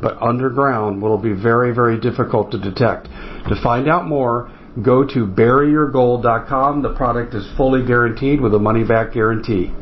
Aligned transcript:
but 0.00 0.20
underground 0.20 1.00
will 1.02 1.18
be 1.18 1.32
very, 1.32 1.74
very 1.74 1.98
difficult 1.98 2.50
to 2.52 2.58
detect. 2.58 3.06
To 3.48 3.60
find 3.62 3.88
out 3.88 4.06
more, 4.06 4.50
go 4.82 5.04
to 5.04 5.26
buryyourgold.com. 5.26 6.82
The 6.82 6.94
product 6.94 7.34
is 7.34 7.46
fully 7.56 7.86
guaranteed 7.86 8.40
with 8.40 8.54
a 8.54 8.58
money 8.58 8.84
back 8.84 9.12
guarantee. 9.12 9.72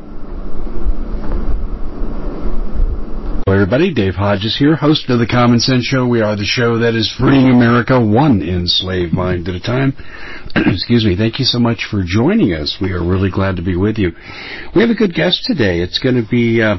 Hello, 3.46 3.60
everybody. 3.60 3.92
Dave 3.92 4.14
Hodges 4.14 4.56
here, 4.58 4.74
host 4.74 5.10
of 5.10 5.18
the 5.18 5.26
Common 5.26 5.60
Sense 5.60 5.84
Show. 5.84 6.06
We 6.06 6.22
are 6.22 6.34
the 6.34 6.46
show 6.46 6.78
that 6.78 6.94
is 6.94 7.14
freeing 7.18 7.50
America 7.50 8.00
one 8.00 8.40
enslaved 8.40 9.12
mind 9.12 9.48
at 9.48 9.54
a 9.54 9.60
time. 9.60 9.92
Excuse 10.56 11.04
me. 11.04 11.14
Thank 11.14 11.38
you 11.38 11.44
so 11.44 11.58
much 11.58 11.86
for 11.90 12.02
joining 12.06 12.54
us. 12.54 12.78
We 12.80 12.92
are 12.92 13.04
really 13.04 13.30
glad 13.30 13.56
to 13.56 13.62
be 13.62 13.76
with 13.76 13.98
you. 13.98 14.12
We 14.74 14.80
have 14.80 14.90
a 14.90 14.94
good 14.94 15.12
guest 15.12 15.44
today. 15.44 15.80
It's 15.80 15.98
going 15.98 16.16
to 16.16 16.26
be 16.26 16.62
uh, 16.62 16.78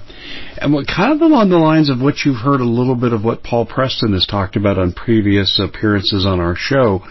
kind 0.59 1.13
of 1.13 1.21
along 1.21 1.49
the 1.49 1.57
lines 1.57 1.89
of 1.89 1.99
what 1.99 2.15
you've 2.25 2.41
heard 2.41 2.61
a 2.61 2.65
little 2.65 2.95
bit 2.95 3.13
of 3.13 3.23
what 3.23 3.43
Paul 3.43 3.65
Preston 3.65 4.13
has 4.13 4.25
talked 4.25 4.55
about 4.55 4.77
on 4.77 4.93
previous 4.93 5.59
appearances 5.59 6.25
on 6.25 6.39
our 6.39 6.55
show, 6.55 7.01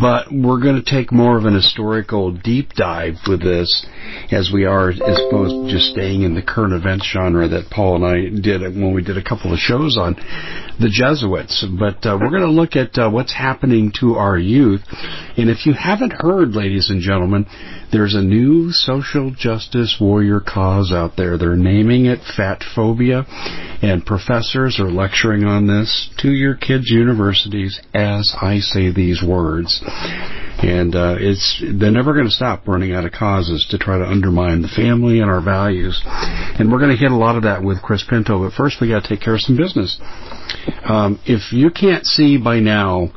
but 0.00 0.26
we're 0.32 0.60
going 0.60 0.82
to 0.82 0.90
take 0.90 1.12
more 1.12 1.38
of 1.38 1.44
an 1.44 1.54
historical 1.54 2.32
deep 2.32 2.72
dive 2.74 3.14
with 3.28 3.42
this 3.42 3.86
as 4.30 4.50
we 4.52 4.64
are 4.64 4.90
as 4.90 4.98
opposed 4.98 5.68
to 5.68 5.72
just 5.72 5.92
staying 5.92 6.22
in 6.22 6.34
the 6.34 6.42
current 6.42 6.72
events 6.72 7.08
genre 7.12 7.48
that 7.48 7.70
Paul 7.70 7.96
and 7.96 8.04
I 8.04 8.40
did 8.40 8.62
when 8.62 8.94
we 8.94 9.02
did 9.02 9.16
a 9.16 9.24
couple 9.24 9.52
of 9.52 9.58
shows 9.58 9.96
on 9.96 10.14
the 10.80 10.90
Jesuits. 10.90 11.64
But 11.78 12.04
uh, 12.06 12.18
we're 12.20 12.30
going 12.30 12.42
to 12.42 12.50
look 12.50 12.76
at 12.76 12.98
uh, 12.98 13.10
what's 13.10 13.32
happening 13.32 13.92
to 14.00 14.14
our 14.14 14.38
youth. 14.38 14.82
And 15.36 15.48
if 15.48 15.66
you 15.66 15.72
haven't 15.72 16.12
heard, 16.12 16.50
ladies 16.54 16.90
and 16.90 17.00
gentlemen, 17.00 17.46
there's 17.92 18.14
a 18.14 18.22
new 18.22 18.72
social 18.72 19.30
justice 19.30 19.98
warrior 20.00 20.40
cause 20.40 20.90
out 20.92 21.16
there. 21.16 21.36
They're 21.36 21.56
naming 21.56 22.06
it 22.06 22.20
fat 22.36 22.64
phobia, 22.74 23.26
and 23.82 24.04
professors 24.04 24.80
are 24.80 24.90
lecturing 24.90 25.44
on 25.44 25.66
this 25.66 26.08
to 26.18 26.30
your 26.30 26.54
kids' 26.54 26.90
universities 26.90 27.80
as 27.92 28.34
I 28.40 28.60
say 28.60 28.90
these 28.90 29.22
words. 29.22 29.82
And 30.62 30.94
uh, 30.94 31.16
it's 31.18 31.62
they're 31.62 31.90
never 31.90 32.14
going 32.14 32.26
to 32.26 32.30
stop 32.30 32.66
running 32.66 32.92
out 32.92 33.04
of 33.04 33.12
causes 33.12 33.66
to 33.70 33.78
try 33.78 33.98
to 33.98 34.04
undermine 34.04 34.62
the 34.62 34.68
family 34.68 35.20
and 35.20 35.30
our 35.30 35.42
values. 35.42 36.00
And 36.06 36.72
we're 36.72 36.78
going 36.78 36.96
to 36.96 36.96
hit 36.96 37.10
a 37.10 37.16
lot 37.16 37.36
of 37.36 37.42
that 37.42 37.62
with 37.62 37.82
Chris 37.82 38.04
Pinto. 38.08 38.42
But 38.42 38.54
first, 38.54 38.80
we 38.80 38.88
got 38.88 39.02
to 39.02 39.08
take 39.08 39.20
care 39.20 39.34
of 39.34 39.40
some 39.40 39.56
business. 39.56 39.98
Um, 40.84 41.20
if 41.26 41.52
you 41.52 41.70
can't 41.70 42.06
see 42.06 42.38
by 42.38 42.60
now 42.60 43.12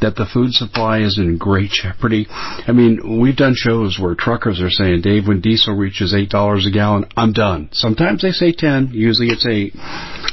that 0.00 0.16
the 0.16 0.26
food 0.32 0.52
supply 0.52 1.00
is 1.00 1.18
in 1.18 1.38
great 1.38 1.70
jeopardy. 1.70 2.26
I 2.30 2.72
mean, 2.72 3.20
we've 3.20 3.36
done 3.36 3.54
shows 3.56 3.98
where 4.00 4.14
truckers 4.14 4.60
are 4.60 4.70
saying, 4.70 5.02
Dave, 5.02 5.26
when 5.26 5.40
diesel 5.40 5.74
reaches 5.74 6.14
eight 6.14 6.30
dollars 6.30 6.66
a 6.66 6.70
gallon, 6.70 7.06
I'm 7.16 7.32
done. 7.32 7.68
Sometimes 7.72 8.22
they 8.22 8.32
say 8.32 8.52
ten. 8.52 8.90
Usually 8.92 9.28
it's 9.28 9.46
eight. 9.46 9.72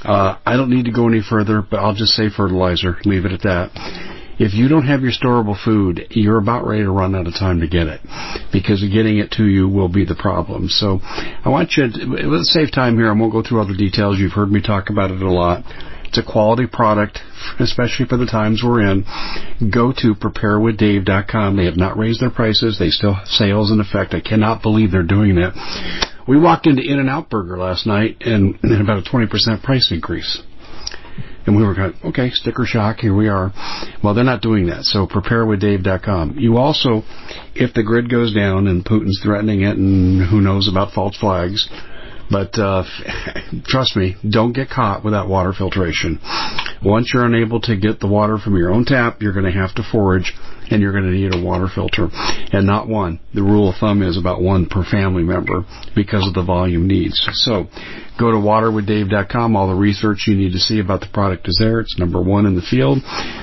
Uh, 0.04 0.38
I 0.46 0.58
don't 0.58 0.70
need 0.70 0.86
to 0.86 0.92
go 0.92 1.08
any 1.08 1.22
further, 1.22 1.62
but 1.62 1.78
I'll 1.78 1.96
just 1.96 2.14
say 2.14 2.30
fertilizer. 2.30 2.98
Leave 3.06 3.26
it 3.26 3.32
at 3.32 3.44
that 3.44 4.20
if 4.40 4.54
you 4.54 4.68
don't 4.68 4.86
have 4.88 5.02
your 5.02 5.12
storable 5.12 5.62
food, 5.64 6.08
you're 6.12 6.38
about 6.38 6.66
ready 6.66 6.84
to 6.84 6.92
run 6.92 7.16
out 7.16 7.28
of 7.28 7.34
time 7.34 7.60
to 7.62 7.68
get 7.68 7.88
it 7.88 8.02
because 8.52 8.82
getting 8.82 9.18
it 9.20 9.32
to 9.32 9.46
you 9.46 9.68
will 9.70 9.90
be 9.90 10.06
the 10.06 10.16
problem. 10.16 10.68
So 10.70 11.00
I 11.04 11.50
want 11.50 11.74
you 11.78 11.90
to, 11.90 12.06
let's 12.28 12.52
save 12.52 12.72
time 12.72 12.98
here. 12.98 13.10
I 13.10 13.14
won't 13.14 13.32
go 13.32 13.44
through 13.44 13.60
all 13.60 13.68
the 13.68 13.78
details. 13.78 14.18
You've 14.20 14.34
heard 14.34 14.52
me 14.52 14.62
talk 14.62 14.90
about 14.90 15.12
it 15.12 15.22
a 15.22 15.32
lot. 15.32 15.64
It's 16.14 16.20
a 16.20 16.32
quality 16.32 16.68
product, 16.68 17.18
especially 17.60 18.06
for 18.06 18.18
the 18.18 18.28
times 18.28 18.62
we're 18.64 18.82
in. 18.82 19.04
Go 19.74 19.92
to 19.94 20.14
preparewithdave.com. 20.14 21.58
They 21.58 21.66
have 21.66 21.76
not 21.76 21.98
raised 21.98 22.22
their 22.22 22.30
prices. 22.30 22.78
They 22.78 22.90
still 22.90 23.16
have 23.16 23.28
sales 23.28 23.72
in 23.72 23.80
effect. 23.80 24.14
I 24.14 24.22
cannot 24.22 24.62
believe 24.62 24.92
they're 24.92 25.02
doing 25.02 25.34
that. 25.36 25.56
We 26.28 26.40
walked 26.40 26.68
into 26.68 26.84
In-N-Out 26.84 27.32
Burger 27.32 27.58
last 27.58 27.88
night 27.88 28.18
and 28.22 28.60
about 28.64 29.08
a 29.08 29.10
20% 29.10 29.64
price 29.64 29.92
increase. 29.92 30.40
And 31.48 31.58
we 31.58 31.64
were 31.64 31.74
kind 31.74 31.96
of, 31.96 32.10
okay, 32.10 32.30
sticker 32.30 32.66
shock, 32.68 33.00
here 33.00 33.16
we 33.16 33.28
are. 33.28 33.52
Well, 34.04 34.14
they're 34.14 34.24
not 34.24 34.44
doing 34.44 34.68
that. 34.68 34.84
So 34.84 35.08
preparewithdave.com. 35.08 36.38
You 36.38 36.58
also, 36.58 37.02
if 37.56 37.74
the 37.74 37.82
grid 37.82 38.08
goes 38.12 38.36
down 38.36 38.68
and 38.68 38.86
Putin's 38.86 39.20
threatening 39.24 39.62
it 39.62 39.78
and 39.78 40.30
who 40.30 40.42
knows 40.42 40.70
about 40.70 40.94
false 40.94 41.18
flags, 41.18 41.68
but 42.34 42.58
uh, 42.60 42.84
trust 43.66 43.96
me, 43.96 44.16
don't 44.28 44.54
get 44.54 44.70
caught 44.70 45.06
without 45.06 45.30
water 45.30 45.54
filtration. 45.56 46.20
Once 46.84 47.12
you're 47.14 47.26
unable 47.26 47.62
to 47.62 47.78
get 47.78 48.00
the 48.00 48.08
water 48.08 48.40
from 48.40 48.58
your 48.58 48.74
own 48.74 48.86
tap, 48.86 49.22
you're 49.22 49.34
going 49.34 49.46
to 49.46 49.52
have 49.52 49.74
to 49.76 49.84
forage 49.92 50.34
and 50.72 50.82
you're 50.82 50.92
going 50.92 51.04
to 51.04 51.12
need 51.12 51.34
a 51.34 51.46
water 51.46 51.68
filter. 51.74 52.10
And 52.52 52.66
not 52.66 52.88
one. 52.88 53.20
The 53.36 53.44
rule 53.44 53.70
of 53.70 53.76
thumb 53.80 54.02
is 54.02 54.18
about 54.18 54.42
one 54.42 54.66
per 54.66 54.84
family 54.84 55.22
member 55.22 55.64
because 55.96 56.28
of 56.28 56.34
the 56.34 56.44
volume 56.44 56.88
needs. 56.88 57.22
So 57.34 57.68
go 58.20 58.32
to 58.32 58.38
waterwithdave.com. 58.38 59.56
All 59.56 59.68
the 59.68 59.76
research 59.76 60.26
you 60.26 60.36
need 60.36 60.54
to 60.54 60.60
see 60.60 60.80
about 60.80 61.02
the 61.02 61.10
product 61.14 61.48
is 61.48 61.58
there. 61.60 61.82
It's 61.82 62.00
number 62.00 62.20
one 62.20 62.48
in 62.48 62.56
the 62.56 62.62
field. 62.68 62.98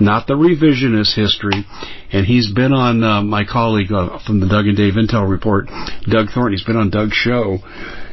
not 0.00 0.26
the 0.26 0.34
revisionist 0.34 1.14
history. 1.14 1.64
And 2.12 2.26
he's 2.26 2.52
been 2.52 2.72
on 2.72 3.02
uh, 3.02 3.22
my 3.22 3.44
colleague 3.44 3.92
uh, 3.92 4.18
from 4.26 4.40
the 4.40 4.46
Doug 4.46 4.66
and 4.66 4.76
Dave 4.76 4.94
Intel 4.94 5.28
Report, 5.28 5.66
Doug 6.08 6.28
Thornton. 6.34 6.52
He's 6.52 6.64
been 6.64 6.76
on 6.76 6.90
Doug's 6.90 7.14
show, 7.14 7.58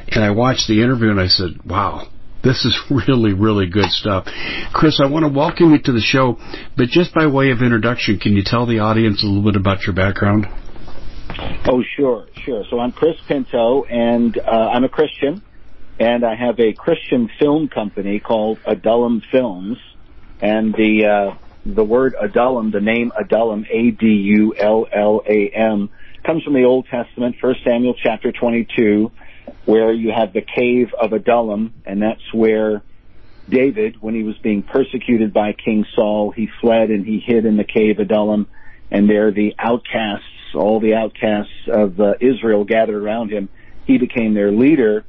and 0.07 0.23
I 0.23 0.31
watched 0.31 0.67
the 0.67 0.81
interview 0.81 1.09
and 1.09 1.19
I 1.19 1.27
said, 1.27 1.63
"Wow." 1.65 2.07
This 2.41 2.63
is 2.63 2.77
really, 2.89 3.33
really 3.33 3.67
good 3.69 3.89
stuff. 3.91 4.25
Chris, 4.73 5.01
I 5.03 5.07
want 5.07 5.25
to 5.25 5.29
welcome 5.37 5.71
you 5.71 5.81
to 5.83 5.91
the 5.91 5.99
show, 5.99 6.37
but 6.77 6.87
just 6.87 7.13
by 7.13 7.27
way 7.27 7.51
of 7.51 7.61
introduction, 7.61 8.17
can 8.17 8.31
you 8.31 8.43
tell 8.45 8.65
the 8.65 8.79
audience 8.79 9.23
a 9.23 9.27
little 9.27 9.43
bit 9.43 9.59
about 9.59 9.83
your 9.85 9.93
background? 9.93 10.47
Oh, 11.67 11.83
sure, 11.97 12.27
sure. 12.45 12.63
So 12.69 12.79
I'm 12.79 12.93
Chris 12.93 13.15
Pinto, 13.27 13.83
and 13.83 14.37
uh, 14.37 14.69
I'm 14.73 14.85
a 14.85 14.89
Christian, 14.89 15.43
and 15.99 16.23
I 16.23 16.35
have 16.35 16.59
a 16.59 16.73
Christian 16.73 17.29
film 17.39 17.67
company 17.67 18.19
called 18.19 18.59
Adullam 18.65 19.21
Films, 19.31 19.77
and 20.41 20.73
the 20.73 21.05
uh, 21.05 21.35
the 21.65 21.83
word 21.83 22.15
Adullam, 22.19 22.71
the 22.71 22.79
name 22.79 23.11
Adullam, 23.17 23.65
A 23.69 23.91
D 23.91 24.05
U 24.05 24.55
L 24.57 24.87
L 24.91 25.21
A 25.27 25.49
M, 25.49 25.89
comes 26.25 26.43
from 26.43 26.53
the 26.53 26.63
Old 26.63 26.87
Testament, 26.87 27.35
First 27.41 27.59
Samuel 27.65 27.95
chapter 28.01 28.31
22, 28.31 29.11
where 29.65 29.91
you 29.91 30.11
have 30.11 30.31
the 30.31 30.41
cave 30.41 30.93
of 30.99 31.11
Adullam, 31.11 31.73
and 31.85 32.01
that's 32.01 32.33
where 32.33 32.81
David, 33.49 34.01
when 34.01 34.15
he 34.15 34.23
was 34.23 34.37
being 34.37 34.63
persecuted 34.63 35.33
by 35.33 35.53
King 35.53 35.85
Saul, 35.95 36.31
he 36.31 36.49
fled 36.61 36.91
and 36.91 37.05
he 37.05 37.19
hid 37.19 37.45
in 37.45 37.57
the 37.57 37.63
cave 37.65 37.99
Adullam, 37.99 38.47
and 38.89 39.09
there 39.09 39.31
the 39.31 39.53
outcasts, 39.59 40.25
all 40.55 40.79
the 40.79 40.93
outcasts 40.93 41.51
of 41.67 41.99
uh, 41.99 42.13
Israel 42.21 42.63
gathered 42.63 43.01
around 43.01 43.31
him. 43.31 43.49
He 43.85 43.97
became 43.97 44.33
their 44.33 44.51
leader, 44.51 45.03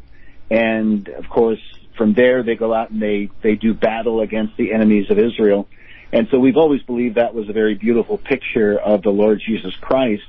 of 1.09 1.29
course, 1.29 1.61
from 1.97 2.15
there 2.15 2.43
they 2.43 2.57
go 2.57 2.75
out 2.75 2.91
and 2.91 3.01
they 3.01 3.31
they 3.43 3.55
do 3.55 3.75
battle 3.75 4.21
against 4.21 4.57
the 4.57 4.73
enemies 4.73 5.11
of 5.11 5.19
Israel. 5.19 5.69
And 6.13 6.27
so 6.31 6.39
we've 6.39 6.57
always 6.57 6.83
believed 6.83 7.17
that 7.17 7.35
was 7.35 7.49
a 7.49 7.53
very 7.53 7.75
beautiful 7.75 8.19
picture 8.19 8.77
of 8.79 9.03
the 9.03 9.11
Lord 9.11 9.41
Jesus 9.47 9.75
Christ 9.81 10.25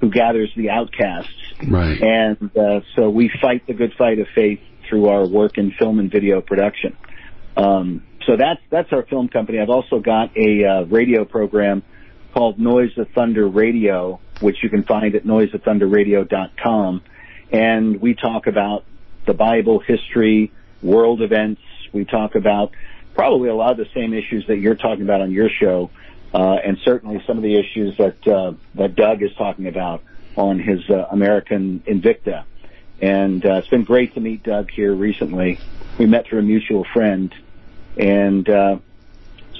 who 0.00 0.10
gathers 0.10 0.52
the 0.56 0.70
outcasts. 0.70 1.32
Right. 1.66 2.00
And 2.00 2.56
uh, 2.56 2.80
so 2.94 3.10
we 3.10 3.30
fight 3.40 3.66
the 3.66 3.74
good 3.74 3.94
fight 3.96 4.18
of 4.18 4.26
faith 4.34 4.60
through 4.88 5.08
our 5.08 5.26
work 5.26 5.56
in 5.56 5.72
film 5.72 5.98
and 5.98 6.10
video 6.10 6.40
production. 6.40 6.96
Um, 7.56 8.04
so 8.26 8.36
that's 8.36 8.60
that's 8.70 8.92
our 8.92 9.04
film 9.04 9.28
company. 9.28 9.60
I've 9.60 9.70
also 9.70 10.00
got 10.00 10.36
a 10.36 10.64
uh, 10.64 10.84
radio 10.84 11.24
program 11.24 11.82
called 12.32 12.58
Noise 12.58 12.96
of 12.98 13.08
Thunder 13.14 13.48
Radio, 13.48 14.20
which 14.40 14.56
you 14.62 14.68
can 14.68 14.82
find 14.82 15.14
at 15.14 15.24
noiseofthunderradio.com, 15.24 17.02
and 17.52 18.00
we 18.00 18.14
talk 18.14 18.46
about 18.46 18.84
the 19.26 19.34
Bible, 19.34 19.78
history, 19.80 20.52
world 20.82 21.22
events. 21.22 21.60
We 21.92 22.04
talk 22.04 22.34
about 22.34 22.72
probably 23.14 23.48
a 23.48 23.54
lot 23.54 23.72
of 23.72 23.78
the 23.78 23.88
same 23.94 24.12
issues 24.12 24.46
that 24.48 24.58
you're 24.58 24.74
talking 24.74 25.02
about 25.02 25.20
on 25.20 25.30
your 25.30 25.48
show, 25.48 25.90
uh, 26.32 26.54
and 26.64 26.78
certainly 26.84 27.22
some 27.26 27.36
of 27.36 27.42
the 27.42 27.56
issues 27.56 27.96
that 27.98 28.26
uh, 28.26 28.52
that 28.74 28.96
Doug 28.96 29.22
is 29.22 29.34
talking 29.36 29.66
about 29.66 30.02
on 30.36 30.58
his 30.58 30.80
uh, 30.90 31.06
American 31.10 31.80
Invicta. 31.86 32.44
And 33.00 33.44
uh, 33.44 33.54
it's 33.54 33.68
been 33.68 33.84
great 33.84 34.14
to 34.14 34.20
meet 34.20 34.42
Doug 34.42 34.70
here 34.70 34.94
recently. 34.94 35.58
We 35.98 36.06
met 36.06 36.26
through 36.26 36.40
a 36.40 36.42
mutual 36.42 36.84
friend, 36.92 37.34
and 37.96 38.48
uh, 38.48 38.78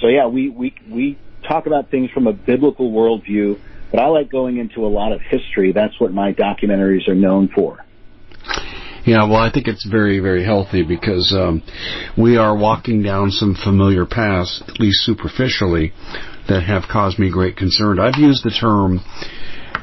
so 0.01 0.07
yeah, 0.07 0.27
we 0.27 0.49
we 0.49 0.75
we 0.89 1.17
talk 1.43 1.65
about 1.67 1.89
things 1.89 2.11
from 2.11 2.27
a 2.27 2.33
biblical 2.33 2.91
worldview. 2.91 3.59
But 3.91 3.99
I 3.99 4.07
like 4.07 4.29
going 4.29 4.57
into 4.57 4.85
a 4.85 4.89
lot 4.89 5.13
of 5.13 5.21
history. 5.21 5.71
That's 5.71 5.97
what 5.99 6.11
my 6.11 6.33
documentaries 6.33 7.07
are 7.07 7.15
known 7.15 7.47
for. 7.47 7.85
Yeah, 9.05 9.25
well, 9.25 9.35
I 9.35 9.51
think 9.51 9.67
it's 9.67 9.85
very, 9.85 10.19
very 10.19 10.43
healthy 10.43 10.81
because 10.81 11.31
um, 11.37 11.61
we 12.17 12.37
are 12.37 12.57
walking 12.57 13.03
down 13.03 13.29
some 13.29 13.55
familiar 13.55 14.07
paths, 14.07 14.63
at 14.67 14.79
least 14.79 15.05
superficially, 15.05 15.93
that 16.49 16.63
have 16.63 16.83
caused 16.91 17.19
me 17.19 17.29
great 17.31 17.55
concern. 17.55 17.99
I've 17.99 18.17
used 18.17 18.43
the 18.43 18.49
term 18.49 19.01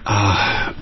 uh, 0.05 0.73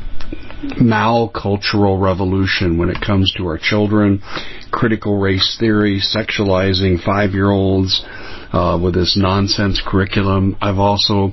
malcultural 0.80 2.00
revolution 2.00 2.78
when 2.78 2.88
it 2.88 3.02
comes 3.04 3.30
to 3.36 3.46
our 3.46 3.58
children, 3.58 4.22
critical 4.70 5.18
race 5.18 5.58
theory, 5.60 6.00
sexualizing 6.00 7.02
five-year-olds. 7.04 8.04
Uh, 8.52 8.76
with 8.82 8.94
this 8.94 9.16
nonsense 9.16 9.80
curriculum. 9.86 10.56
I've 10.60 10.80
also 10.80 11.30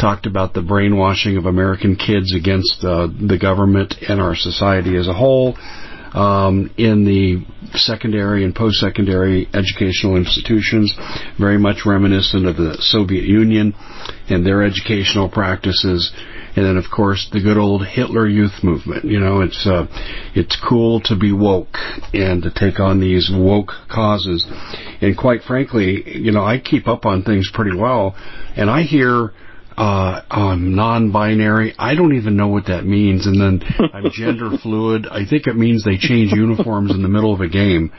talked 0.00 0.24
about 0.24 0.54
the 0.54 0.62
brainwashing 0.62 1.36
of 1.36 1.46
American 1.46 1.96
kids 1.96 2.32
against 2.32 2.84
uh, 2.84 3.08
the 3.08 3.38
government 3.40 3.96
and 4.08 4.20
our 4.20 4.36
society 4.36 4.96
as 4.96 5.08
a 5.08 5.12
whole 5.12 5.56
um, 6.12 6.70
in 6.76 7.04
the 7.04 7.44
secondary 7.78 8.44
and 8.44 8.54
post-secondary 8.54 9.48
educational 9.54 10.16
institutions, 10.16 10.94
very 11.38 11.58
much 11.58 11.86
reminiscent 11.86 12.46
of 12.46 12.56
the 12.56 12.76
Soviet 12.80 13.24
Union 13.24 13.74
and 14.28 14.44
their 14.44 14.62
educational 14.62 15.28
practices. 15.28 16.12
And 16.56 16.66
then, 16.66 16.76
of 16.76 16.86
course, 16.90 17.28
the 17.32 17.40
good 17.40 17.56
old 17.56 17.86
Hitler 17.86 18.26
Youth 18.26 18.64
movement. 18.64 19.04
You 19.04 19.20
know, 19.20 19.40
it's 19.40 19.64
uh, 19.66 19.86
it's 20.34 20.58
cool 20.68 21.00
to 21.02 21.16
be 21.16 21.32
woke 21.32 21.76
and 22.12 22.42
to 22.42 22.50
take 22.50 22.80
on 22.80 22.98
these 22.98 23.30
woke 23.32 23.70
causes. 23.88 24.44
And 25.00 25.16
quite 25.16 25.42
frankly, 25.42 26.02
you 26.18 26.32
know, 26.32 26.42
I 26.44 26.58
keep 26.58 26.88
up 26.88 27.06
on 27.06 27.22
things 27.22 27.48
pretty 27.54 27.76
well, 27.76 28.16
and 28.56 28.68
I 28.68 28.82
hear 28.82 29.32
uh, 29.80 30.22
um, 30.30 30.74
non-binary. 30.74 31.74
I 31.78 31.94
don't 31.94 32.14
even 32.14 32.36
know 32.36 32.48
what 32.48 32.66
that 32.66 32.84
means. 32.84 33.26
And 33.26 33.40
then 33.40 33.62
I'm 33.94 34.10
gender 34.12 34.50
fluid. 34.62 35.06
I 35.10 35.24
think 35.24 35.46
it 35.46 35.56
means 35.56 35.84
they 35.84 35.96
change 35.96 36.32
uniforms 36.32 36.90
in 36.90 37.00
the 37.00 37.08
middle 37.08 37.32
of 37.32 37.40
a 37.40 37.48
game. 37.48 37.90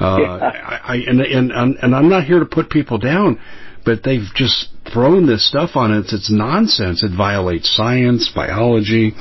Uh, 0.00 0.18
yeah. 0.20 0.28
I, 0.28 0.80
I, 0.84 0.96
and, 1.08 1.20
and, 1.20 1.76
and 1.82 1.94
I'm 1.94 2.08
not 2.08 2.22
here 2.22 2.38
to 2.38 2.46
put 2.46 2.70
people 2.70 2.98
down, 2.98 3.40
but 3.84 4.04
they've 4.04 4.28
just 4.36 4.68
thrown 4.92 5.26
this 5.26 5.48
stuff 5.48 5.70
on 5.74 5.92
it. 5.92 6.04
It's, 6.04 6.12
it's 6.12 6.30
nonsense. 6.30 7.02
It 7.02 7.10
violates 7.16 7.74
science, 7.74 8.30
biology. 8.32 9.12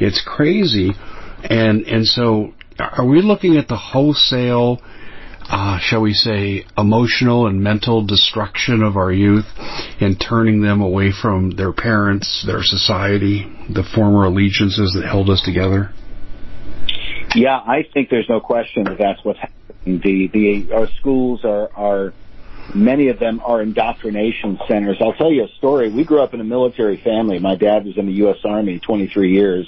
It's 0.00 0.20
crazy. 0.26 0.90
And, 1.44 1.82
and 1.82 2.04
so 2.04 2.52
are 2.80 3.06
we 3.06 3.22
looking 3.22 3.56
at 3.58 3.68
the 3.68 3.76
wholesale 3.76 4.82
uh, 5.50 5.78
shall 5.80 6.00
we 6.00 6.14
say, 6.14 6.64
emotional 6.78 7.48
and 7.48 7.60
mental 7.60 8.06
destruction 8.06 8.82
of 8.82 8.96
our 8.96 9.12
youth 9.12 9.46
and 10.00 10.18
turning 10.20 10.62
them 10.62 10.80
away 10.80 11.10
from 11.10 11.50
their 11.50 11.72
parents, 11.72 12.44
their 12.46 12.62
society, 12.62 13.50
the 13.68 13.82
former 13.94 14.26
allegiances 14.26 14.92
that 14.94 15.04
held 15.04 15.28
us 15.28 15.42
together? 15.42 15.92
Yeah, 17.34 17.56
I 17.56 17.84
think 17.92 18.10
there's 18.10 18.28
no 18.28 18.40
question 18.40 18.84
that 18.84 18.98
that's 18.98 19.24
what's 19.24 19.40
happening. 19.40 20.00
The 20.04 20.28
the 20.32 20.74
our 20.74 20.88
schools 21.00 21.44
are 21.44 21.70
are 21.74 22.12
many 22.74 23.08
of 23.08 23.18
them 23.18 23.40
are 23.44 23.62
indoctrination 23.62 24.58
centers. 24.68 24.98
I'll 25.00 25.14
tell 25.14 25.32
you 25.32 25.44
a 25.44 25.48
story. 25.58 25.92
We 25.92 26.04
grew 26.04 26.22
up 26.22 26.34
in 26.34 26.40
a 26.40 26.44
military 26.44 27.00
family. 27.02 27.38
My 27.38 27.56
dad 27.56 27.86
was 27.86 27.96
in 27.96 28.06
the 28.06 28.12
U.S. 28.24 28.36
Army 28.44 28.78
23 28.78 29.32
years, 29.32 29.66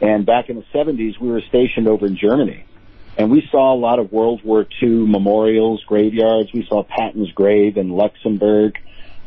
and 0.00 0.26
back 0.26 0.48
in 0.48 0.56
the 0.56 0.64
70s, 0.74 1.18
we 1.20 1.28
were 1.28 1.40
stationed 1.48 1.88
over 1.88 2.06
in 2.06 2.16
Germany 2.16 2.66
and 3.18 3.32
we 3.32 3.46
saw 3.50 3.74
a 3.74 3.78
lot 3.78 3.98
of 3.98 4.12
World 4.12 4.44
War 4.44 4.64
II 4.80 4.88
memorials, 4.88 5.82
graveyards. 5.84 6.52
We 6.54 6.64
saw 6.68 6.84
Patton's 6.84 7.32
grave 7.32 7.76
in 7.76 7.90
Luxembourg. 7.90 8.78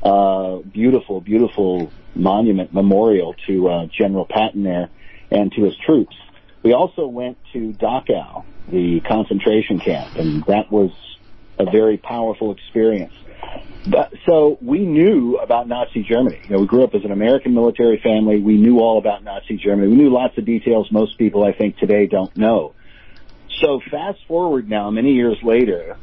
Uh, 0.01 0.59
beautiful, 0.59 1.19
beautiful 1.19 1.91
monument 2.15 2.73
memorial 2.73 3.35
to 3.47 3.67
uh, 3.67 3.85
General 3.87 4.25
Patton 4.25 4.63
there 4.63 4.89
and 5.29 5.51
to 5.51 5.63
his 5.63 5.75
troops. 5.85 6.15
We 6.63 6.73
also 6.73 7.05
went 7.05 7.37
to 7.53 7.73
Dachau, 7.73 8.45
the 8.69 9.01
concentration 9.01 9.79
camp, 9.79 10.15
and 10.15 10.43
that 10.45 10.71
was 10.71 10.91
a 11.59 11.65
very 11.65 11.97
powerful 11.97 12.53
experience. 12.53 13.13
But, 13.87 14.13
so 14.25 14.57
we 14.61 14.79
knew 14.79 15.37
about 15.37 15.67
Nazi 15.67 16.03
Germany. 16.03 16.39
You 16.43 16.49
know, 16.51 16.61
we 16.61 16.67
grew 16.67 16.83
up 16.83 16.95
as 16.95 17.03
an 17.03 17.11
American 17.11 17.53
military 17.53 17.99
family. 18.01 18.39
We 18.39 18.57
knew 18.57 18.79
all 18.79 18.99
about 18.99 19.23
Nazi 19.23 19.57
Germany. 19.57 19.89
We 19.89 19.95
knew 19.95 20.13
lots 20.13 20.37
of 20.37 20.45
details 20.45 20.87
most 20.91 21.17
people, 21.17 21.43
I 21.43 21.51
think, 21.51 21.77
today 21.77 22.07
don't 22.07 22.35
know. 22.37 22.73
So 23.59 23.81
fast 23.91 24.19
forward 24.27 24.69
now, 24.69 24.89
many 24.89 25.13
years 25.13 25.37
later, 25.43 25.97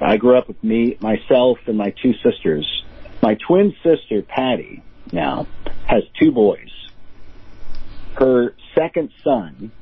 I 0.00 0.16
grew 0.16 0.36
up 0.36 0.48
with 0.48 0.62
me, 0.62 0.96
myself, 1.00 1.58
and 1.66 1.76
my 1.76 1.94
two 2.02 2.14
sisters. 2.22 2.84
My 3.22 3.34
twin 3.34 3.74
sister, 3.82 4.22
Patty, 4.22 4.82
now 5.12 5.46
has 5.86 6.02
two 6.20 6.32
boys. 6.32 6.70
Her 8.14 8.54
second 8.74 9.10
son 9.24 9.72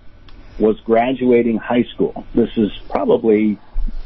was 0.58 0.78
graduating 0.80 1.58
high 1.58 1.84
school. 1.94 2.24
This 2.34 2.50
is 2.56 2.70
probably 2.88 3.58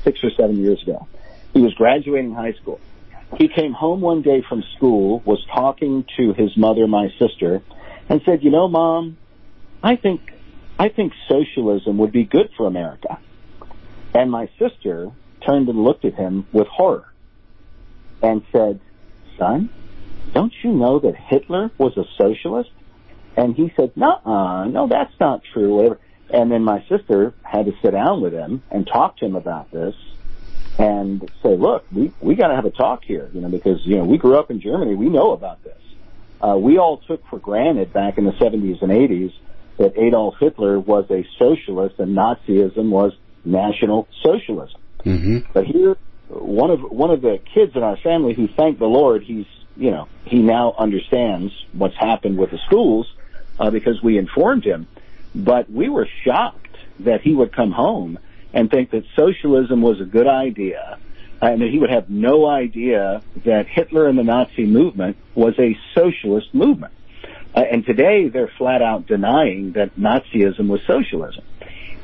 six 0.03 0.23
or 0.23 0.31
seven 0.31 0.57
years 0.57 0.83
ago. 0.83 1.07
He 1.53 1.61
was 1.61 1.75
graduating 1.75 2.35
high 2.35 2.53
school. 2.53 2.81
He 3.37 3.49
came 3.49 3.73
home 3.73 4.01
one 4.01 4.23
day 4.23 4.43
from 4.49 4.63
school, 4.77 5.21
was 5.25 5.45
talking 5.55 6.05
to 6.17 6.33
his 6.33 6.57
mother, 6.57 6.87
my 6.87 7.13
sister, 7.19 7.63
and 8.09 8.23
said, 8.25 8.43
you 8.43 8.51
know, 8.51 8.69
mom, 8.69 9.19
I 9.83 9.97
think 9.97 10.33
I 10.79 10.89
think 10.89 11.13
socialism 11.29 11.99
would 11.99 12.13
be 12.13 12.25
good 12.25 12.51
for 12.57 12.67
America. 12.67 13.19
And 14.15 14.31
my 14.31 14.49
sister 14.59 15.11
turned 15.47 15.69
and 15.69 15.83
looked 15.83 16.05
at 16.05 16.15
him 16.15 16.47
with 16.53 16.69
horror 16.69 17.13
and 18.23 18.43
said, 18.53 18.81
son, 19.37 19.71
don't 20.33 20.53
you 20.63 20.73
know 20.73 21.01
that 21.01 21.17
Hitler 21.17 21.71
was 21.79 21.97
a 21.97 22.05
socialist? 22.17 22.71
And 23.37 23.55
he 23.55 23.73
said, 23.77 23.97
no, 23.97 24.65
no, 24.65 24.87
that's 24.89 25.13
not 25.21 25.43
true, 25.53 25.77
whatever. 25.77 26.01
And 26.31 26.51
then 26.51 26.63
my 26.63 26.85
sister 26.89 27.35
had 27.43 27.67
to 27.67 27.73
sit 27.83 27.93
down 27.93 28.21
with 28.21 28.33
him 28.33 28.63
and 28.71 28.87
talk 28.87 29.17
to 29.19 29.27
him 29.27 29.37
about 29.37 29.71
this. 29.71 29.95
and 30.79 31.29
say, 31.43 31.57
look, 31.57 31.85
we, 31.91 32.13
we 32.21 32.37
got 32.37 32.49
to 32.49 32.55
have 32.55 32.65
a 32.65 32.71
talk 32.71 33.03
here, 33.05 33.29
you 33.33 33.41
know, 33.41 33.49
because, 33.49 33.85
you 33.85 33.97
know, 33.97 34.05
we 34.05 34.17
grew 34.17 34.37
up 34.37 34.51
in 34.51 34.61
Germany. 34.61 34.95
We 34.95 35.09
know 35.09 35.33
about 35.33 35.63
this. 35.65 35.81
Uh, 36.41 36.57
we 36.57 36.79
all 36.79 36.99
took 36.99 37.27
for 37.27 37.39
granted 37.41 37.93
back 37.93 38.17
in 38.17 38.25
the 38.25 38.31
70s 38.33 38.81
and 38.83 38.93
80s 38.93 39.33
that 39.79 39.97
Adolf 39.97 40.35
Hitler 40.39 40.79
was 40.79 41.07
a 41.11 41.27
socialist 41.39 41.99
and 41.99 42.17
Nazism 42.17 42.91
was 42.91 43.13
National 43.45 44.07
Socialism. 44.23 44.81
Mm-hmm. 45.05 45.39
But 45.53 45.65
here, 45.65 45.97
one 46.29 46.71
of 46.71 46.81
one 46.83 47.11
of 47.11 47.23
the 47.23 47.41
kids 47.55 47.75
in 47.75 47.83
our 47.83 47.97
family 47.97 48.35
who, 48.35 48.49
thank 48.49 48.79
the 48.79 48.87
Lord, 48.87 49.23
he's 49.23 49.47
you 49.77 49.91
know 49.91 50.09
he 50.25 50.41
now 50.41 50.75
understands 50.77 51.53
what's 51.73 51.97
happened 51.97 52.37
with 52.37 52.51
the 52.51 52.59
schools 52.67 53.11
uh, 53.59 53.71
because 53.71 54.03
we 54.03 54.19
informed 54.19 54.65
him. 54.65 54.87
But 55.35 55.71
we 55.71 55.89
were 55.89 56.09
shocked 56.25 56.77
that 57.01 57.21
he 57.21 57.35
would 57.35 57.53
come 57.53 57.71
home 57.71 58.19
and 58.53 58.71
think 58.71 58.91
that 58.91 59.05
socialism 59.15 59.83
was 59.83 60.01
a 60.01 60.05
good 60.05 60.27
idea, 60.27 60.99
and 61.41 61.61
that 61.61 61.69
he 61.71 61.79
would 61.79 61.91
have 61.91 62.11
no 62.11 62.47
idea 62.47 63.23
that 63.45 63.67
Hitler 63.69 64.09
and 64.09 64.19
the 64.19 64.25
Nazi 64.25 64.67
movement 64.67 65.17
was 65.35 65.55
a 65.59 65.79
socialist 65.95 66.53
movement. 66.55 66.93
Uh, 67.59 67.63
and 67.73 67.85
today 67.85 68.29
they're 68.29 68.53
flat 68.57 68.83
out 68.83 69.09
denying 69.09 69.73
that 69.73 69.97
Nazism 69.97 70.69
was 70.69 70.81
socialism. 70.87 71.43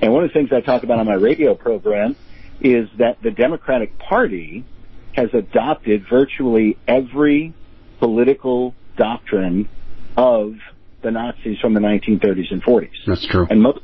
And 0.02 0.12
one 0.12 0.24
of 0.24 0.30
the 0.30 0.34
things 0.34 0.50
I 0.52 0.60
talk 0.60 0.82
about 0.82 0.98
on 0.98 1.06
my 1.06 1.14
radio 1.14 1.54
program 1.54 2.16
is 2.60 2.88
that 2.98 3.22
the 3.22 3.30
Democratic 3.30 3.96
Party 3.96 4.64
has 5.12 5.32
adopted 5.32 6.06
virtually 6.10 6.76
every 6.88 7.54
political 8.00 8.74
doctrine 8.96 9.68
of 10.16 10.56
the 11.02 11.12
Nazis 11.12 11.60
from 11.60 11.74
the 11.74 11.80
1930s 11.80 12.50
and 12.50 12.60
40s. 12.60 12.90
That's 13.06 13.24
true. 13.24 13.46
And 13.48 13.62
most, 13.62 13.78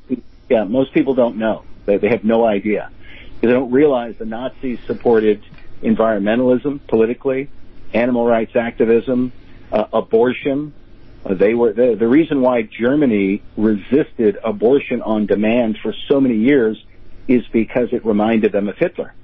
yeah, 0.49 0.65
most 0.65 0.93
people 0.93 1.15
don't 1.15 1.37
know. 1.37 1.63
They, 1.87 1.99
they 1.99 2.09
have 2.09 2.25
no 2.25 2.45
idea. 2.45 2.91
They 3.43 3.47
don't 3.47 3.71
realize 3.71 4.17
the 4.19 4.25
Nazis 4.25 4.81
supported 4.89 5.41
environmentalism 5.85 6.81
politically, 6.89 7.49
animal 7.95 8.27
rights 8.27 8.57
activism, 8.57 9.33
uh, 9.71 9.85
abortion. 9.93 10.75
Uh, 11.25 11.35
they 11.35 11.55
were 11.55 11.73
the, 11.73 11.97
the 11.99 12.09
reason 12.09 12.41
why 12.41 12.63
Germany 12.63 13.43
resisted 13.57 14.39
abortion 14.43 15.03
on 15.03 15.27
demand 15.27 15.79
for 15.83 15.95
so 16.09 16.21
many 16.21 16.37
years 16.37 16.83
is 17.29 17.43
because 17.53 17.93
it 17.93 18.05
reminded 18.05 18.53
them 18.53 18.69
of 18.69 18.77
Hitler. 18.79 19.15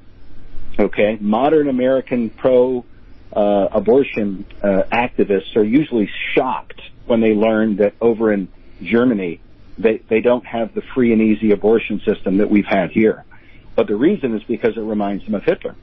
Okay, 0.79 1.17
modern 1.21 1.69
American 1.69 2.29
pro 2.29 2.85
uh, 3.33 3.69
abortion 3.73 4.45
uh, 4.63 4.83
activists 4.93 5.57
are 5.57 5.65
usually 5.65 6.11
shocked 6.35 6.81
when 7.07 7.21
they 7.21 7.33
learn 7.33 7.77
that 7.77 7.95
over 8.01 8.33
in 8.33 8.49
Germany 8.83 9.41
they 9.79 9.99
they 10.09 10.21
don't 10.21 10.45
have 10.45 10.75
the 10.75 10.83
free 10.95 11.13
and 11.13 11.21
easy 11.21 11.53
abortion 11.53 12.01
system 12.01 12.39
that 12.39 12.51
we've 12.51 12.67
had 12.67 12.91
here. 12.91 13.25
But 13.75 13.87
the 13.87 13.97
reason 13.97 14.35
is 14.35 14.43
because 14.45 14.77
it 14.77 14.81
reminds 14.81 15.25
them 15.25 15.35
of 15.35 15.45
Hitler. 15.45 15.77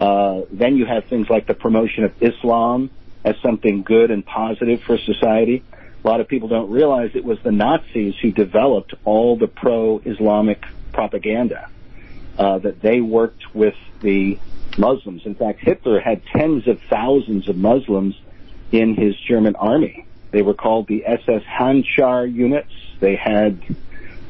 Uh, 0.00 0.42
then 0.50 0.76
you 0.76 0.86
have 0.86 1.04
things 1.04 1.28
like 1.28 1.46
the 1.46 1.54
promotion 1.54 2.04
of 2.04 2.12
Islam 2.20 2.90
as 3.24 3.36
something 3.42 3.82
good 3.82 4.10
and 4.10 4.24
positive 4.24 4.82
for 4.82 4.98
society. 4.98 5.62
A 6.02 6.06
lot 6.06 6.20
of 6.20 6.28
people 6.28 6.48
don't 6.48 6.70
realize 6.70 7.10
it 7.14 7.24
was 7.24 7.38
the 7.40 7.52
Nazis 7.52 8.14
who 8.22 8.32
developed 8.32 8.94
all 9.04 9.36
the 9.36 9.48
pro-Islamic 9.48 10.64
propaganda. 10.92 11.68
Uh, 12.38 12.58
that 12.58 12.80
they 12.80 13.02
worked 13.02 13.54
with 13.54 13.74
the 14.00 14.38
Muslims. 14.78 15.26
In 15.26 15.34
fact, 15.34 15.60
Hitler 15.60 16.00
had 16.00 16.24
tens 16.24 16.66
of 16.68 16.80
thousands 16.88 17.50
of 17.50 17.56
Muslims 17.56 18.18
in 18.72 18.94
his 18.94 19.14
German 19.28 19.56
army. 19.56 20.06
They 20.30 20.40
were 20.40 20.54
called 20.54 20.86
the 20.86 21.04
SS 21.04 21.42
Handschar 21.42 22.32
units. 22.32 22.72
They 22.98 23.16
had 23.16 23.60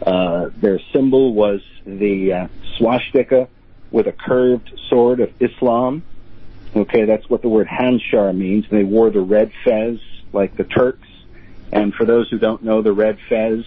uh, 0.05 0.51
their 0.57 0.81
symbol 0.93 1.35
was 1.35 1.61
the 1.87 2.33
uh, 2.33 2.49
swastika 2.79 3.49
with 3.93 4.09
a 4.09 4.13
curved 4.13 4.73
sword 4.89 5.21
of 5.21 5.31
Islam. 5.41 6.03
Okay, 6.75 7.05
that's 7.05 7.29
what 7.29 7.43
the 7.43 7.49
word 7.49 7.67
Handschar 7.67 8.37
means. 8.37 8.67
They 8.71 8.85
wore 8.85 9.11
the 9.11 9.21
red 9.21 9.51
fez 9.65 9.99
like 10.33 10.57
the 10.57 10.65
Turks. 10.65 11.09
And 11.73 11.95
for 11.95 12.05
those 12.05 12.29
who 12.31 12.39
don't 12.39 12.63
know, 12.63 12.83
the 12.83 12.93
red 12.93 13.19
fez 13.29 13.65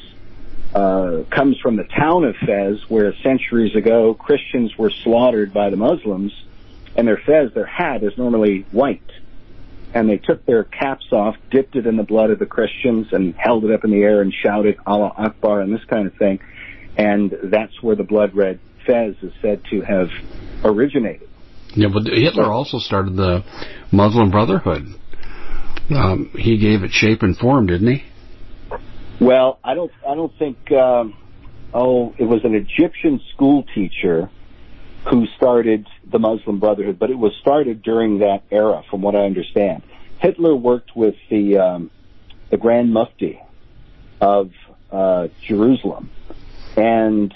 uh, 0.73 1.23
comes 1.29 1.59
from 1.59 1.75
the 1.75 1.83
town 1.83 2.23
of 2.23 2.35
Fez, 2.37 2.89
where 2.89 3.13
centuries 3.17 3.75
ago 3.75 4.13
Christians 4.13 4.75
were 4.77 4.89
slaughtered 4.89 5.53
by 5.53 5.69
the 5.69 5.77
Muslims, 5.77 6.33
and 6.95 7.07
their 7.07 7.17
fez, 7.17 7.53
their 7.53 7.65
hat, 7.65 8.03
is 8.03 8.17
normally 8.17 8.65
white. 8.71 9.01
And 9.93 10.09
they 10.09 10.17
took 10.17 10.45
their 10.45 10.63
caps 10.63 11.11
off, 11.11 11.35
dipped 11.51 11.75
it 11.75 11.85
in 11.85 11.97
the 11.97 12.03
blood 12.03 12.31
of 12.31 12.39
the 12.39 12.47
Christians, 12.47 13.13
and 13.13 13.35
held 13.35 13.65
it 13.65 13.71
up 13.71 13.83
in 13.83 13.91
the 13.91 14.01
air 14.01 14.21
and 14.21 14.33
shouted 14.33 14.77
Allah 14.87 15.13
Akbar 15.15 15.61
and 15.61 15.71
this 15.71 15.85
kind 15.85 16.07
of 16.07 16.15
thing. 16.15 16.39
And 16.97 17.37
that's 17.43 17.81
where 17.83 17.95
the 17.95 18.03
blood 18.03 18.33
red 18.33 18.59
fez 18.85 19.15
is 19.21 19.31
said 19.41 19.63
to 19.65 19.81
have 19.81 20.09
originated. 20.63 21.29
Yeah, 21.75 21.87
but 21.91 22.03
Hitler 22.05 22.51
also 22.51 22.79
started 22.79 23.15
the 23.15 23.43
Muslim 23.91 24.29
Brotherhood. 24.29 24.87
Um, 25.89 26.31
he 26.37 26.57
gave 26.57 26.83
it 26.83 26.91
shape 26.91 27.23
and 27.23 27.37
form, 27.37 27.67
didn't 27.67 27.87
he? 27.87 28.03
Well, 29.19 29.59
I 29.63 29.73
don't. 29.73 29.91
I 30.07 30.15
don't 30.15 30.33
think. 30.37 30.71
Um, 30.71 31.17
oh, 31.73 32.13
it 32.17 32.25
was 32.25 32.41
an 32.43 32.55
Egyptian 32.55 33.19
school 33.33 33.63
teacher 33.75 34.29
who 35.09 35.25
started 35.35 35.87
the 36.09 36.19
Muslim 36.19 36.59
Brotherhood, 36.59 36.99
but 36.99 37.09
it 37.09 37.17
was 37.17 37.33
started 37.41 37.81
during 37.81 38.19
that 38.19 38.43
era, 38.51 38.83
from 38.89 39.01
what 39.01 39.15
I 39.15 39.25
understand. 39.25 39.83
Hitler 40.19 40.55
worked 40.55 40.95
with 40.95 41.15
the 41.29 41.57
um, 41.57 41.91
the 42.49 42.57
Grand 42.57 42.93
Mufti 42.93 43.39
of 44.21 44.51
uh, 44.91 45.27
Jerusalem, 45.45 46.11
and 46.77 47.33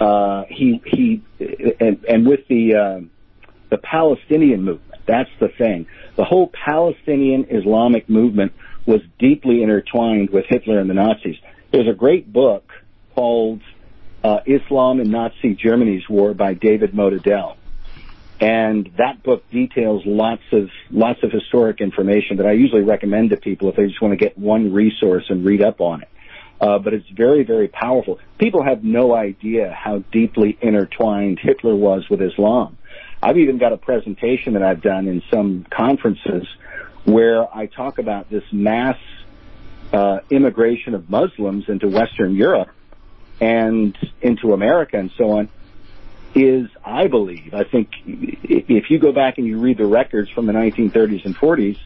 uh, 0.00 0.44
he 0.48 0.80
he 0.84 1.22
and, 1.80 2.04
and 2.04 2.26
with 2.26 2.48
the 2.48 2.74
uh, 2.74 3.00
the 3.70 3.78
Palestinian 3.78 4.64
movement. 4.64 5.02
That's 5.06 5.30
the 5.40 5.48
thing. 5.48 5.86
The 6.16 6.24
whole 6.24 6.50
Palestinian 6.64 7.46
Islamic 7.50 8.08
movement 8.08 8.52
was 8.86 9.00
deeply 9.18 9.62
intertwined 9.62 10.30
with 10.30 10.46
Hitler 10.48 10.78
and 10.78 10.88
the 10.88 10.94
Nazis. 10.94 11.36
There's 11.72 11.88
a 11.88 11.94
great 11.94 12.32
book 12.32 12.70
called 13.14 13.60
uh, 14.24 14.40
Islam 14.46 15.00
and 15.00 15.10
Nazi 15.10 15.54
Germany's 15.54 16.08
War 16.08 16.34
by 16.34 16.54
David 16.54 16.92
Motadel. 16.92 17.56
And 18.40 18.88
that 18.98 19.22
book 19.22 19.48
details 19.50 20.02
lots 20.06 20.42
of 20.52 20.70
lots 20.90 21.22
of 21.24 21.32
historic 21.32 21.80
information 21.80 22.36
that 22.36 22.46
I 22.46 22.52
usually 22.52 22.82
recommend 22.82 23.30
to 23.30 23.36
people 23.36 23.68
if 23.68 23.76
they 23.76 23.86
just 23.86 24.00
want 24.00 24.12
to 24.12 24.16
get 24.16 24.38
one 24.38 24.72
resource 24.72 25.24
and 25.28 25.44
read 25.44 25.62
up 25.62 25.80
on 25.80 26.02
it. 26.02 26.08
Uh, 26.60 26.78
but 26.78 26.94
it's 26.94 27.08
very, 27.08 27.44
very 27.44 27.68
powerful. 27.68 28.18
People 28.38 28.62
have 28.62 28.82
no 28.82 29.14
idea 29.14 29.72
how 29.72 29.98
deeply 30.12 30.56
intertwined 30.60 31.38
Hitler 31.40 31.74
was 31.74 32.08
with 32.08 32.22
Islam. 32.22 32.77
I've 33.22 33.36
even 33.36 33.58
got 33.58 33.72
a 33.72 33.76
presentation 33.76 34.54
that 34.54 34.62
I've 34.62 34.82
done 34.82 35.08
in 35.08 35.22
some 35.30 35.66
conferences 35.70 36.46
where 37.04 37.54
I 37.54 37.66
talk 37.66 37.98
about 37.98 38.30
this 38.30 38.44
mass 38.52 38.98
uh, 39.92 40.20
immigration 40.30 40.94
of 40.94 41.10
Muslims 41.10 41.68
into 41.68 41.88
Western 41.88 42.34
Europe 42.34 42.68
and 43.40 43.96
into 44.20 44.52
America 44.52 44.98
and 44.98 45.10
so 45.16 45.38
on 45.38 45.48
is, 46.34 46.68
I 46.84 47.08
believe, 47.08 47.54
I 47.54 47.64
think 47.64 47.88
if 48.06 48.90
you 48.90 48.98
go 48.98 49.12
back 49.12 49.38
and 49.38 49.46
you 49.46 49.58
read 49.58 49.78
the 49.78 49.86
records 49.86 50.30
from 50.30 50.46
the 50.46 50.52
1930s 50.52 51.24
and 51.24 51.36
40s, 51.36 51.78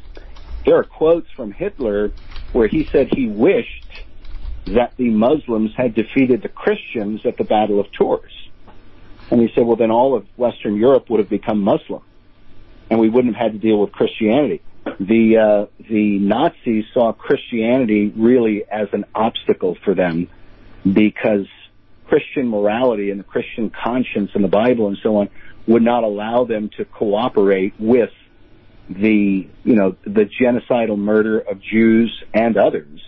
there 0.66 0.76
are 0.76 0.84
quotes 0.84 1.30
from 1.30 1.52
Hitler 1.52 2.12
where 2.52 2.66
he 2.66 2.88
said 2.90 3.08
he 3.14 3.28
wished 3.28 3.86
that 4.66 4.96
the 4.96 5.10
Muslims 5.10 5.70
had 5.76 5.94
defeated 5.94 6.42
the 6.42 6.48
Christians 6.48 7.24
at 7.24 7.36
the 7.36 7.44
Battle 7.44 7.80
of 7.80 7.90
Tours. 7.92 8.32
And 9.32 9.40
he 9.40 9.48
said, 9.54 9.64
well, 9.64 9.76
then 9.76 9.90
all 9.90 10.14
of 10.14 10.26
Western 10.36 10.76
Europe 10.76 11.08
would 11.08 11.18
have 11.18 11.30
become 11.30 11.62
Muslim, 11.62 12.02
and 12.90 13.00
we 13.00 13.08
wouldn't 13.08 13.34
have 13.34 13.52
had 13.52 13.52
to 13.54 13.66
deal 13.66 13.80
with 13.80 13.90
Christianity. 13.90 14.60
The 15.00 15.38
uh, 15.38 15.84
the 15.88 16.18
Nazis 16.18 16.84
saw 16.92 17.14
Christianity 17.14 18.12
really 18.14 18.62
as 18.70 18.88
an 18.92 19.06
obstacle 19.14 19.78
for 19.86 19.94
them 19.94 20.28
because 20.84 21.46
Christian 22.08 22.46
morality 22.46 23.10
and 23.10 23.18
the 23.20 23.24
Christian 23.24 23.70
conscience 23.70 24.32
and 24.34 24.44
the 24.44 24.48
Bible 24.48 24.88
and 24.88 24.98
so 25.02 25.16
on 25.16 25.30
would 25.66 25.82
not 25.82 26.04
allow 26.04 26.44
them 26.44 26.68
to 26.76 26.84
cooperate 26.84 27.72
with 27.78 28.10
the 28.90 29.48
you 29.64 29.74
know 29.74 29.96
the 30.04 30.28
genocidal 30.38 30.98
murder 30.98 31.38
of 31.38 31.58
Jews 31.62 32.22
and 32.34 32.58
others 32.58 33.00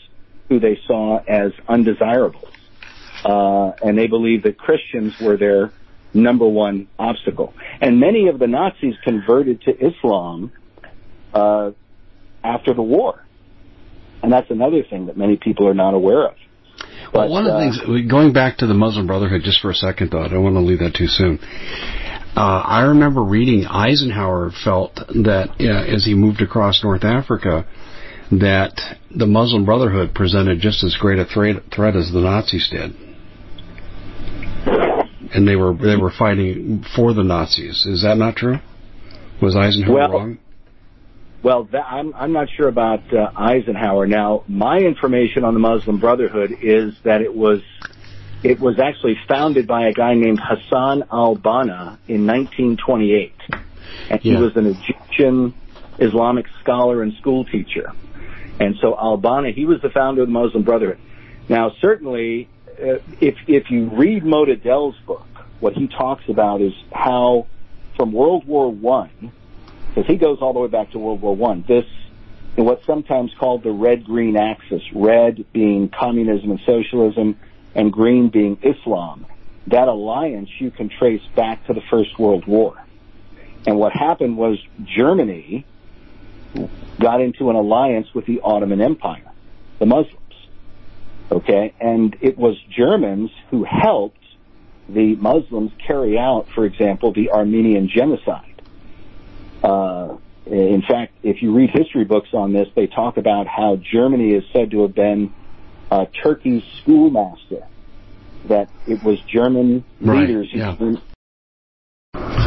who 0.49 0.59
they 0.59 0.79
saw 0.87 1.19
as 1.19 1.53
undesirables, 1.69 2.49
uh, 3.27 3.73
and 3.85 3.99
they 3.99 4.07
believed 4.07 4.45
that 4.45 4.57
Christians 4.57 5.21
were 5.21 5.37
their 5.37 5.71
number 6.15 6.47
one 6.47 6.89
obstacle. 6.99 7.53
And 7.81 8.01
many 8.01 8.29
of 8.29 8.39
the 8.39 8.47
Nazis 8.47 8.95
converted 9.03 9.63
to 9.63 9.73
Islam 9.73 10.53
uh, 11.33 11.73
after 12.43 12.73
the 12.73 12.83
war, 12.83 13.25
and 14.23 14.33
that's 14.33 14.51
another 14.51 14.83
thing 14.89 15.07
that 15.07 15.17
many 15.17 15.37
people 15.37 15.69
are 15.69 15.75
not 15.75 15.95
aware 15.95 16.29
of. 16.29 16.35
Well, 17.13 17.29
one 17.29 17.47
of 17.47 17.53
the 17.53 17.57
uh, 17.57 17.61
things, 17.61 18.11
going 18.11 18.33
back 18.33 18.59
to 18.59 18.67
the 18.67 18.75
Muslim 18.75 19.07
Brotherhood 19.07 19.43
just 19.45 19.61
for 19.61 19.71
a 19.71 19.75
second, 19.75 20.11
though, 20.11 20.23
I 20.23 20.29
don't 20.29 20.43
want 20.43 20.57
to 20.57 20.61
leave 20.61 20.81
that 20.81 20.95
too 20.95 21.07
soon. 21.07 21.39
Uh, 22.37 22.63
I 22.67 22.83
remember 22.87 23.23
reading 23.23 23.65
Eisenhower 23.65 24.51
felt 24.65 24.97
that 24.97 25.55
uh, 25.61 25.95
as 25.95 26.05
he 26.05 26.15
moved 26.15 26.41
across 26.41 26.83
North 26.83 27.05
Africa, 27.05 27.65
that 28.33 28.81
the 29.15 29.27
Muslim 29.27 29.65
Brotherhood 29.65 30.15
presented 30.15 30.59
just 30.59 30.83
as 30.83 30.97
great 30.99 31.21
a 31.21 31.25
threat, 31.25 31.63
threat 31.73 31.95
as 31.95 32.11
the 32.13 32.21
Nazis 32.21 32.69
did. 32.71 32.93
And 35.35 35.47
they 35.47 35.57
were 35.57 35.75
they 35.75 35.97
were 35.97 36.13
fighting 36.17 36.85
for 36.95 37.13
the 37.13 37.25
Nazis. 37.25 37.85
Is 37.87 38.03
that 38.03 38.17
not 38.17 38.37
true? 38.37 38.59
Was 39.43 39.57
Eisenhower 39.57 39.95
well, 39.95 40.11
wrong? 40.11 40.39
Well, 41.43 41.65
that, 41.73 41.85
I'm 41.85 42.15
I'm 42.15 42.33
not 42.33 42.49
sure 42.57 42.69
about 42.69 43.03
uh, 43.13 43.31
Eisenhower. 43.37 44.07
Now, 44.07 44.45
my 44.49 44.79
information 44.79 45.45
on 45.45 45.53
the 45.53 45.61
Muslim 45.61 45.99
Brotherhood 45.99 46.53
is 46.63 46.95
that 47.05 47.21
it 47.21 47.35
was 47.35 47.61
it 48.45 48.61
was 48.61 48.79
actually 48.79 49.17
founded 49.29 49.67
by 49.67 49.89
a 49.89 49.93
guy 49.93 50.15
named 50.15 50.39
Hassan 50.41 51.05
al-Banna 51.11 51.99
in 52.07 52.27
1928, 52.27 53.33
and 54.11 54.21
he 54.21 54.33
Yeah. 54.33 54.41
was 54.41 54.57
an 54.57 54.67
Egyptian 54.67 55.55
Islamic 55.99 56.47
scholar 56.63 57.03
and 57.03 57.15
school 57.15 57.45
teacher. 57.45 57.93
And 58.61 58.77
so 58.81 58.97
al-Banna, 58.97 59.53
he 59.53 59.65
was 59.65 59.81
the 59.81 59.91
founder 59.91 60.23
of 60.23 60.29
the 60.29 60.33
Muslim 60.33 60.63
Brotherhood. 60.63 60.99
Now, 61.49 61.73
certainly, 61.81 62.49
Uh, 62.81 62.99
if 63.21 63.37
if 63.47 63.71
you 63.71 63.89
read 63.91 64.25
Motadel's 64.25 64.97
book, 65.07 65.27
what 65.61 65.75
he 65.75 65.87
talks 65.87 66.29
about 66.29 66.61
is 66.61 66.73
how 66.93 67.47
from 67.97 68.13
World 68.13 68.47
War 68.47 68.71
One, 68.71 69.33
because 69.89 70.07
he 70.07 70.17
goes 70.17 70.39
all 70.41 70.53
the 70.53 70.59
way 70.59 70.69
back 70.69 70.91
to 70.91 70.99
World 70.99 71.23
War 71.23 71.37
One. 71.37 71.65
This, 71.69 71.87
in 72.57 72.65
what's 72.65 72.85
sometimes 72.85 73.33
called 73.39 73.63
the 73.63 73.71
red-green 73.71 74.37
axis, 74.37 74.83
red 74.93 75.45
being 75.53 75.89
communism 75.89 76.51
and 76.51 76.61
socialism, 76.67 77.39
and 77.75 77.93
green 77.93 78.29
being 78.29 78.59
Islam. 78.63 79.27
That 79.69 79.89
alliance 79.89 80.51
you 80.59 80.71
can 80.71 80.89
trace 80.89 81.23
back 81.37 81.67
to 81.69 81.75
the 81.75 81.81
First 81.91 82.19
World 82.19 82.47
War. 82.47 82.77
And 83.67 83.79
what 83.79 83.93
happened 83.93 84.37
was 84.37 84.59
Germany 84.85 85.65
got 87.01 87.21
into 87.21 87.51
an 87.51 87.57
alliance 87.57 88.13
with 88.13 88.27
the 88.27 88.41
Ottoman 88.43 88.81
Empire, 88.81 89.31
the 89.79 89.87
Muslims. 89.87 90.19
Okay, 91.31 91.75
and 91.81 92.17
it 92.21 92.37
was 92.37 92.57
Germans 92.77 93.31
who 93.51 93.65
helped 93.65 94.19
the 94.89 95.17
Muslims 95.17 95.73
carry 95.87 96.19
out, 96.19 96.47
for 96.55 96.67
example, 96.67 97.13
the 97.13 97.31
Armenian 97.31 97.89
genocide. 97.89 98.63
Uh, 99.63 100.17
in 100.47 100.83
fact, 100.87 101.15
if 101.23 101.43
you 101.43 101.55
read 101.55 101.71
history 101.71 102.05
books 102.05 102.29
on 102.35 102.53
this, 102.53 102.69
they 102.77 102.87
talk 102.87 103.17
about 103.17 103.47
how 103.47 103.77
Germany 103.77 104.33
is 104.35 104.45
said 104.53 104.71
to 104.73 104.83
have 104.83 104.95
been 104.95 105.33
uh, 105.91 106.05
Turkey's 106.23 106.63
schoolmaster. 106.83 107.67
That 108.49 108.69
it 108.87 109.03
was 109.03 109.19
German 109.23 109.85
Right, 110.03 110.29
leaders 110.29 110.51
who 110.53 110.59
yeah. 110.59 110.77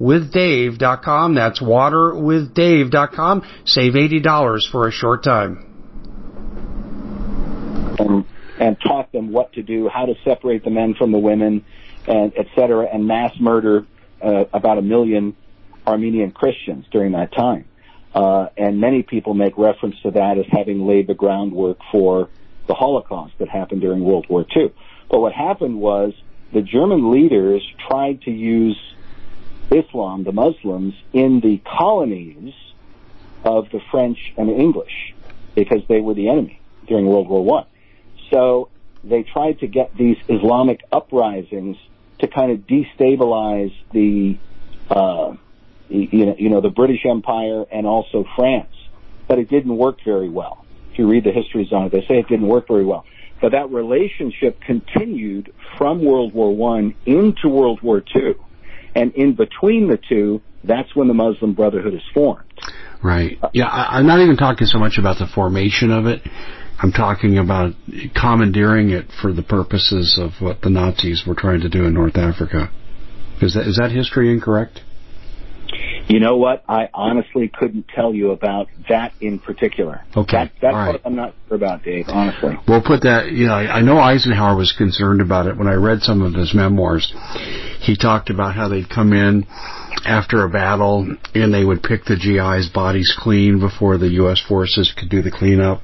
waterwithdave.com. 0.00 1.34
That's 1.34 1.60
waterwithdave.com. 1.60 3.42
Save 3.64 3.92
$80 3.94 4.70
for 4.70 4.88
a 4.88 4.92
short 4.92 5.22
time. 5.22 5.68
and 7.98 8.24
and 8.58 8.76
taught 8.80 9.10
them 9.12 9.32
what 9.32 9.52
to 9.54 9.62
do, 9.62 9.88
how 9.88 10.06
to 10.06 10.14
separate 10.24 10.62
the 10.64 10.70
men 10.70 10.94
from 10.94 11.10
the 11.10 11.18
women, 11.18 11.64
and 12.06 12.32
et 12.36 12.46
cetera, 12.54 12.86
and 12.92 13.06
mass 13.06 13.32
murder 13.40 13.86
uh, 14.22 14.44
about 14.52 14.78
a 14.78 14.82
million 14.82 15.34
Armenian 15.86 16.30
Christians 16.30 16.84
during 16.92 17.12
that 17.12 17.32
time. 17.32 17.64
Uh, 18.14 18.46
and 18.56 18.80
many 18.80 19.02
people 19.02 19.34
make 19.34 19.56
reference 19.56 19.96
to 20.02 20.10
that 20.12 20.36
as 20.38 20.44
having 20.50 20.86
laid 20.86 21.06
the 21.06 21.14
groundwork 21.14 21.78
for 21.90 22.28
the 22.68 22.74
Holocaust 22.74 23.32
that 23.38 23.48
happened 23.48 23.80
during 23.80 24.04
World 24.04 24.26
War 24.28 24.44
II. 24.54 24.72
But 25.10 25.20
what 25.20 25.32
happened 25.32 25.80
was 25.80 26.12
the 26.52 26.62
German 26.62 27.10
leaders 27.10 27.66
tried 27.88 28.22
to 28.22 28.30
use 28.30 28.78
Islam, 29.70 30.24
the 30.24 30.32
Muslims, 30.32 30.94
in 31.12 31.40
the 31.40 31.58
colonies 31.58 32.54
of 33.44 33.70
the 33.70 33.80
French 33.90 34.18
and 34.36 34.48
the 34.48 34.54
English 34.54 35.14
because 35.54 35.82
they 35.88 36.00
were 36.00 36.14
the 36.14 36.28
enemy 36.28 36.60
during 36.86 37.06
World 37.06 37.28
War 37.28 37.44
One. 37.44 37.66
So 38.30 38.68
they 39.04 39.22
tried 39.22 39.60
to 39.60 39.66
get 39.66 39.96
these 39.96 40.16
Islamic 40.28 40.82
uprisings 40.90 41.76
to 42.20 42.28
kind 42.28 42.52
of 42.52 42.58
destabilize 42.60 43.74
the, 43.92 44.38
uh, 44.88 45.34
you 45.88 46.26
know, 46.26 46.36
you 46.38 46.48
know, 46.48 46.60
the 46.60 46.70
British 46.70 47.04
Empire 47.04 47.64
and 47.70 47.86
also 47.86 48.24
France. 48.36 48.74
But 49.28 49.38
it 49.38 49.48
didn't 49.48 49.76
work 49.76 49.98
very 50.04 50.28
well. 50.28 50.64
If 50.92 50.98
you 50.98 51.08
read 51.08 51.24
the 51.24 51.32
histories 51.32 51.72
on 51.72 51.86
it, 51.86 51.92
they 51.92 52.02
say 52.02 52.18
it 52.18 52.28
didn't 52.28 52.46
work 52.46 52.68
very 52.68 52.84
well. 52.84 53.04
But 53.40 53.52
that 53.52 53.70
relationship 53.70 54.60
continued 54.60 55.52
from 55.76 56.04
World 56.04 56.32
War 56.32 56.54
One 56.54 56.94
into 57.06 57.48
World 57.48 57.80
War 57.82 58.00
Two, 58.00 58.42
and 58.94 59.12
in 59.14 59.34
between 59.34 59.88
the 59.88 59.98
two, 60.08 60.40
that's 60.64 60.94
when 60.94 61.08
the 61.08 61.14
Muslim 61.14 61.54
Brotherhood 61.54 61.94
is 61.94 62.02
formed. 62.14 62.44
Right. 63.02 63.38
Yeah, 63.52 63.66
I, 63.66 63.98
I'm 63.98 64.06
not 64.06 64.20
even 64.20 64.36
talking 64.36 64.66
so 64.66 64.78
much 64.78 64.98
about 64.98 65.18
the 65.18 65.26
formation 65.26 65.90
of 65.90 66.06
it. 66.06 66.22
I'm 66.78 66.92
talking 66.92 67.38
about 67.38 67.74
commandeering 68.14 68.90
it 68.90 69.06
for 69.20 69.32
the 69.32 69.42
purposes 69.42 70.18
of 70.20 70.32
what 70.40 70.62
the 70.62 70.70
Nazis 70.70 71.24
were 71.26 71.34
trying 71.34 71.60
to 71.60 71.68
do 71.68 71.84
in 71.84 71.94
North 71.94 72.16
Africa. 72.16 72.70
Is 73.40 73.54
that 73.54 73.66
is 73.66 73.76
that 73.76 73.90
history 73.90 74.32
incorrect? 74.32 74.80
You 76.08 76.20
know 76.20 76.36
what? 76.36 76.64
I 76.68 76.88
honestly 76.92 77.48
couldn't 77.48 77.86
tell 77.88 78.14
you 78.14 78.32
about 78.32 78.68
that 78.88 79.12
in 79.20 79.38
particular. 79.38 80.02
Okay. 80.16 80.32
That, 80.32 80.52
that's 80.60 80.74
right. 80.74 80.92
what 80.92 81.02
I'm 81.04 81.16
not 81.16 81.34
sure 81.48 81.56
about, 81.56 81.82
Dave, 81.82 82.06
honestly. 82.08 82.56
We'll 82.68 82.82
put 82.82 83.02
that, 83.02 83.32
you 83.32 83.46
know, 83.46 83.54
I 83.54 83.80
know 83.80 83.98
Eisenhower 83.98 84.56
was 84.56 84.72
concerned 84.72 85.20
about 85.20 85.46
it 85.46 85.56
when 85.56 85.68
I 85.68 85.74
read 85.74 86.00
some 86.00 86.22
of 86.22 86.34
his 86.34 86.54
memoirs. 86.54 87.12
He 87.80 87.96
talked 87.96 88.30
about 88.30 88.54
how 88.54 88.68
they'd 88.68 88.88
come 88.88 89.12
in 89.12 89.46
after 90.04 90.44
a 90.44 90.50
battle 90.50 91.16
and 91.34 91.54
they 91.54 91.64
would 91.64 91.82
pick 91.82 92.04
the 92.04 92.16
GI's 92.16 92.68
bodies 92.68 93.14
clean 93.16 93.60
before 93.60 93.98
the 93.98 94.08
U.S. 94.08 94.40
forces 94.46 94.92
could 94.96 95.08
do 95.08 95.22
the 95.22 95.30
cleanup. 95.30 95.82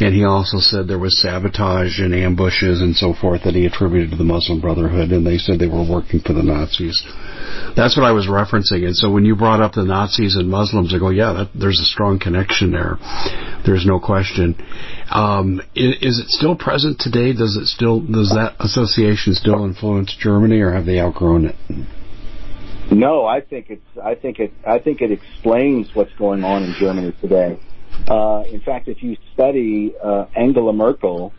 And 0.00 0.14
he 0.14 0.24
also 0.24 0.58
said 0.58 0.86
there 0.86 0.98
was 0.98 1.20
sabotage 1.20 1.98
and 1.98 2.14
ambushes 2.14 2.80
and 2.80 2.94
so 2.94 3.14
forth 3.14 3.42
that 3.44 3.54
he 3.54 3.66
attributed 3.66 4.10
to 4.12 4.16
the 4.16 4.24
Muslim 4.24 4.60
Brotherhood, 4.60 5.10
and 5.10 5.26
they 5.26 5.38
said 5.38 5.58
they 5.58 5.66
were 5.66 5.82
working 5.82 6.20
for 6.20 6.32
the 6.32 6.42
Nazis. 6.42 7.02
That's 7.74 7.96
what 7.96 8.06
I 8.06 8.12
was 8.12 8.26
referencing. 8.28 8.86
And 8.86 8.94
so 8.96 9.10
when 9.10 9.24
you 9.24 9.34
brought 9.34 9.60
up 9.60 9.72
the 9.72 9.84
Nazis 9.84 10.36
and 10.36 10.48
Muslims, 10.48 10.94
I 10.94 10.98
go, 10.98 11.10
yeah, 11.10 11.32
that, 11.32 11.50
there's 11.54 11.80
a 11.80 11.84
strong 11.84 12.20
connection 12.20 12.70
there. 12.70 12.96
There's 13.66 13.86
no 13.86 13.98
question. 13.98 14.54
Um, 15.10 15.60
is, 15.74 15.96
is 16.00 16.18
it 16.20 16.28
still 16.28 16.54
present 16.54 17.00
today? 17.00 17.32
Does 17.32 17.56
it 17.56 17.66
still 17.66 18.00
does 18.00 18.30
that 18.30 18.54
association 18.60 19.34
still 19.34 19.64
influence 19.64 20.16
Germany, 20.18 20.60
or 20.60 20.72
have 20.72 20.86
they 20.86 21.00
outgrown 21.00 21.46
it? 21.46 21.56
No, 22.90 23.26
I 23.26 23.40
think 23.40 23.66
it's. 23.68 23.82
I 24.02 24.14
think 24.14 24.38
it. 24.38 24.52
I 24.66 24.78
think 24.78 25.02
it 25.02 25.10
explains 25.10 25.88
what's 25.94 26.12
going 26.18 26.44
on 26.44 26.62
in 26.62 26.74
Germany 26.78 27.14
today. 27.20 27.58
Uh, 28.06 28.44
in 28.48 28.60
fact, 28.60 28.88
if 28.88 29.02
you 29.02 29.16
study 29.34 29.94
uh, 30.02 30.26
Angela 30.34 30.72
Merkel, 30.72 31.32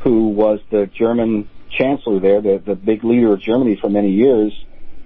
who 0.00 0.28
was 0.28 0.60
the 0.70 0.86
German 0.86 1.48
chancellor 1.70 2.20
there, 2.20 2.40
the, 2.40 2.62
the 2.64 2.74
big 2.74 3.04
leader 3.04 3.32
of 3.32 3.40
Germany 3.40 3.76
for 3.80 3.88
many 3.88 4.10
years, 4.10 4.52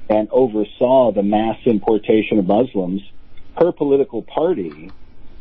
and 0.08 0.28
oversaw 0.30 1.12
the 1.12 1.22
mass 1.22 1.58
importation 1.66 2.38
of 2.38 2.46
Muslims, 2.46 3.02
her 3.56 3.72
political 3.72 4.22
party 4.22 4.90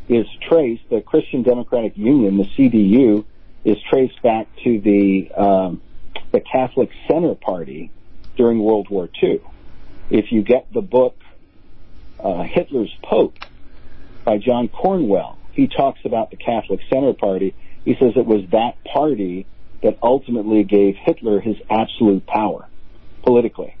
is 0.08 0.26
traced, 0.48 0.88
the 0.90 1.00
Christian 1.00 1.42
Democratic 1.42 1.96
Union, 1.96 2.38
the 2.38 2.44
CDU, 2.44 3.24
is 3.64 3.76
traced 3.90 4.22
back 4.22 4.46
to 4.62 4.80
the 4.80 5.30
um, 5.32 5.82
the 6.32 6.40
Catholic 6.40 6.90
Center 7.08 7.34
Party 7.34 7.90
during 8.36 8.58
World 8.58 8.88
War 8.88 9.08
II. 9.22 9.40
If 10.10 10.30
you 10.30 10.42
get 10.42 10.72
the 10.72 10.80
book 10.80 11.16
uh, 12.20 12.42
Hitler's 12.44 12.94
Pope 13.02 13.38
by 14.24 14.38
John 14.38 14.68
Cornwell, 14.68 15.35
he 15.56 15.66
talks 15.66 16.00
about 16.04 16.30
the 16.30 16.36
Catholic 16.36 16.80
Center 16.92 17.14
Party. 17.14 17.54
He 17.84 17.94
says 17.98 18.12
it 18.14 18.26
was 18.26 18.44
that 18.50 18.76
party 18.84 19.46
that 19.82 19.98
ultimately 20.02 20.64
gave 20.64 20.96
Hitler 20.96 21.40
his 21.40 21.56
absolute 21.70 22.26
power 22.26 22.68
politically 23.22 23.74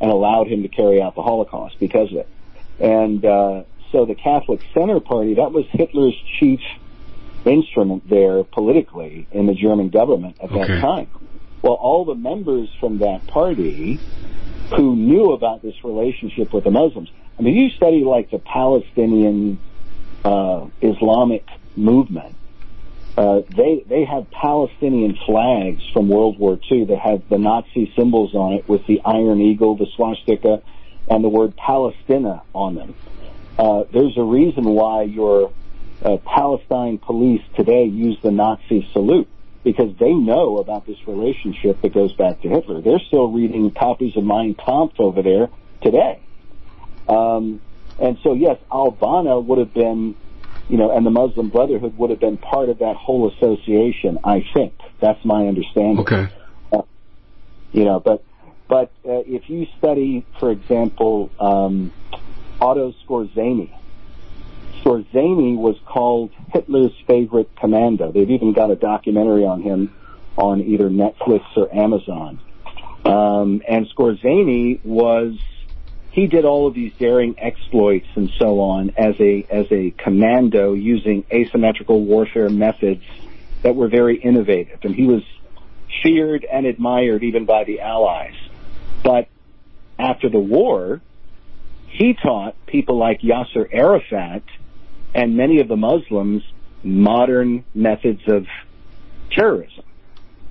and 0.00 0.10
allowed 0.10 0.48
him 0.48 0.62
to 0.62 0.68
carry 0.68 1.02
out 1.02 1.14
the 1.14 1.22
Holocaust 1.22 1.78
because 1.78 2.10
of 2.10 2.18
it. 2.18 2.28
And 2.80 3.24
uh, 3.24 3.64
so 3.92 4.06
the 4.06 4.14
Catholic 4.14 4.60
Center 4.72 5.00
Party, 5.00 5.34
that 5.34 5.52
was 5.52 5.66
Hitler's 5.70 6.16
chief 6.38 6.60
instrument 7.44 8.08
there 8.08 8.42
politically 8.44 9.26
in 9.30 9.46
the 9.46 9.54
German 9.54 9.90
government 9.90 10.36
at 10.42 10.50
that 10.50 10.66
time. 10.80 11.08
Well, 11.62 11.74
all 11.74 12.04
the 12.04 12.14
members 12.14 12.68
from 12.80 12.98
that 12.98 13.26
party 13.26 14.00
who 14.76 14.96
knew 14.96 15.32
about 15.32 15.60
this 15.62 15.74
relationship 15.84 16.52
with 16.52 16.64
the 16.64 16.70
Muslims, 16.70 17.10
I 17.38 17.42
mean, 17.42 17.54
you 17.54 17.70
study 17.70 18.04
like 18.04 18.30
the 18.30 18.38
Palestinian 18.38 19.58
uh, 20.24 20.66
Islamic 20.80 21.46
movement. 21.76 22.34
Uh, 23.16 23.40
they 23.48 23.84
they 23.88 24.04
have 24.04 24.30
Palestinian 24.30 25.18
flags 25.26 25.82
from 25.92 26.08
World 26.08 26.38
War 26.38 26.58
II 26.70 26.84
that 26.84 26.98
have 26.98 27.28
the 27.28 27.38
Nazi 27.38 27.92
symbols 27.96 28.34
on 28.34 28.52
it 28.52 28.68
with 28.68 28.86
the 28.86 29.00
iron 29.04 29.40
eagle, 29.40 29.76
the 29.76 29.86
swastika, 29.96 30.62
and 31.08 31.24
the 31.24 31.28
word 31.28 31.56
Palestina 31.56 32.42
on 32.54 32.76
them. 32.76 32.94
Uh, 33.58 33.84
there's 33.92 34.16
a 34.16 34.22
reason 34.22 34.64
why 34.64 35.02
your 35.02 35.52
uh, 36.02 36.16
Palestine 36.18 36.98
police 36.98 37.42
today 37.56 37.84
use 37.86 38.16
the 38.22 38.30
Nazi 38.30 38.88
salute 38.92 39.28
because 39.64 39.96
they 39.98 40.12
know 40.12 40.58
about 40.58 40.86
this 40.86 40.96
relationship 41.08 41.80
that 41.82 41.92
goes 41.92 42.12
back 42.12 42.40
to 42.42 42.48
Hitler. 42.48 42.80
They're 42.80 43.00
still 43.00 43.32
reading 43.32 43.72
copies 43.72 44.16
of 44.16 44.24
Mein 44.24 44.54
Kampf 44.54 45.00
over 45.00 45.22
there 45.22 45.48
today. 45.82 46.20
Um, 47.08 47.60
and 47.98 48.18
so, 48.22 48.34
yes, 48.34 48.58
Al-Banna 48.72 49.44
would 49.44 49.58
have 49.58 49.74
been, 49.74 50.14
you 50.68 50.76
know, 50.76 50.90
and 50.90 51.04
the 51.04 51.10
Muslim 51.10 51.48
Brotherhood 51.48 51.96
would 51.98 52.10
have 52.10 52.20
been 52.20 52.36
part 52.38 52.68
of 52.68 52.78
that 52.78 52.96
whole 52.96 53.30
association, 53.32 54.18
I 54.24 54.44
think. 54.54 54.74
That's 55.00 55.22
my 55.24 55.46
understanding. 55.46 56.00
Okay. 56.00 56.28
You 57.70 57.84
know, 57.84 58.00
but, 58.00 58.24
but 58.66 58.90
uh, 59.06 59.22
if 59.26 59.50
you 59.50 59.66
study, 59.78 60.24
for 60.40 60.50
example, 60.50 61.30
um, 61.38 61.92
Otto 62.60 62.94
Skorzeny, 63.04 63.70
Skorzeny 64.82 65.56
was 65.56 65.76
called 65.84 66.30
Hitler's 66.52 66.92
favorite 67.06 67.50
commando. 67.56 68.10
They've 68.10 68.30
even 68.30 68.54
got 68.54 68.70
a 68.70 68.76
documentary 68.76 69.44
on 69.44 69.60
him 69.60 69.94
on 70.36 70.62
either 70.62 70.88
Netflix 70.88 71.44
or 71.56 71.74
Amazon. 71.74 72.40
Um, 73.04 73.62
and 73.68 73.86
Skorzeny 73.90 74.84
was 74.84 75.36
he 76.10 76.26
did 76.26 76.44
all 76.44 76.66
of 76.66 76.74
these 76.74 76.92
daring 76.98 77.34
exploits 77.38 78.08
and 78.14 78.30
so 78.38 78.60
on 78.60 78.90
as 78.96 79.14
a 79.20 79.46
as 79.50 79.66
a 79.70 79.90
commando 79.90 80.72
using 80.72 81.24
asymmetrical 81.32 82.04
warfare 82.04 82.48
methods 82.48 83.04
that 83.62 83.74
were 83.74 83.88
very 83.88 84.16
innovative, 84.16 84.78
and 84.82 84.94
he 84.94 85.04
was 85.04 85.22
feared 86.02 86.44
and 86.44 86.66
admired 86.66 87.22
even 87.22 87.44
by 87.44 87.64
the 87.64 87.80
Allies. 87.80 88.36
But 89.02 89.28
after 89.98 90.28
the 90.28 90.38
war, 90.38 91.00
he 91.88 92.14
taught 92.14 92.54
people 92.66 92.98
like 92.98 93.20
Yasser 93.20 93.68
Arafat 93.72 94.42
and 95.14 95.36
many 95.36 95.60
of 95.60 95.68
the 95.68 95.76
Muslims 95.76 96.42
modern 96.82 97.64
methods 97.74 98.20
of 98.28 98.46
terrorism. 99.30 99.84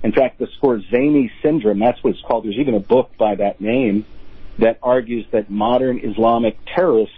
In 0.03 0.11
fact, 0.11 0.39
the 0.39 0.47
Skorzeny 0.59 1.31
syndrome, 1.41 1.79
that's 1.79 2.03
what 2.03 2.13
it's 2.13 2.21
called. 2.21 2.45
There's 2.45 2.57
even 2.57 2.75
a 2.75 2.79
book 2.79 3.11
by 3.17 3.35
that 3.35 3.61
name 3.61 4.05
that 4.59 4.79
argues 4.81 5.25
that 5.31 5.49
modern 5.49 5.99
Islamic 5.99 6.57
terrorist 6.75 7.11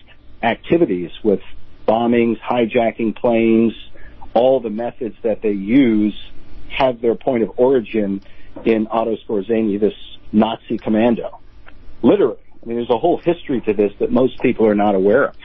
activities 0.43 1.11
with 1.23 1.41
bombings, 1.87 2.39
hijacking 2.39 3.15
planes, 3.15 3.73
all 4.33 4.59
the 4.59 4.69
methods 4.69 5.15
that 5.23 5.41
they 5.41 5.51
use 5.51 6.15
have 6.69 7.01
their 7.01 7.15
point 7.15 7.43
of 7.43 7.51
origin 7.57 8.21
in 8.65 8.87
Otto 8.87 9.17
Skorzeny, 9.27 9.79
this 9.79 9.93
Nazi 10.31 10.77
commando. 10.77 11.39
Literally. 12.01 12.37
I 12.61 12.65
mean, 12.65 12.77
there's 12.77 12.89
a 12.89 12.97
whole 12.97 13.17
history 13.17 13.61
to 13.61 13.73
this 13.73 13.91
that 13.99 14.11
most 14.11 14.39
people 14.41 14.67
are 14.67 14.75
not 14.75 14.95
aware 14.95 15.29
of. 15.29 15.35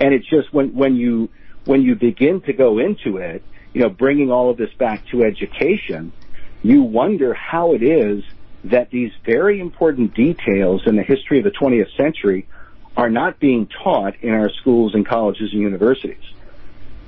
And 0.00 0.12
it's 0.12 0.28
just 0.28 0.52
when, 0.52 0.74
when 0.74 0.96
you, 0.96 1.30
when 1.64 1.82
you 1.82 1.94
begin 1.94 2.40
to 2.42 2.52
go 2.52 2.78
into 2.78 3.18
it, 3.18 3.42
you 3.72 3.82
know, 3.82 3.88
bringing 3.88 4.30
all 4.30 4.50
of 4.50 4.56
this 4.56 4.72
back 4.74 5.06
to 5.08 5.22
education, 5.22 6.12
you 6.62 6.82
wonder 6.82 7.34
how 7.34 7.74
it 7.74 7.82
is 7.82 8.24
that 8.70 8.90
these 8.90 9.12
very 9.24 9.60
important 9.60 10.14
details 10.14 10.82
in 10.86 10.96
the 10.96 11.02
history 11.02 11.38
of 11.38 11.44
the 11.44 11.50
20th 11.50 11.94
century 11.96 12.46
are 12.96 13.10
not 13.10 13.38
being 13.38 13.66
taught 13.66 14.16
in 14.22 14.30
our 14.30 14.50
schools 14.50 14.94
and 14.94 15.06
colleges 15.06 15.52
and 15.52 15.60
universities. 15.60 16.22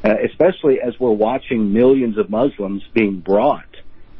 Uh, 0.04 0.14
especially 0.22 0.80
as 0.80 0.98
we're 1.00 1.10
watching 1.10 1.72
millions 1.72 2.18
of 2.18 2.30
Muslims 2.30 2.84
being 2.92 3.18
brought 3.18 3.64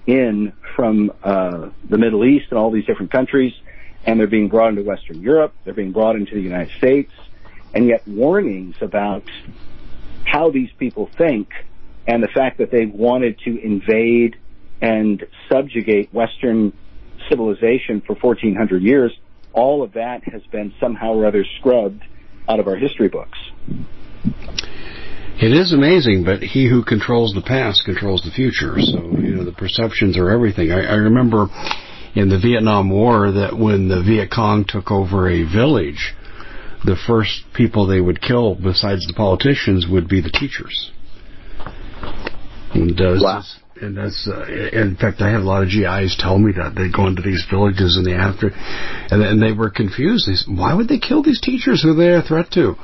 in 0.07 0.53
from 0.75 1.13
uh, 1.23 1.69
the 1.89 1.99
Middle 1.99 2.25
East 2.25 2.47
and 2.51 2.59
all 2.59 2.71
these 2.71 2.87
different 2.87 3.13
countries, 3.13 3.53
and 4.05 4.19
they're 4.19 4.27
being 4.27 4.49
brought 4.49 4.71
into 4.71 4.83
Western 4.83 5.21
Europe, 5.21 5.55
they're 5.65 5.75
being 5.75 5.93
brought 5.93 6.17
into 6.17 6.35
the 6.35 6.41
United 6.41 6.77
States, 6.79 7.13
and 7.75 7.87
yet 7.87 8.07
warnings 8.09 8.77
about 8.81 9.25
how 10.25 10.51
these 10.51 10.71
people 10.79 11.07
think 11.07 11.53
and 12.07 12.23
the 12.23 12.29
fact 12.29 12.59
that 12.59 12.71
they 12.71 12.87
wanted 12.87 13.39
to 13.41 13.59
invade 13.61 14.37
and 14.81 15.27
subjugate 15.49 16.13
Western 16.13 16.73
civilization 17.29 18.03
for 18.07 18.15
1400 18.15 18.83
years, 18.83 19.13
all 19.53 19.83
of 19.83 19.93
that 19.95 20.25
has 20.25 20.43
been 20.51 20.73
somehow 20.81 21.15
or 21.15 21.27
other 21.27 21.45
scrubbed 21.59 22.03
out 22.49 22.61
of 22.61 22.67
our 22.67 22.77
history 22.77 23.09
books. 23.09 23.39
It 25.41 25.53
is 25.53 25.73
amazing, 25.73 26.25
but 26.25 26.43
he 26.43 26.69
who 26.69 26.83
controls 26.83 27.33
the 27.33 27.43
past 27.43 27.85
controls 27.85 28.23
the 28.23 28.31
future. 28.33 28.75
So, 28.81 28.99
you 29.19 29.37
know, 29.37 29.45
the 29.45 29.53
perceptions 29.53 30.19
are 30.19 30.31
everything. 30.31 30.73
I, 30.73 30.81
I 30.85 30.95
remember 30.95 31.47
in 32.15 32.29
the 32.29 32.41
Vietnam 32.41 32.91
War 32.91 33.31
that 33.31 33.57
when 33.57 33.89
the 33.89 34.03
Viet 34.03 34.31
Cong 34.33 34.65
took 34.67 34.91
over 34.91 35.29
a 35.29 35.45
village, 35.45 36.15
the 36.85 36.97
first 37.07 37.45
people 37.55 37.87
they 37.87 38.01
would 38.01 38.21
kill, 38.21 38.57
besides 38.57 39.07
the 39.07 39.15
politicians, 39.15 39.87
would 39.89 40.09
be 40.09 40.21
the 40.21 40.31
teachers. 40.31 40.91
And, 42.75 43.01
uh, 43.01 43.17
Wow. 43.21 43.43
And 43.81 43.97
that's, 43.97 44.29
uh, 44.29 44.47
in 44.73 44.97
fact, 44.97 45.21
I 45.21 45.31
had 45.31 45.41
a 45.41 45.45
lot 45.45 45.63
of 45.63 45.69
GIs 45.69 46.17
tell 46.19 46.39
me 46.39 46.53
that 46.53 46.75
they'd 46.75 46.93
go 46.93 47.07
into 47.07 47.23
these 47.23 47.45
villages 47.51 47.97
in 47.97 48.05
the 48.05 48.15
after, 48.15 48.51
and, 49.11 49.43
they 49.43 49.53
were 49.53 49.71
confused. 49.71 50.29
They 50.29 50.35
said, 50.35 50.57
why 50.57 50.75
would 50.75 50.89
they 50.89 50.99
kill 50.99 51.23
these 51.23 51.41
teachers? 51.41 51.83
Who 51.83 51.95
they're 51.95 52.21
they 52.21 52.25
a 52.25 52.29
threat 52.29 52.51
to? 52.53 52.75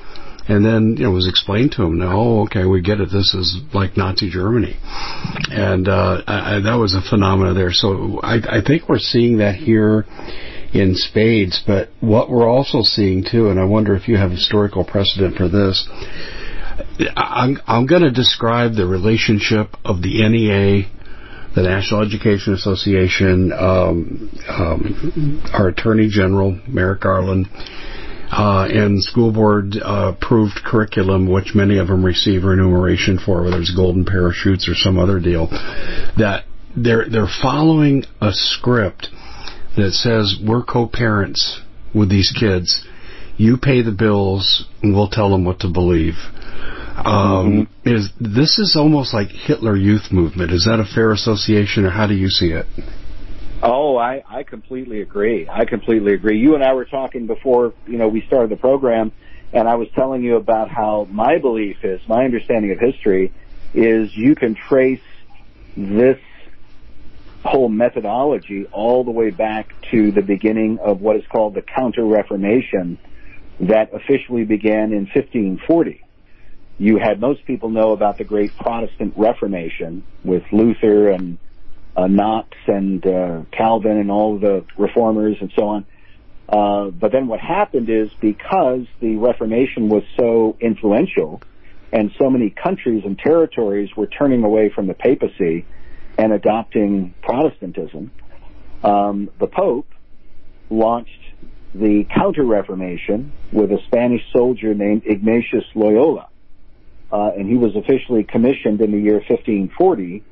And 0.47 0.65
then, 0.65 0.97
you 0.99 1.05
know, 1.05 1.11
it 1.11 1.15
was 1.15 1.29
explained 1.29 1.73
to 1.73 1.83
them, 1.83 1.99
no, 1.99 2.43
okay, 2.43 2.67
we 2.67 2.83
get 2.83 3.01
it. 3.01 3.09
This 3.11 3.33
is 3.35 3.59
like 3.73 3.97
Nazi 3.97 4.31
Germany. 4.31 4.77
And, 5.51 5.89
uh, 5.89 6.23
I, 6.27 6.57
I, 6.57 6.61
that 6.61 6.75
was 6.75 6.95
a 6.95 7.01
phenomena 7.01 7.55
there. 7.55 7.73
So 7.73 8.21
I, 8.23 8.59
I 8.59 8.61
think 8.65 8.89
we're 8.89 8.99
seeing 8.99 9.39
that 9.39 9.55
here 9.55 10.05
in 10.75 10.95
spades. 10.95 11.63
But 11.67 11.89
what 12.01 12.29
we're 12.29 12.49
also 12.49 12.83
seeing 12.83 13.25
too, 13.25 13.49
and 13.49 13.59
I 13.59 13.65
wonder 13.65 13.95
if 13.95 14.07
you 14.07 14.19
have 14.19 14.31
historical 14.31 14.85
precedent 14.85 15.37
for 15.37 15.49
this. 15.49 15.89
I'm, 17.17 17.59
I'm 17.67 17.87
going 17.87 18.03
to 18.03 18.11
describe 18.11 18.75
the 18.75 18.87
relationship 18.87 19.77
of 19.85 20.03
the 20.03 20.29
NEA, 20.29 20.89
the 21.55 21.63
National 21.63 22.03
Education 22.03 22.55
Association, 22.55 23.53
um, 23.53 24.31
um, 24.49 25.43
our 25.53 25.69
Attorney 25.69 26.09
General, 26.09 26.59
Merrick 26.69 27.01
Garland, 27.01 27.49
uh, 28.31 28.67
and 28.71 29.03
school 29.03 29.33
board 29.33 29.77
uh, 29.77 30.13
approved 30.17 30.61
curriculum, 30.65 31.31
which 31.31 31.55
many 31.55 31.79
of 31.79 31.89
them 31.89 32.05
receive 32.05 32.45
remuneration 32.45 33.19
for, 33.19 33.43
whether 33.43 33.59
it's 33.59 33.75
golden 33.75 34.05
parachutes 34.05 34.69
or 34.69 34.75
some 34.75 34.99
other 34.99 35.21
deal, 35.21 35.49
that 36.17 36.45
they're 36.77 37.09
they're 37.09 37.29
following 37.43 38.05
a 38.21 38.33
script 38.33 39.09
that 39.77 39.93
says 39.93 40.37
we're 40.45 40.65
co-parents 40.65 41.61
with 41.95 42.09
these 42.09 42.33
kids. 42.39 42.85
You 43.37 43.57
pay 43.57 43.83
the 43.83 43.93
bills, 43.93 44.65
and 44.83 44.95
we'll 44.95 45.09
tell 45.09 45.31
them 45.31 45.45
what 45.45 45.61
to 45.61 45.69
believe. 45.69 46.15
Um, 46.97 47.67
mm-hmm. 47.85 47.89
Is 47.89 48.11
this 48.21 48.59
is 48.59 48.77
almost 48.77 49.13
like 49.13 49.29
Hitler 49.29 49.77
Youth 49.77 50.13
Movement? 50.13 50.53
Is 50.53 50.65
that 50.65 50.79
a 50.79 50.85
fair 50.85 51.11
association, 51.11 51.85
or 51.85 51.91
how 51.91 52.07
do 52.07 52.15
you 52.15 52.29
see 52.29 52.53
it? 52.53 52.67
Oh, 53.63 53.97
I, 53.97 54.23
I 54.29 54.43
completely 54.43 55.01
agree. 55.01 55.49
I 55.49 55.65
completely 55.65 56.13
agree. 56.13 56.39
You 56.39 56.55
and 56.55 56.63
I 56.63 56.75
were 56.75 56.85
talking 56.85 57.27
before, 57.27 57.73
you 57.87 57.97
know, 57.97 58.09
we 58.09 58.21
started 58.27 58.51
the 58.51 58.57
program, 58.57 59.11
and 59.53 59.67
I 59.67 59.77
was 59.77 59.89
telling 59.95 60.23
you 60.23 60.37
about 60.37 60.69
how 60.69 61.09
my 61.11 61.39
belief 61.39 61.79
is, 61.83 62.01
my 62.07 62.25
understanding 62.25 62.73
of 62.73 62.79
history 62.79 63.33
is 63.73 64.15
you 64.15 64.35
can 64.35 64.55
trace 64.55 65.01
this 65.77 66.19
whole 67.45 67.69
methodology 67.69 68.67
all 68.73 69.03
the 69.03 69.11
way 69.11 69.31
back 69.31 69.75
to 69.91 70.13
the 70.13 70.23
beginning 70.23 70.79
of 70.79 71.01
what 71.01 71.17
is 71.17 71.25
called 71.31 71.55
the 71.55 71.63
Counter-Reformation 71.63 72.99
that 73.61 73.93
officially 73.95 74.45
began 74.45 74.93
in 74.93 75.07
1540. 75.07 76.05
You 76.79 76.99
had 76.99 77.21
most 77.21 77.45
people 77.45 77.71
know 77.71 77.93
about 77.93 78.19
the 78.19 78.25
great 78.25 78.57
Protestant 78.57 79.15
Reformation 79.17 80.05
with 80.25 80.43
Luther 80.51 81.09
and 81.11 81.39
uh, 81.97 82.09
Knox 82.09 82.49
and 82.67 83.07
uh, 83.07 83.43
Calvin 83.53 83.97
and 83.99 84.11
all 84.11 84.39
the 84.39 84.65
reformers 84.77 85.37
and 85.41 85.53
so 85.57 85.69
on. 85.69 85.87
Uh, 86.49 86.91
but 86.91 87.13
then 87.13 87.27
what 87.29 87.41
happened 87.41 87.89
is 87.89 88.11
because 88.21 88.87
the 89.01 89.17
Reformation 89.17 89.89
was 89.89 90.03
so 90.19 90.57
influential 90.61 91.41
and 91.93 92.11
so 92.19 92.29
many 92.29 92.51
countries 92.51 93.05
and 93.05 93.17
territories 93.19 93.89
were 93.97 94.09
turning 94.09 94.43
away 94.43 94.69
from 94.69 94.89
the 94.89 94.95
papacy 94.95 95.65
and 96.19 96.33
adopting 96.33 97.15
Protestantism, 97.23 98.11
um, 98.83 99.31
the 99.39 99.47
Pope 99.47 99.87
launched 100.71 101.11
the 101.75 102.05
Counter-Reformation 102.15 103.33
with 103.53 103.71
a 103.71 103.79
Spanish 103.87 104.23
soldier 104.33 104.75
named 104.75 105.03
Ignatius 105.07 105.65
Loyola. 105.75 106.29
Uh, 107.13 107.31
and 107.37 107.49
he 107.49 107.57
was 107.57 107.77
officially 107.77 108.25
commissioned 108.25 108.81
in 108.81 108.91
the 108.91 108.99
year 108.99 109.15
1540 109.15 110.25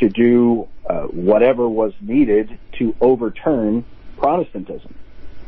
to 0.00 0.08
do 0.08 0.68
uh, 0.88 1.02
whatever 1.02 1.68
was 1.68 1.92
needed 2.00 2.58
to 2.72 2.94
overturn 3.00 3.84
Protestantism 4.16 4.94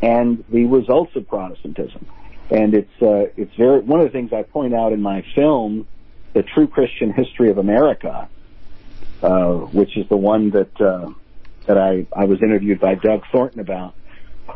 and 0.02 0.44
the 0.48 0.64
results 0.66 1.14
of 1.16 1.28
Protestantism. 1.28 2.06
And 2.50 2.74
it's 2.74 3.02
uh, 3.02 3.30
it's 3.36 3.54
very 3.54 3.80
one 3.80 4.00
of 4.00 4.06
the 4.06 4.12
things 4.12 4.32
I 4.32 4.42
point 4.42 4.74
out 4.74 4.92
in 4.92 5.00
my 5.00 5.24
film, 5.34 5.86
the 6.32 6.42
True 6.42 6.66
Christian 6.66 7.12
History 7.12 7.50
of 7.50 7.58
America, 7.58 8.28
uh, 9.22 9.52
which 9.52 9.96
is 9.96 10.08
the 10.08 10.16
one 10.16 10.50
that 10.50 10.80
uh, 10.80 11.10
that 11.66 11.78
I 11.78 12.06
I 12.12 12.24
was 12.24 12.42
interviewed 12.42 12.80
by 12.80 12.96
Doug 12.96 13.22
Thornton 13.30 13.60
about. 13.60 13.94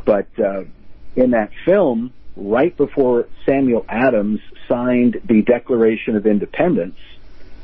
But 0.04 0.26
uh, 0.40 0.64
in 1.14 1.30
that 1.30 1.50
film, 1.64 2.12
right 2.36 2.76
before 2.76 3.28
Samuel 3.46 3.84
Adams 3.88 4.40
signed 4.68 5.20
the 5.24 5.42
Declaration 5.42 6.16
of 6.16 6.26
Independence, 6.26 6.98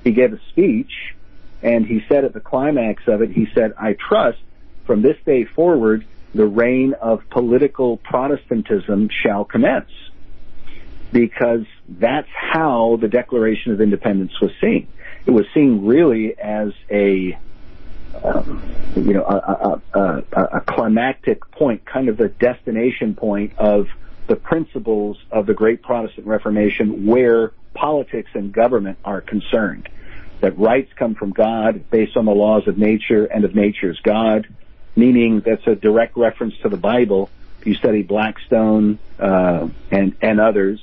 he 0.05 0.13
gave 0.13 0.33
a 0.33 0.41
speech 0.51 0.93
and 1.63 1.85
he 1.87 2.03
said 2.09 2.25
at 2.25 2.33
the 2.33 2.41
climax 2.41 3.03
of 3.07 3.23
it, 3.23 3.31
he 3.31 3.47
said, 3.55 3.75
I 3.79 3.95
trust 3.95 4.39
from 4.87 5.03
this 5.03 5.17
day 5.25 5.45
forward, 5.45 6.07
the 6.35 6.47
reign 6.47 6.95
of 7.01 7.29
political 7.31 7.97
Protestantism 7.99 9.09
shall 9.23 9.45
commence. 9.45 9.91
Because 11.13 11.67
that's 11.89 12.29
how 12.35 12.99
the 13.01 13.09
Declaration 13.09 13.73
of 13.73 13.81
Independence 13.81 14.41
was 14.41 14.53
seen. 14.61 14.89
It 15.27 15.33
was 15.33 15.45
seen 15.53 15.85
really 15.85 16.39
as 16.39 16.73
a, 16.89 17.37
um, 18.23 18.63
you 18.95 19.13
know, 19.13 19.25
a, 19.25 19.81
a, 19.99 20.23
a, 20.33 20.43
a 20.57 20.61
climactic 20.61 21.51
point, 21.51 21.85
kind 21.85 22.09
of 22.09 22.17
the 22.17 22.29
destination 22.29 23.17
point 23.17 23.59
of 23.59 23.89
the 24.27 24.37
principles 24.37 25.19
of 25.31 25.47
the 25.47 25.55
great 25.55 25.83
Protestant 25.83 26.27
Reformation 26.27 27.07
where 27.07 27.53
politics 27.75 28.31
and 28.35 28.53
government 28.53 28.99
are 29.05 29.21
concerned 29.21 29.89
that 30.41 30.59
rights 30.59 30.91
come 30.97 31.15
from 31.15 31.31
God 31.31 31.91
based 31.91 32.17
on 32.17 32.25
the 32.25 32.33
laws 32.33 32.67
of 32.67 32.79
nature 32.79 33.27
and 33.27 33.45
of 33.45 33.55
nature's 33.55 34.01
God, 34.01 34.47
meaning 34.97 35.43
that's 35.45 35.67
a 35.67 35.75
direct 35.75 36.17
reference 36.17 36.55
to 36.63 36.69
the 36.69 36.77
Bible. 36.77 37.31
If 37.61 37.67
you 37.67 37.75
study 37.75 38.03
Blackstone 38.03 38.99
uh, 39.19 39.69
and 39.91 40.17
and 40.23 40.41
others, 40.41 40.81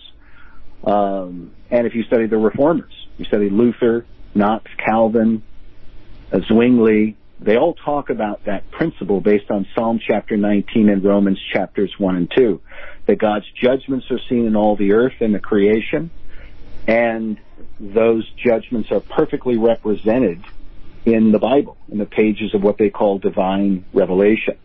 um, 0.83 1.51
and 1.71 1.87
if 1.87 1.95
you 1.95 2.03
study 2.03 2.27
the 2.27 2.37
Reformers, 2.37 2.93
you 3.17 3.25
study 3.25 3.49
Luther, 3.49 4.05
Knox, 4.35 4.69
Calvin, 4.77 5.43
uh, 6.31 6.39
Zwingli, 6.47 7.15
they 7.39 7.57
all 7.57 7.73
talk 7.73 8.09
about 8.09 8.45
that 8.45 8.69
principle 8.71 9.21
based 9.21 9.51
on 9.51 9.67
Psalm 9.75 9.99
chapter 10.05 10.37
19 10.37 10.89
and 10.89 11.03
Romans 11.03 11.39
chapters 11.53 11.93
1 11.97 12.15
and 12.15 12.31
2. 12.35 12.61
That 13.05 13.17
God's 13.19 13.45
judgments 13.61 14.09
are 14.11 14.19
seen 14.27 14.45
in 14.45 14.55
all 14.55 14.75
the 14.75 14.93
earth 14.93 15.21
and 15.21 15.33
the 15.33 15.39
creation, 15.39 16.09
and 16.87 17.37
those 17.79 18.29
judgments 18.43 18.91
are 18.91 18.99
perfectly 18.99 19.57
represented 19.57 20.43
in 21.05 21.31
the 21.31 21.39
Bible, 21.39 21.77
in 21.89 21.99
the 21.99 22.05
pages 22.05 22.53
of 22.53 22.63
what 22.63 22.77
they 22.77 22.89
call 22.89 23.19
divine 23.19 23.85
revelation. 23.93 24.57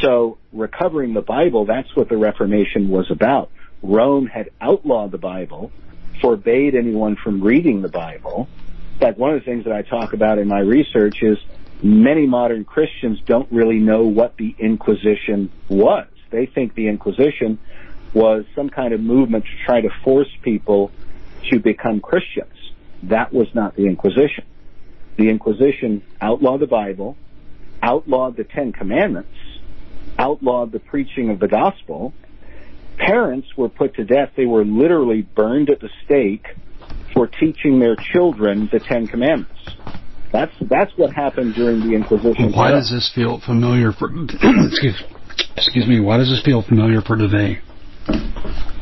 So 0.00 0.38
recovering 0.52 1.14
the 1.14 1.22
Bible, 1.22 1.64
that's 1.64 1.94
what 1.94 2.08
the 2.08 2.16
Reformation 2.16 2.88
was 2.88 3.10
about. 3.10 3.50
Rome 3.82 4.26
had 4.26 4.50
outlawed 4.60 5.10
the 5.10 5.18
Bible, 5.18 5.70
forbade 6.20 6.74
anyone 6.74 7.16
from 7.16 7.40
reading 7.40 7.82
the 7.82 7.88
Bible. 7.88 8.48
In 8.94 8.98
fact, 8.98 9.18
one 9.18 9.34
of 9.34 9.40
the 9.40 9.44
things 9.44 9.64
that 9.64 9.72
I 9.72 9.82
talk 9.82 10.12
about 10.12 10.38
in 10.38 10.48
my 10.48 10.60
research 10.60 11.22
is 11.22 11.38
many 11.82 12.26
modern 12.26 12.64
Christians 12.64 13.20
don't 13.26 13.50
really 13.50 13.78
know 13.78 14.04
what 14.04 14.36
the 14.36 14.54
Inquisition 14.58 15.50
was. 15.68 16.06
They 16.30 16.46
think 16.46 16.74
the 16.74 16.88
Inquisition 16.88 17.58
was 18.14 18.44
some 18.54 18.70
kind 18.70 18.92
of 18.92 19.00
movement 19.00 19.44
to 19.44 19.50
try 19.64 19.80
to 19.80 19.88
force 20.04 20.28
people 20.42 20.90
to 21.50 21.58
become 21.58 22.00
Christians. 22.00 22.54
That 23.04 23.32
was 23.32 23.48
not 23.54 23.74
the 23.74 23.86
Inquisition. 23.86 24.44
The 25.16 25.28
Inquisition 25.28 26.02
outlawed 26.20 26.60
the 26.60 26.66
Bible, 26.66 27.16
outlawed 27.82 28.36
the 28.36 28.44
Ten 28.44 28.72
Commandments, 28.72 29.34
outlawed 30.18 30.72
the 30.72 30.78
preaching 30.78 31.30
of 31.30 31.40
the 31.40 31.48
gospel. 31.48 32.12
Parents 32.96 33.48
were 33.56 33.68
put 33.68 33.94
to 33.96 34.04
death. 34.04 34.30
They 34.36 34.46
were 34.46 34.64
literally 34.64 35.22
burned 35.22 35.70
at 35.70 35.80
the 35.80 35.90
stake 36.04 36.46
for 37.12 37.26
teaching 37.26 37.78
their 37.78 37.96
children 37.96 38.68
the 38.72 38.80
Ten 38.80 39.06
Commandments. 39.06 39.60
That's 40.32 40.52
that's 40.62 40.92
what 40.96 41.12
happened 41.12 41.54
during 41.54 41.80
the 41.80 41.94
Inquisition. 41.94 42.52
Why 42.52 42.70
does 42.70 42.90
this 42.90 43.10
feel 43.14 43.40
familiar 43.40 43.92
for 43.92 44.08
excuse, 44.32 45.02
excuse 45.56 45.86
me, 45.86 46.00
why 46.00 46.16
does 46.16 46.30
this 46.30 46.42
feel 46.42 46.62
familiar 46.62 47.02
for 47.02 47.16
today? 47.16 47.60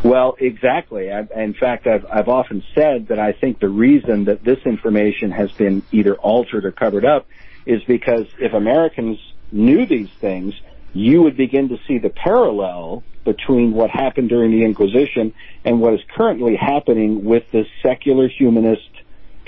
Well, 0.04 0.36
exactly. 0.38 1.12
I, 1.12 1.26
in 1.36 1.54
fact, 1.54 1.86
I've, 1.86 2.06
I've 2.06 2.28
often 2.28 2.62
said 2.74 3.08
that 3.08 3.18
I 3.18 3.32
think 3.32 3.60
the 3.60 3.68
reason 3.68 4.24
that 4.26 4.42
this 4.42 4.58
information 4.64 5.30
has 5.30 5.52
been 5.52 5.82
either 5.92 6.14
altered 6.14 6.64
or 6.64 6.72
covered 6.72 7.04
up 7.04 7.26
is 7.66 7.82
because 7.84 8.26
if 8.38 8.54
Americans 8.54 9.18
knew 9.52 9.84
these 9.84 10.08
things, 10.20 10.54
you 10.92 11.22
would 11.22 11.36
begin 11.36 11.68
to 11.68 11.76
see 11.86 11.98
the 11.98 12.10
parallel 12.10 13.02
between 13.24 13.72
what 13.72 13.90
happened 13.90 14.28
during 14.28 14.50
the 14.50 14.64
Inquisition 14.64 15.32
and 15.64 15.80
what 15.80 15.94
is 15.94 16.00
currently 16.16 16.56
happening 16.56 17.24
with 17.24 17.44
this 17.52 17.66
secular 17.82 18.28
humanist, 18.28 18.90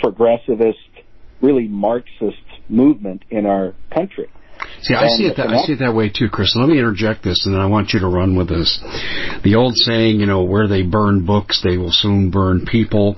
progressivist, 0.03 0.75
really 1.41 1.67
Marxist 1.69 2.37
movement 2.69 3.25
in 3.31 3.47
our 3.47 3.75
country. 3.93 4.31
See, 4.83 4.95
I 4.95 5.09
see 5.09 5.25
it 5.25 5.37
that 5.39 5.49
I 5.49 5.65
see 5.65 5.73
it 5.73 5.79
that 5.81 5.95
way 5.95 6.09
too, 6.09 6.29
Chris. 6.29 6.55
Let 6.55 6.69
me 6.69 6.79
interject 6.79 7.25
this, 7.25 7.47
and 7.47 7.55
then 7.55 7.61
I 7.61 7.67
want 7.67 7.93
you 7.93 8.01
to 8.01 8.07
run 8.07 8.37
with 8.37 8.49
this. 8.49 8.81
The 9.43 9.57
old 9.57 9.75
saying, 9.75 10.21
you 10.21 10.27
know, 10.27 10.45
where 10.45 10.69
they 10.69 10.83
burn 10.83 11.27
books, 11.27 11.63
they 11.63 11.77
will 11.77 11.91
soon 11.91 12.31
burn 12.31 12.65
people, 12.65 13.17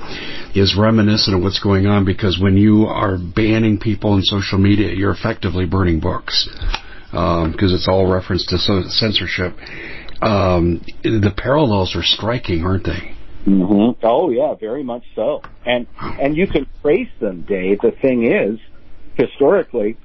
is 0.55 0.75
reminiscent 0.79 1.37
of 1.37 1.43
what's 1.43 1.61
going 1.61 1.87
on 1.87 2.07
because 2.07 2.39
when 2.41 2.57
you 2.57 2.87
are 2.87 3.19
banning 3.19 3.79
people 3.79 4.17
in 4.17 4.23
social 4.23 4.59
media, 4.59 4.95
you're 4.95 5.13
effectively 5.13 5.67
burning 5.67 6.01
books 6.01 6.49
because 7.15 7.71
um, 7.71 7.77
it's 7.77 7.87
all 7.87 8.11
reference 8.11 8.45
to 8.47 8.59
censorship. 8.59 9.57
Um, 10.21 10.85
the 11.03 11.33
parallels 11.37 11.95
are 11.95 12.03
striking, 12.03 12.65
aren't 12.65 12.85
they? 12.85 13.15
Mm-hmm. 13.47 14.01
Oh 14.05 14.31
yeah, 14.31 14.55
very 14.55 14.83
much 14.83 15.05
so. 15.15 15.43
And 15.65 15.87
and 16.01 16.37
you 16.37 16.47
can 16.49 16.67
trace 16.83 17.11
them, 17.21 17.43
Dave. 17.43 17.81
The 17.83 17.93
thing 17.93 18.27
is, 18.27 18.59
historically, 19.15 19.97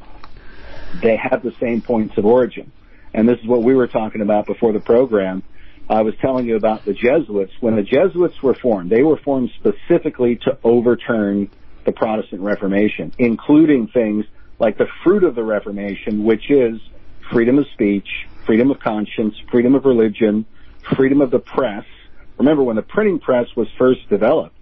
they 1.02 1.18
have 1.18 1.42
the 1.42 1.54
same 1.60 1.82
points 1.82 2.18
of 2.18 2.26
origin. 2.26 2.72
and 3.14 3.28
this 3.28 3.40
is 3.40 3.48
what 3.48 3.64
we 3.64 3.74
were 3.74 3.88
talking 3.88 4.22
about 4.22 4.46
before 4.46 4.72
the 4.72 4.80
program. 4.80 5.42
I 5.90 6.04
was 6.04 6.14
telling 6.22 6.46
you 6.46 6.58
about 6.58 6.86
the 6.86 6.94
Jesuits. 6.94 7.54
When 7.60 7.76
the 7.76 7.82
Jesuits 7.82 8.44
were 8.44 8.54
formed, 8.54 8.92
they 8.92 9.02
were 9.02 9.18
formed 9.18 9.50
specifically 9.58 10.36
to 10.44 10.60
overturn 10.64 11.50
the 11.86 11.92
Protestant 11.92 12.42
Reformation, 12.42 13.12
including 13.18 13.88
things 13.88 14.26
like 14.60 14.78
the 14.78 14.86
fruit 15.04 15.24
of 15.24 15.34
the 15.34 15.44
Reformation, 15.44 16.24
which 16.24 16.52
is 16.52 16.80
freedom 17.32 17.60
of 17.60 17.66
speech, 17.74 18.08
freedom 18.46 18.72
of 18.72 18.80
conscience, 18.80 19.36
freedom 19.52 19.76
of 19.76 19.86
religion, 19.86 20.46
freedom 20.96 21.22
of 21.22 21.32
the 21.32 21.40
press. 21.40 21.86
Remember, 22.38 22.64
when 22.64 22.76
the 22.76 22.82
printing 22.82 23.20
press 23.20 23.48
was 23.56 23.68
first 23.78 24.08
developed, 24.10 24.56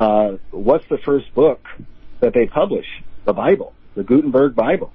uh, 0.00 0.36
what's 0.50 0.86
the 0.88 0.98
first 0.98 1.34
book 1.34 1.66
that 2.20 2.34
they 2.34 2.46
published? 2.46 2.90
The 3.24 3.32
Bible, 3.32 3.74
the 3.94 4.04
Gutenberg 4.04 4.54
Bible. 4.54 4.92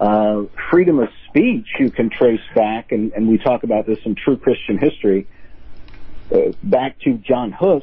Uh, 0.00 0.44
freedom 0.70 0.98
of 0.98 1.08
speech 1.28 1.66
you 1.78 1.90
can 1.90 2.08
trace 2.08 2.40
back, 2.54 2.90
and, 2.90 3.12
and 3.12 3.28
we 3.28 3.36
talk 3.36 3.64
about 3.64 3.86
this 3.86 3.98
in 4.06 4.14
True 4.14 4.38
Christian 4.38 4.78
History, 4.78 5.26
uh, 6.32 6.52
back 6.62 6.98
to 7.00 7.14
John 7.18 7.52
Hus 7.52 7.82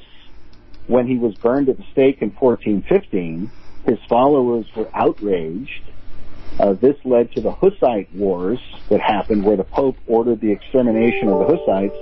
when 0.88 1.06
he 1.06 1.17
was 1.17 1.36
burned 1.36 1.69
at 1.69 1.77
the 1.77 1.86
stake 1.91 2.21
in 2.21 2.32
1415. 2.32 3.51
His 3.86 3.99
followers 4.10 4.65
were 4.75 4.89
outraged. 4.93 5.84
Uh, 6.60 6.73
this 6.73 6.95
led 7.05 7.31
to 7.33 7.41
the 7.41 7.51
Hussite 7.51 8.13
Wars 8.13 8.60
that 8.89 8.99
happened, 8.99 9.43
where 9.43 9.57
the 9.57 9.63
Pope 9.63 9.97
ordered 10.07 10.41
the 10.41 10.51
extermination 10.51 11.29
of 11.29 11.47
the 11.47 11.57
Hussites, 11.57 11.95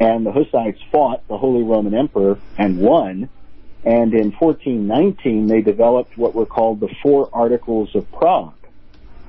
and 0.00 0.24
the 0.24 0.32
Hussites 0.32 0.80
fought 0.90 1.26
the 1.28 1.36
Holy 1.36 1.62
Roman 1.62 1.94
Emperor 1.94 2.38
and 2.56 2.78
won. 2.78 3.28
And 3.84 4.12
in 4.14 4.32
1419, 4.32 5.46
they 5.46 5.62
developed 5.62 6.16
what 6.16 6.34
were 6.34 6.46
called 6.46 6.80
the 6.80 6.94
Four 7.02 7.28
Articles 7.32 7.94
of 7.94 8.10
Prague 8.12 8.54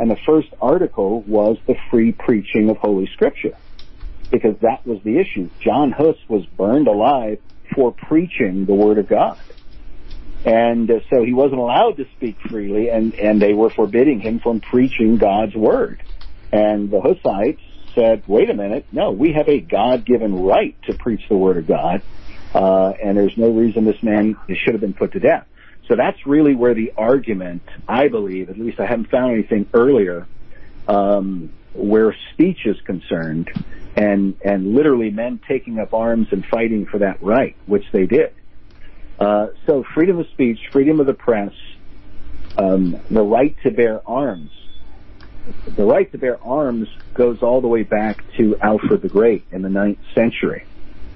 and 0.01 0.09
the 0.09 0.17
first 0.25 0.47
article 0.59 1.21
was 1.27 1.57
the 1.67 1.75
free 1.91 2.11
preaching 2.11 2.71
of 2.71 2.77
Holy 2.77 3.05
Scripture. 3.13 3.55
Because 4.31 4.57
that 4.61 4.83
was 4.83 4.99
the 5.03 5.19
issue. 5.19 5.47
John 5.59 5.91
Huss 5.91 6.15
was 6.27 6.43
burned 6.57 6.87
alive 6.87 7.37
for 7.75 7.91
preaching 7.91 8.65
the 8.65 8.73
Word 8.73 8.97
of 8.97 9.07
God. 9.07 9.37
And 10.45 10.89
uh, 10.89 10.99
so 11.09 11.23
he 11.23 11.33
wasn't 11.33 11.59
allowed 11.59 11.97
to 11.97 12.05
speak 12.15 12.39
freely 12.49 12.89
and, 12.89 13.13
and 13.15 13.41
they 13.41 13.53
were 13.53 13.69
forbidding 13.69 14.19
him 14.19 14.39
from 14.39 14.59
preaching 14.59 15.17
God's 15.17 15.55
Word. 15.55 16.01
And 16.51 16.89
the 16.89 16.99
Hussites 16.99 17.61
said, 17.95 18.23
wait 18.27 18.49
a 18.49 18.53
minute, 18.53 18.85
no, 18.91 19.11
we 19.11 19.33
have 19.33 19.47
a 19.47 19.59
God-given 19.59 20.43
right 20.43 20.75
to 20.83 20.93
preach 20.93 21.21
the 21.29 21.37
Word 21.37 21.57
of 21.57 21.67
God, 21.67 22.01
uh, 22.53 22.93
and 23.03 23.17
there's 23.17 23.37
no 23.37 23.51
reason 23.51 23.85
this 23.85 24.01
man 24.01 24.37
should 24.49 24.73
have 24.73 24.81
been 24.81 24.93
put 24.93 25.13
to 25.13 25.19
death. 25.19 25.45
So 25.87 25.95
that's 25.95 26.25
really 26.25 26.55
where 26.55 26.73
the 26.73 26.93
argument, 26.97 27.63
I 27.87 28.07
believe, 28.07 28.49
at 28.49 28.57
least 28.57 28.79
I 28.79 28.85
haven't 28.85 29.09
found 29.09 29.33
anything 29.33 29.67
earlier, 29.73 30.25
um, 30.87 31.51
where 31.73 32.15
speech 32.33 32.65
is 32.65 32.79
concerned, 32.81 33.49
and 33.95 34.35
and 34.43 34.73
literally 34.73 35.09
men 35.09 35.39
taking 35.47 35.79
up 35.79 35.93
arms 35.93 36.27
and 36.31 36.45
fighting 36.45 36.85
for 36.85 36.99
that 36.99 37.21
right, 37.21 37.55
which 37.65 37.83
they 37.91 38.05
did. 38.05 38.33
Uh, 39.19 39.47
so 39.67 39.83
freedom 39.93 40.19
of 40.19 40.27
speech, 40.29 40.59
freedom 40.71 40.99
of 40.99 41.05
the 41.05 41.13
press, 41.13 41.53
um, 42.57 42.99
the 43.09 43.21
right 43.21 43.55
to 43.63 43.71
bear 43.71 44.01
arms. 44.07 44.51
The 45.75 45.85
right 45.85 46.11
to 46.11 46.17
bear 46.17 46.41
arms 46.43 46.87
goes 47.13 47.41
all 47.41 47.61
the 47.61 47.67
way 47.67 47.83
back 47.83 48.23
to 48.37 48.57
Alfred 48.59 49.01
the 49.01 49.09
Great 49.09 49.45
in 49.51 49.61
the 49.61 49.69
ninth 49.69 49.99
century, 50.13 50.65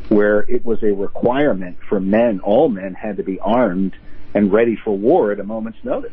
where 0.10 0.39
it 0.41 0.65
was 0.65 0.81
a 0.84 0.91
requirement 0.93 1.77
for 1.88 1.99
men, 1.99 2.39
all 2.41 2.69
men 2.69 2.93
had 2.93 3.17
to 3.17 3.23
be 3.23 3.39
armed 3.39 3.95
and 4.34 4.51
ready 4.51 4.75
for 4.75 4.97
war 4.97 5.31
at 5.31 5.39
a 5.39 5.43
moment's 5.43 5.84
notice. 5.84 6.12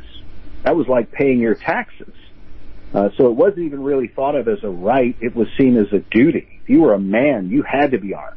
That 0.62 0.76
was 0.76 0.86
like 0.88 1.10
paying 1.10 1.40
your 1.40 1.54
taxes. 1.54 2.14
Uh, 2.94 3.08
so 3.16 3.26
it 3.28 3.32
wasn't 3.32 3.60
even 3.60 3.82
really 3.82 4.08
thought 4.08 4.36
of 4.36 4.48
as 4.48 4.62
a 4.62 4.68
right. 4.68 5.16
It 5.20 5.34
was 5.34 5.48
seen 5.58 5.76
as 5.76 5.92
a 5.92 5.98
duty. 5.98 6.60
If 6.62 6.68
you 6.68 6.82
were 6.82 6.92
a 6.92 7.00
man, 7.00 7.48
you 7.48 7.62
had 7.62 7.92
to 7.92 7.98
be 7.98 8.14
armed. 8.14 8.36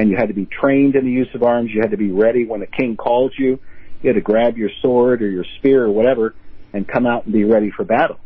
And 0.00 0.08
you 0.08 0.16
had 0.16 0.28
to 0.28 0.34
be 0.34 0.46
trained 0.46 0.96
in 0.96 1.04
the 1.04 1.10
use 1.10 1.28
of 1.34 1.42
arms. 1.42 1.70
You 1.74 1.82
had 1.82 1.90
to 1.90 1.98
be 1.98 2.10
ready 2.10 2.46
when 2.46 2.60
the 2.60 2.66
king 2.66 2.96
called 2.96 3.34
you. 3.36 3.60
You 4.00 4.08
had 4.08 4.14
to 4.14 4.22
grab 4.22 4.56
your 4.56 4.70
sword 4.80 5.20
or 5.20 5.28
your 5.28 5.44
spear 5.58 5.84
or 5.84 5.90
whatever 5.90 6.34
and 6.72 6.88
come 6.88 7.04
out 7.04 7.24
and 7.24 7.34
be 7.34 7.44
ready 7.44 7.70
for 7.70 7.84
battle. 7.84 8.18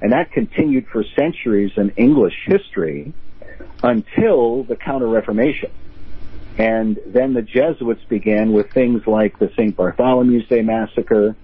And 0.00 0.12
that 0.12 0.30
continued 0.30 0.86
for 0.86 1.02
centuries 1.18 1.72
in 1.76 1.90
English 1.96 2.34
history 2.46 3.12
until 3.82 4.62
the 4.62 4.76
Counter-Reformation. 4.76 5.72
And 6.58 6.96
then 7.04 7.34
the 7.34 7.42
Jesuits 7.42 8.04
began 8.04 8.52
with 8.52 8.70
things 8.70 9.04
like 9.04 9.36
the 9.40 9.48
St. 9.56 9.76
Bartholomew's 9.76 10.46
Day 10.46 10.62
Massacre, 10.62 11.34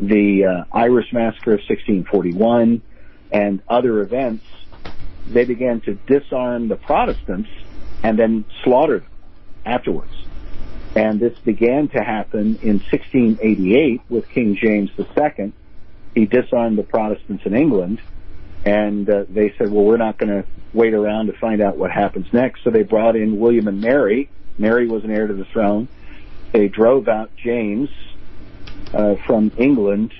the 0.00 0.46
uh, 0.46 0.64
Irish 0.72 1.12
Massacre 1.12 1.52
of 1.52 1.60
1641, 1.68 2.80
and 3.30 3.60
other 3.68 4.00
events. 4.00 4.46
They 5.26 5.44
began 5.44 5.82
to 5.82 5.96
disarm 6.06 6.68
the 6.68 6.76
Protestants 6.76 7.50
and 8.02 8.18
then 8.18 8.46
slaughter 8.64 9.00
them 9.00 9.08
afterwards. 9.68 10.12
And 10.96 11.20
this 11.20 11.38
began 11.38 11.88
to 11.88 12.02
happen 12.02 12.58
in 12.62 12.80
1688 12.80 14.00
with 14.08 14.28
King 14.28 14.56
James 14.56 14.90
II. 14.98 15.52
He 16.14 16.26
disarmed 16.26 16.78
the 16.78 16.82
Protestants 16.82 17.44
in 17.44 17.54
England, 17.54 18.00
and 18.64 19.08
uh, 19.08 19.24
they 19.28 19.54
said, 19.58 19.70
well, 19.70 19.84
we're 19.84 19.98
not 19.98 20.18
going 20.18 20.30
to 20.30 20.48
wait 20.72 20.94
around 20.94 21.26
to 21.26 21.32
find 21.34 21.60
out 21.60 21.76
what 21.76 21.90
happens 21.90 22.26
next. 22.32 22.64
So 22.64 22.70
they 22.70 22.82
brought 22.82 23.14
in 23.14 23.38
William 23.38 23.68
and 23.68 23.80
Mary, 23.80 24.30
Mary 24.58 24.88
was 24.88 25.04
an 25.04 25.10
heir 25.10 25.26
to 25.26 25.34
the 25.34 25.44
throne. 25.44 25.88
They 26.52 26.68
drove 26.68 27.08
out 27.08 27.30
James 27.36 27.90
uh, 28.92 29.14
from 29.26 29.52
England, 29.56 30.12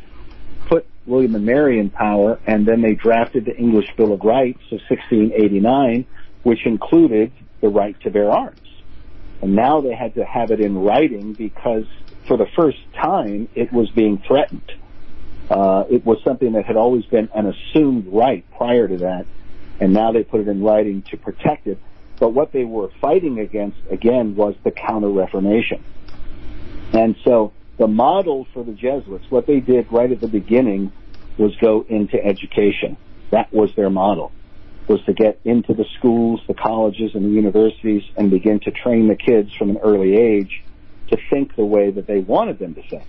put 0.67 0.87
William 1.07 1.35
and 1.35 1.45
Mary 1.45 1.79
in 1.79 1.91
power, 1.91 2.39
and 2.47 2.67
then 2.67 2.81
they 2.81 2.95
drafted 2.95 3.47
the 3.47 3.57
English 3.57 3.89
Bill 3.97 4.13
of 4.13 4.21
Rights 4.21 4.63
of 4.67 4.81
1689, 4.89 6.07
which 6.45 6.65
included 6.67 7.33
the 7.61 7.69
right 7.69 7.99
to 8.03 8.11
bear 8.11 8.31
arms. 8.31 8.61
And 9.41 9.55
now 9.55 9.81
they 9.81 9.95
had 9.95 10.15
to 10.15 10.25
have 10.25 10.51
it 10.51 10.61
in 10.61 10.79
writing 10.79 11.35
because 11.35 11.85
for 12.27 12.37
the 12.37 12.47
first 12.57 12.79
time 12.95 13.49
it 13.55 13.73
was 13.73 13.91
being 13.91 14.23
threatened. 14.27 14.73
Uh, 15.51 15.85
it 15.91 16.05
was 16.05 16.19
something 16.25 16.53
that 16.53 16.67
had 16.67 16.77
always 16.77 17.05
been 17.07 17.29
an 17.35 17.47
assumed 17.47 18.07
right 18.09 18.45
prior 18.57 18.87
to 18.87 18.99
that, 18.99 19.27
and 19.81 19.95
now 19.95 20.13
they 20.13 20.23
put 20.23 20.41
it 20.41 20.49
in 20.49 20.63
writing 20.63 21.03
to 21.11 21.17
protect 21.17 21.67
it. 21.67 21.79
But 22.19 22.31
what 22.31 22.53
they 22.53 22.65
were 22.65 22.91
fighting 23.01 23.39
against, 23.39 23.79
again, 23.91 24.35
was 24.35 24.57
the 24.65 24.73
Counter-Reformation. 24.73 25.83
And 26.93 27.17
so 27.25 27.53
the 27.79 27.87
model 27.87 28.47
for 28.53 28.65
the 28.65 28.73
Jesuits, 28.73 29.25
what 29.31 29.47
they 29.47 29.61
did 29.61 29.91
right 29.93 30.11
at 30.11 30.21
the 30.21 30.29
beginning 30.29 30.93
was 31.39 31.55
go 31.57 31.87
into 31.89 32.23
education. 32.23 32.97
That 33.31 33.53
was 33.53 33.75
their 33.75 33.89
model, 33.91 34.33
was 34.89 35.05
to 35.05 35.13
get 35.13 35.39
into 35.45 35.75
the 35.75 35.85
schools, 35.99 36.41
the 36.49 36.55
colleges, 36.55 37.15
and 37.15 37.25
the 37.25 37.31
universities 37.31 38.03
and 38.17 38.31
begin 38.31 38.59
to 38.61 38.71
train 38.71 39.09
the 39.09 39.17
kids 39.17 39.53
from 39.55 39.71
an 39.71 39.79
early 39.79 40.17
age 40.17 40.63
to 41.09 41.19
think 41.31 41.55
the 41.57 41.65
way 41.65 41.91
that 41.91 42.07
they 42.07 42.21
wanted 42.21 42.59
them 42.59 42.75
to 42.75 42.83
think. 42.83 43.07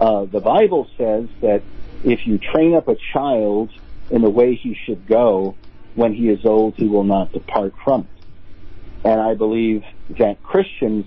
Uh, 0.00 0.24
the 0.24 0.40
Bible 0.40 0.88
says 0.96 1.28
that 1.40 1.62
if 2.04 2.26
you 2.26 2.38
train 2.38 2.74
up 2.74 2.88
a 2.88 2.96
child 3.12 3.70
in 4.10 4.22
the 4.22 4.30
way 4.30 4.54
he 4.54 4.76
should 4.86 5.06
go, 5.06 5.54
when 5.94 6.14
he 6.14 6.28
is 6.28 6.44
old, 6.44 6.74
he 6.76 6.86
will 6.86 7.04
not 7.04 7.32
depart 7.32 7.74
from 7.84 8.02
it. 8.02 9.06
And 9.08 9.20
I 9.20 9.34
believe 9.34 9.82
that 10.18 10.42
Christians 10.42 11.06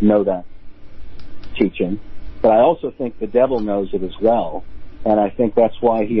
know 0.00 0.24
that 0.24 0.44
teaching, 1.54 2.00
but 2.42 2.52
I 2.52 2.60
also 2.60 2.90
think 2.90 3.18
the 3.18 3.26
devil 3.26 3.60
knows 3.60 3.92
it 3.92 4.02
as 4.02 4.18
well. 4.20 4.64
And 5.04 5.20
I 5.20 5.30
think 5.30 5.54
that's 5.54 5.80
why 5.80 6.04
he 6.04 6.20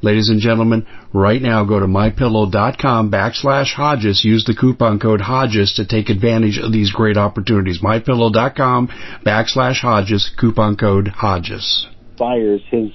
Ladies 0.00 0.28
and 0.28 0.40
gentlemen, 0.40 0.86
right 1.12 1.42
now 1.42 1.64
go 1.64 1.80
to 1.80 1.86
mypillow.com 1.86 3.10
backslash 3.10 3.72
Hodges. 3.74 4.24
Use 4.24 4.44
the 4.44 4.54
coupon 4.54 5.00
code 5.00 5.20
Hodges 5.20 5.72
to 5.74 5.86
take 5.86 6.08
advantage 6.08 6.58
of 6.58 6.72
these 6.72 6.92
great 6.92 7.16
opportunities. 7.16 7.80
Mypillow.com 7.82 8.88
backslash 9.26 9.80
Hodges, 9.80 10.30
coupon 10.38 10.76
code 10.76 11.08
Hodges. 11.08 11.88
Fires 12.16 12.60
his 12.70 12.90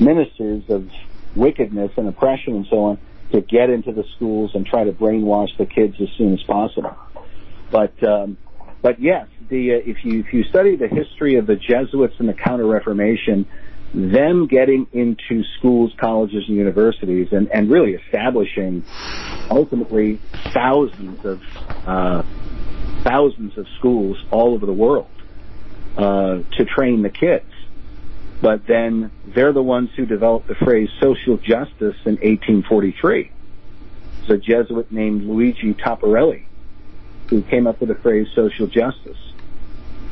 ministers 0.00 0.62
of 0.70 0.88
wickedness 1.36 1.90
and 1.96 2.08
oppression 2.08 2.56
and 2.56 2.66
so 2.70 2.76
on 2.84 2.98
to 3.32 3.42
get 3.42 3.68
into 3.68 3.92
the 3.92 4.04
schools 4.16 4.52
and 4.54 4.64
try 4.64 4.84
to 4.84 4.92
brainwash 4.92 5.54
the 5.58 5.66
kids 5.66 5.96
as 6.00 6.08
soon 6.16 6.32
as 6.32 6.42
possible. 6.44 6.96
But 7.70 8.02
um, 8.02 8.38
but 8.80 9.00
yes, 9.00 9.26
the 9.50 9.74
uh, 9.74 9.76
if 9.84 10.04
you 10.04 10.20
if 10.20 10.32
you 10.32 10.44
study 10.44 10.76
the 10.76 10.88
history 10.88 11.36
of 11.36 11.46
the 11.46 11.56
Jesuits 11.56 12.14
and 12.18 12.28
the 12.28 12.34
Counter 12.34 12.66
Reformation, 12.66 13.46
them 13.94 14.46
getting 14.46 14.86
into 14.92 15.42
schools, 15.58 15.92
colleges, 15.98 16.44
and 16.48 16.56
universities, 16.56 17.28
and, 17.32 17.48
and 17.50 17.70
really 17.70 17.94
establishing 17.94 18.84
ultimately 19.50 20.20
thousands 20.52 21.24
of 21.24 21.42
uh, 21.86 22.22
thousands 23.02 23.56
of 23.56 23.66
schools 23.78 24.22
all 24.30 24.54
over 24.54 24.66
the 24.66 24.72
world 24.72 25.10
uh, 25.96 26.38
to 26.56 26.64
train 26.64 27.02
the 27.02 27.10
kids. 27.10 27.46
But 28.40 28.66
then 28.66 29.10
they're 29.26 29.52
the 29.52 29.62
ones 29.62 29.90
who 29.96 30.06
developed 30.06 30.46
the 30.46 30.54
phrase 30.54 30.88
social 31.00 31.38
justice 31.38 31.96
in 32.04 32.16
1843. 32.16 33.32
It's 34.20 34.30
a 34.30 34.36
Jesuit 34.36 34.92
named 34.92 35.24
Luigi 35.24 35.74
Tapparelli 35.74 36.44
who 37.30 37.42
came 37.42 37.66
up 37.66 37.80
with 37.80 37.88
the 37.88 37.94
phrase 37.96 38.26
social 38.34 38.66
justice. 38.66 39.18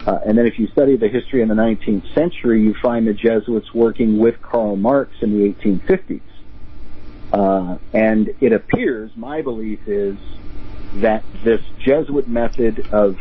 Uh, 0.07 0.21
and 0.25 0.39
then 0.39 0.47
if 0.47 0.59
you 0.59 0.69
study 0.69 0.97
the 0.97 1.09
history 1.09 1.43
in 1.43 1.49
the 1.49 1.55
19th 1.55 2.15
century, 2.15 2.63
you 2.63 2.75
find 2.81 3.07
the 3.07 3.13
Jesuits 3.13 3.75
working 3.75 4.19
with 4.19 4.41
Karl 4.41 4.77
Marx 4.77 5.11
in 5.21 5.37
the 5.37 5.53
1850s. 5.53 6.21
Uh, 7.33 7.79
and 7.93 8.33
it 8.41 8.53
appears, 8.53 9.11
my 9.17 9.43
belief 9.43 9.81
is, 9.89 10.17
that 10.95 11.25
this 11.43 11.61
Jesuit 11.81 12.29
method 12.29 12.87
of 12.93 13.19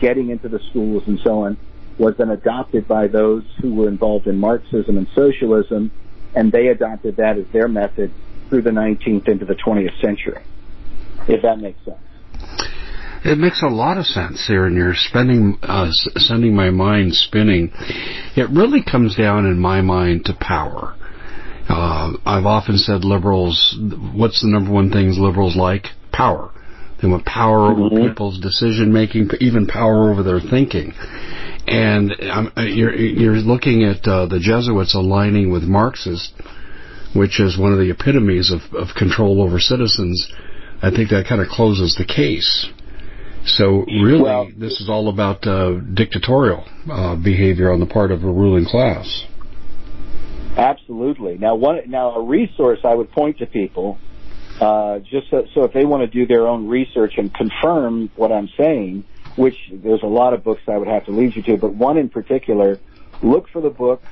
getting 0.00 0.30
into 0.30 0.48
the 0.48 0.58
schools 0.70 1.04
and 1.06 1.20
so 1.20 1.42
on 1.42 1.56
was 1.98 2.16
then 2.16 2.30
adopted 2.30 2.88
by 2.88 3.06
those 3.06 3.44
who 3.60 3.72
were 3.72 3.88
involved 3.88 4.26
in 4.26 4.36
Marxism 4.38 4.98
and 4.98 5.06
socialism, 5.14 5.92
and 6.34 6.50
they 6.50 6.66
adopted 6.66 7.16
that 7.16 7.38
as 7.38 7.46
their 7.52 7.68
method 7.68 8.10
through 8.48 8.62
the 8.62 8.70
19th 8.70 9.28
into 9.28 9.44
the 9.44 9.54
20th 9.54 10.00
century, 10.00 10.42
if 11.28 11.42
that 11.42 11.60
makes 11.60 11.82
sense. 11.84 11.98
It 13.24 13.38
makes 13.38 13.62
a 13.62 13.68
lot 13.68 13.96
of 13.96 14.04
sense 14.04 14.46
there, 14.46 14.66
and 14.66 14.76
you're 14.76 14.94
spending, 14.94 15.58
uh, 15.62 15.90
sending 15.90 16.54
my 16.54 16.70
mind 16.70 17.14
spinning. 17.14 17.72
It 18.36 18.50
really 18.50 18.82
comes 18.82 19.16
down 19.16 19.46
in 19.46 19.58
my 19.58 19.80
mind 19.80 20.26
to 20.26 20.34
power. 20.34 20.94
Uh, 21.68 22.12
I've 22.26 22.44
often 22.44 22.76
said 22.76 23.04
liberals, 23.04 23.76
what's 24.14 24.42
the 24.42 24.48
number 24.48 24.70
one 24.70 24.90
things 24.90 25.18
liberals 25.18 25.56
like? 25.56 25.86
Power. 26.12 26.52
They 27.00 27.08
want 27.08 27.24
power 27.24 27.72
over 27.72 27.80
mm-hmm. 27.80 28.08
people's 28.08 28.40
decision 28.40 28.92
making, 28.92 29.30
even 29.40 29.66
power 29.66 30.10
over 30.10 30.22
their 30.22 30.40
thinking. 30.40 30.92
And 31.66 32.12
um, 32.30 32.52
you're, 32.56 32.94
you're 32.94 33.36
looking 33.36 33.84
at 33.84 34.06
uh, 34.06 34.26
the 34.26 34.38
Jesuits 34.38 34.94
aligning 34.94 35.50
with 35.50 35.62
Marxists, 35.62 36.32
which 37.16 37.40
is 37.40 37.58
one 37.58 37.72
of 37.72 37.78
the 37.78 37.90
epitomes 37.90 38.52
of, 38.52 38.60
of 38.74 38.94
control 38.94 39.42
over 39.42 39.58
citizens. 39.58 40.30
I 40.82 40.90
think 40.90 41.08
that 41.10 41.26
kind 41.26 41.40
of 41.40 41.48
closes 41.48 41.96
the 41.96 42.04
case. 42.04 42.68
So 43.46 43.84
really, 43.86 44.22
well, 44.22 44.50
this 44.56 44.80
is 44.80 44.88
all 44.88 45.08
about 45.08 45.46
uh, 45.46 45.80
dictatorial 45.80 46.64
uh, 46.90 47.16
behavior 47.16 47.72
on 47.72 47.80
the 47.80 47.86
part 47.86 48.10
of 48.10 48.24
a 48.24 48.30
ruling 48.30 48.64
class. 48.64 49.26
Absolutely. 50.56 51.36
Now, 51.36 51.54
one 51.56 51.80
now 51.88 52.14
a 52.14 52.22
resource 52.22 52.80
I 52.84 52.94
would 52.94 53.10
point 53.10 53.38
to 53.38 53.46
people, 53.46 53.98
uh, 54.60 55.00
just 55.00 55.28
so, 55.30 55.46
so, 55.54 55.64
if 55.64 55.72
they 55.72 55.84
want 55.84 56.02
to 56.02 56.06
do 56.06 56.26
their 56.26 56.46
own 56.46 56.68
research 56.68 57.14
and 57.18 57.32
confirm 57.34 58.10
what 58.16 58.32
I'm 58.32 58.48
saying, 58.56 59.04
which 59.36 59.56
there's 59.72 60.02
a 60.02 60.06
lot 60.06 60.32
of 60.32 60.44
books 60.44 60.62
I 60.68 60.78
would 60.78 60.88
have 60.88 61.04
to 61.06 61.10
lead 61.10 61.34
you 61.36 61.42
to, 61.42 61.56
but 61.56 61.74
one 61.74 61.98
in 61.98 62.08
particular, 62.08 62.78
look 63.22 63.48
for 63.48 63.60
the 63.60 63.70
book 63.70 64.02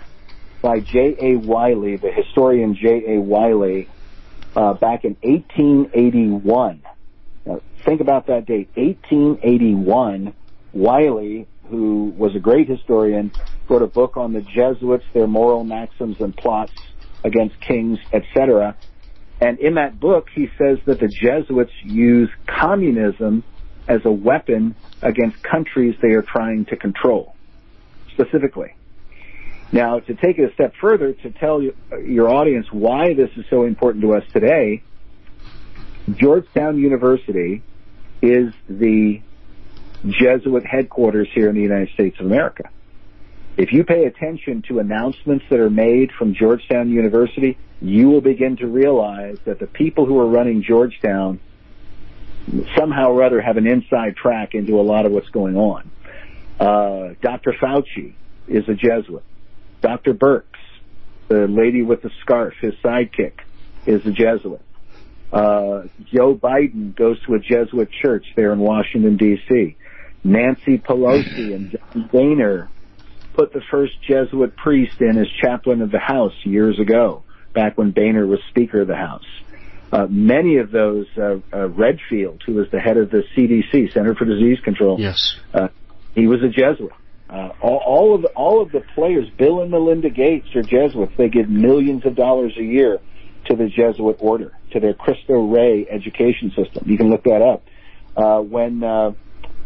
by 0.60 0.80
J. 0.80 1.16
A. 1.20 1.36
Wylie, 1.36 1.96
the 1.96 2.10
historian 2.10 2.74
J. 2.74 3.16
A. 3.16 3.20
Wylie, 3.20 3.88
uh, 4.56 4.74
back 4.74 5.04
in 5.04 5.16
1881 5.22 6.82
now, 6.82 6.91
think 7.84 8.00
about 8.00 8.26
that 8.26 8.46
date, 8.46 8.68
1881. 8.74 10.34
Wylie, 10.72 11.46
who 11.68 12.14
was 12.16 12.34
a 12.34 12.38
great 12.38 12.68
historian, 12.68 13.32
wrote 13.68 13.82
a 13.82 13.86
book 13.86 14.16
on 14.16 14.32
the 14.32 14.40
Jesuits, 14.40 15.04
their 15.12 15.26
moral 15.26 15.64
maxims 15.64 16.16
and 16.20 16.36
plots 16.36 16.72
against 17.24 17.60
kings, 17.60 17.98
etc. 18.12 18.76
And 19.40 19.58
in 19.58 19.74
that 19.74 20.00
book, 20.00 20.28
he 20.34 20.48
says 20.58 20.78
that 20.86 21.00
the 21.00 21.08
Jesuits 21.08 21.72
use 21.82 22.30
communism 22.46 23.44
as 23.88 24.00
a 24.04 24.10
weapon 24.10 24.74
against 25.02 25.42
countries 25.42 25.94
they 26.00 26.10
are 26.10 26.22
trying 26.22 26.64
to 26.66 26.76
control, 26.76 27.34
specifically. 28.12 28.74
Now, 29.72 30.00
to 30.00 30.14
take 30.14 30.38
it 30.38 30.50
a 30.50 30.54
step 30.54 30.74
further, 30.80 31.12
to 31.12 31.30
tell 31.30 31.62
your 32.04 32.28
audience 32.28 32.66
why 32.70 33.14
this 33.14 33.30
is 33.36 33.44
so 33.50 33.64
important 33.64 34.02
to 34.04 34.14
us 34.14 34.22
today, 34.32 34.82
Georgetown 36.14 36.78
University 36.78 37.62
is 38.22 38.54
the 38.68 39.20
Jesuit 40.06 40.64
headquarters 40.64 41.28
here 41.34 41.48
in 41.48 41.54
the 41.54 41.60
United 41.60 41.90
States 41.94 42.18
of 42.20 42.26
America. 42.26 42.70
If 43.56 43.72
you 43.72 43.84
pay 43.84 44.06
attention 44.06 44.62
to 44.68 44.78
announcements 44.78 45.44
that 45.50 45.60
are 45.60 45.70
made 45.70 46.10
from 46.18 46.34
Georgetown 46.34 46.88
University, 46.88 47.58
you 47.82 48.08
will 48.08 48.22
begin 48.22 48.56
to 48.58 48.66
realize 48.66 49.38
that 49.44 49.58
the 49.58 49.66
people 49.66 50.06
who 50.06 50.18
are 50.18 50.26
running 50.26 50.62
Georgetown 50.62 51.40
somehow 52.76 53.10
or 53.10 53.22
other 53.22 53.40
have 53.40 53.56
an 53.56 53.66
inside 53.66 54.16
track 54.16 54.54
into 54.54 54.80
a 54.80 54.82
lot 54.82 55.04
of 55.04 55.12
what's 55.12 55.28
going 55.28 55.56
on. 55.56 55.90
Uh, 56.58 57.14
Dr. 57.20 57.52
Fauci 57.60 58.14
is 58.48 58.68
a 58.68 58.74
Jesuit. 58.74 59.24
Dr. 59.80 60.14
Birx, 60.14 60.44
the 61.28 61.46
lady 61.46 61.82
with 61.82 62.02
the 62.02 62.10
scarf, 62.20 62.54
his 62.60 62.74
sidekick, 62.84 63.40
is 63.86 64.04
a 64.06 64.12
Jesuit. 64.12 64.62
Uh, 65.32 65.84
Joe 66.12 66.34
Biden 66.34 66.94
goes 66.94 67.16
to 67.26 67.34
a 67.34 67.38
Jesuit 67.38 67.88
church 68.02 68.26
there 68.36 68.52
in 68.52 68.58
Washington 68.58 69.16
D.C. 69.16 69.76
Nancy 70.24 70.78
Pelosi 70.78 71.54
and 71.54 71.70
John 71.70 72.08
Boehner 72.12 72.68
put 73.34 73.52
the 73.52 73.62
first 73.70 73.94
Jesuit 74.06 74.54
priest 74.56 75.00
in 75.00 75.18
as 75.18 75.26
chaplain 75.42 75.80
of 75.80 75.90
the 75.90 75.98
House 75.98 76.34
years 76.44 76.78
ago, 76.78 77.24
back 77.54 77.78
when 77.78 77.92
Boehner 77.92 78.26
was 78.26 78.40
Speaker 78.50 78.82
of 78.82 78.88
the 78.88 78.96
House. 78.96 79.24
Uh, 79.90 80.06
many 80.08 80.56
of 80.56 80.70
those, 80.70 81.06
uh, 81.16 81.36
uh, 81.52 81.68
Redfield, 81.68 82.42
who 82.46 82.54
was 82.54 82.66
the 82.70 82.80
head 82.80 82.96
of 82.96 83.10
the 83.10 83.24
CDC, 83.34 83.92
Center 83.92 84.14
for 84.14 84.24
Disease 84.24 84.58
Control, 84.64 84.98
yes, 85.00 85.36
uh, 85.54 85.68
he 86.14 86.26
was 86.26 86.40
a 86.42 86.48
Jesuit. 86.48 86.92
Uh, 87.28 87.48
all, 87.62 87.82
all 87.86 88.14
of 88.14 88.26
all 88.36 88.60
of 88.60 88.72
the 88.72 88.82
players, 88.94 89.26
Bill 89.38 89.62
and 89.62 89.70
Melinda 89.70 90.10
Gates, 90.10 90.48
are 90.54 90.62
Jesuits. 90.62 91.12
They 91.16 91.28
give 91.28 91.48
millions 91.48 92.04
of 92.04 92.14
dollars 92.14 92.52
a 92.58 92.62
year 92.62 93.00
to 93.46 93.56
the 93.56 93.68
Jesuit 93.68 94.16
order, 94.20 94.52
to 94.72 94.80
their 94.80 94.94
Cristo 94.94 95.46
Rey 95.46 95.86
education 95.88 96.52
system. 96.56 96.84
You 96.86 96.96
can 96.96 97.10
look 97.10 97.24
that 97.24 97.42
up. 97.42 97.64
Uh, 98.16 98.40
when 98.40 98.82
uh, 98.84 99.12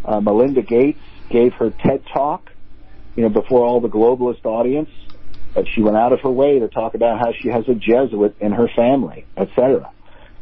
uh, 0.05 0.21
Melinda 0.21 0.63
Gates 0.63 1.01
gave 1.31 1.53
her 1.55 1.71
TED 1.71 2.05
talk, 2.13 2.51
you 3.17 3.23
know, 3.23 3.29
before 3.29 3.65
all 3.65 3.81
the 3.81 3.89
globalist 3.89 4.45
audience, 4.45 4.91
uh, 5.57 5.63
she 5.75 5.83
went 5.83 5.97
out 5.97 6.13
of 6.13 6.21
her 6.21 6.31
way 6.31 6.59
to 6.59 6.69
talk 6.69 6.95
about 6.95 7.19
how 7.19 7.33
she 7.33 7.49
has 7.49 7.69
a 7.69 7.75
Jesuit 7.75 8.37
in 8.41 8.53
her 8.53 8.69
family, 8.77 9.27
etc. 9.37 9.91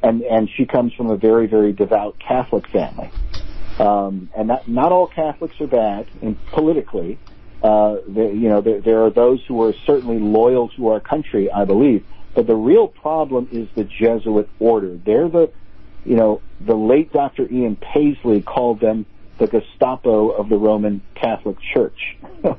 And 0.03 0.22
and 0.22 0.51
she 0.57 0.66
comes 0.66 0.93
from 0.95 1.11
a 1.11 1.16
very 1.16 1.47
very 1.47 1.72
devout 1.72 2.18
Catholic 2.18 2.68
family. 2.68 3.11
Um, 3.78 4.28
and 4.37 4.49
not 4.49 4.68
not 4.68 4.93
all 4.93 5.07
Catholics 5.07 5.61
are 5.61 5.66
bad, 5.66 6.07
and 6.20 6.37
politically, 6.47 7.18
uh, 7.62 7.97
you 8.07 8.49
know, 8.49 8.61
there, 8.61 8.80
there 8.80 9.05
are 9.05 9.11
those 9.11 9.41
who 9.47 9.62
are 9.62 9.72
certainly 9.87 10.18
loyal 10.18 10.68
to 10.70 10.89
our 10.89 11.01
country, 11.01 11.51
I 11.51 11.64
believe. 11.64 12.05
But 12.35 12.47
the 12.47 12.57
real 12.57 12.89
problem 12.89 13.49
is 13.53 13.68
the 13.74 13.85
Jesuit 13.85 14.49
order. 14.59 14.97
They're 14.97 15.28
the, 15.28 15.51
you 16.05 16.16
know, 16.16 16.41
the 16.61 16.74
late 16.74 17.12
Dr. 17.12 17.51
Ian 17.51 17.76
Paisley 17.76 18.43
called 18.43 18.80
them 18.80 19.07
the 19.39 19.47
Gestapo 19.47 20.30
of 20.30 20.49
the 20.49 20.57
Roman 20.57 21.03
Catholic 21.14 21.57
Church. 21.61 22.16
you 22.45 22.55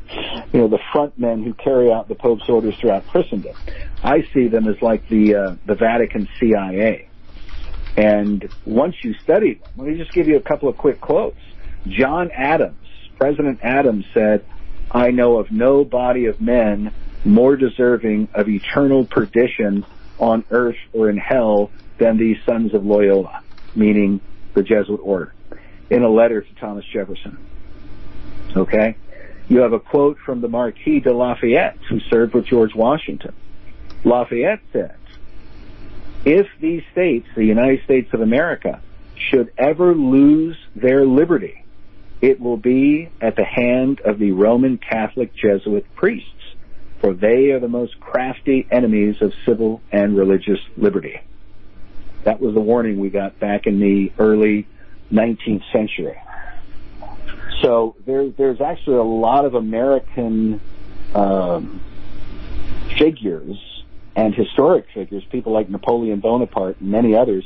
know, 0.53 0.67
the 0.67 0.79
front 0.91 1.17
men 1.17 1.43
who 1.43 1.53
carry 1.53 1.91
out 1.91 2.07
the 2.07 2.15
Pope's 2.15 2.49
orders 2.49 2.75
throughout 2.75 3.07
Christendom. 3.07 3.55
I 4.03 4.27
see 4.33 4.47
them 4.47 4.67
as 4.67 4.81
like 4.81 5.07
the 5.07 5.35
uh, 5.35 5.55
the 5.65 5.75
Vatican 5.75 6.27
CIA. 6.39 7.07
And 7.97 8.49
once 8.65 8.95
you 9.03 9.13
study 9.23 9.53
them, 9.53 9.69
let 9.77 9.87
me 9.87 9.97
just 9.97 10.11
give 10.11 10.27
you 10.27 10.35
a 10.35 10.41
couple 10.41 10.67
of 10.67 10.77
quick 10.77 10.99
quotes. 10.99 11.39
John 11.87 12.29
Adams, 12.31 12.77
President 13.17 13.59
Adams 13.63 14.05
said, 14.13 14.43
I 14.91 15.11
know 15.11 15.37
of 15.37 15.49
no 15.51 15.85
body 15.85 16.25
of 16.25 16.41
men 16.41 16.93
more 17.25 17.55
deserving 17.55 18.27
of 18.33 18.47
eternal 18.47 19.05
perdition 19.05 19.85
on 20.19 20.45
earth 20.51 20.77
or 20.93 21.09
in 21.09 21.17
hell 21.17 21.71
than 21.97 22.17
these 22.17 22.37
sons 22.45 22.73
of 22.73 22.85
Loyola, 22.85 23.41
meaning 23.75 24.21
the 24.53 24.63
Jesuit 24.63 24.99
order, 25.03 25.33
in 25.89 26.03
a 26.03 26.09
letter 26.09 26.41
to 26.41 26.55
Thomas 26.55 26.85
Jefferson. 26.85 27.37
Okay? 28.55 28.95
You 29.47 29.59
have 29.59 29.73
a 29.73 29.79
quote 29.79 30.17
from 30.25 30.41
the 30.41 30.47
Marquis 30.47 31.01
de 31.01 31.13
Lafayette, 31.13 31.77
who 31.89 31.99
served 31.99 32.33
with 32.33 32.45
George 32.45 32.73
Washington. 32.73 33.33
Lafayette 34.03 34.61
said, 34.71 34.95
if 36.25 36.47
these 36.59 36.81
states, 36.91 37.27
the 37.35 37.45
United 37.45 37.83
States 37.83 38.11
of 38.13 38.21
America, 38.21 38.81
should 39.15 39.51
ever 39.57 39.93
lose 39.93 40.57
their 40.75 41.05
liberty, 41.05 41.63
it 42.21 42.39
will 42.39 42.57
be 42.57 43.09
at 43.21 43.35
the 43.35 43.43
hand 43.43 44.01
of 44.01 44.17
the 44.17 44.31
Roman 44.31 44.77
Catholic 44.77 45.35
Jesuit 45.35 45.85
priests 45.95 46.29
for 46.99 47.13
they 47.13 47.51
are 47.51 47.59
the 47.59 47.67
most 47.67 47.99
crafty 47.99 48.67
enemies 48.71 49.21
of 49.21 49.33
civil 49.45 49.81
and 49.91 50.17
religious 50.17 50.59
liberty. 50.77 51.19
That 52.23 52.39
was 52.39 52.53
the 52.53 52.61
warning 52.61 52.99
we 52.99 53.09
got 53.09 53.39
back 53.39 53.67
in 53.67 53.79
the 53.79 54.11
early 54.17 54.67
19th 55.11 55.63
century. 55.71 56.17
So 57.61 57.95
there, 58.05 58.29
there's 58.29 58.61
actually 58.61 58.97
a 58.97 59.03
lot 59.03 59.45
of 59.45 59.53
American 59.53 60.59
um, 61.13 61.81
figures 62.97 63.57
and 64.15 64.33
historic 64.33 64.87
figures, 64.93 65.23
people 65.25 65.53
like 65.53 65.69
Napoleon 65.69 66.19
Bonaparte 66.19 66.77
and 66.79 66.89
many 66.89 67.15
others, 67.15 67.45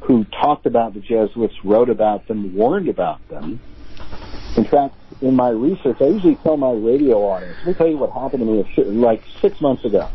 who 0.00 0.24
talked 0.24 0.66
about 0.66 0.94
the 0.94 1.00
Jesuits, 1.00 1.54
wrote 1.64 1.88
about 1.88 2.26
them, 2.26 2.54
warned 2.54 2.88
about 2.88 3.26
them, 3.28 3.60
In 4.56 4.64
fact, 4.64 4.94
in 5.20 5.36
my 5.36 5.50
research, 5.50 5.98
I 6.00 6.06
usually 6.06 6.36
tell 6.36 6.56
my 6.56 6.72
radio 6.72 7.18
audience. 7.18 7.56
Let 7.58 7.66
me 7.66 7.74
tell 7.74 7.88
you 7.88 7.98
what 7.98 8.12
happened 8.12 8.40
to 8.40 8.46
me 8.46 9.00
like 9.00 9.22
six 9.40 9.60
months 9.60 9.84
ago. 9.84 10.08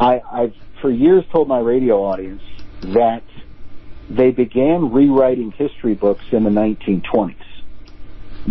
I, 0.00 0.20
I've 0.30 0.54
for 0.80 0.90
years 0.90 1.24
told 1.32 1.48
my 1.48 1.60
radio 1.60 2.02
audience 2.02 2.42
that 2.82 3.22
they 4.10 4.30
began 4.30 4.92
rewriting 4.92 5.52
history 5.52 5.94
books 5.94 6.24
in 6.32 6.44
the 6.44 6.50
1920s 6.50 7.36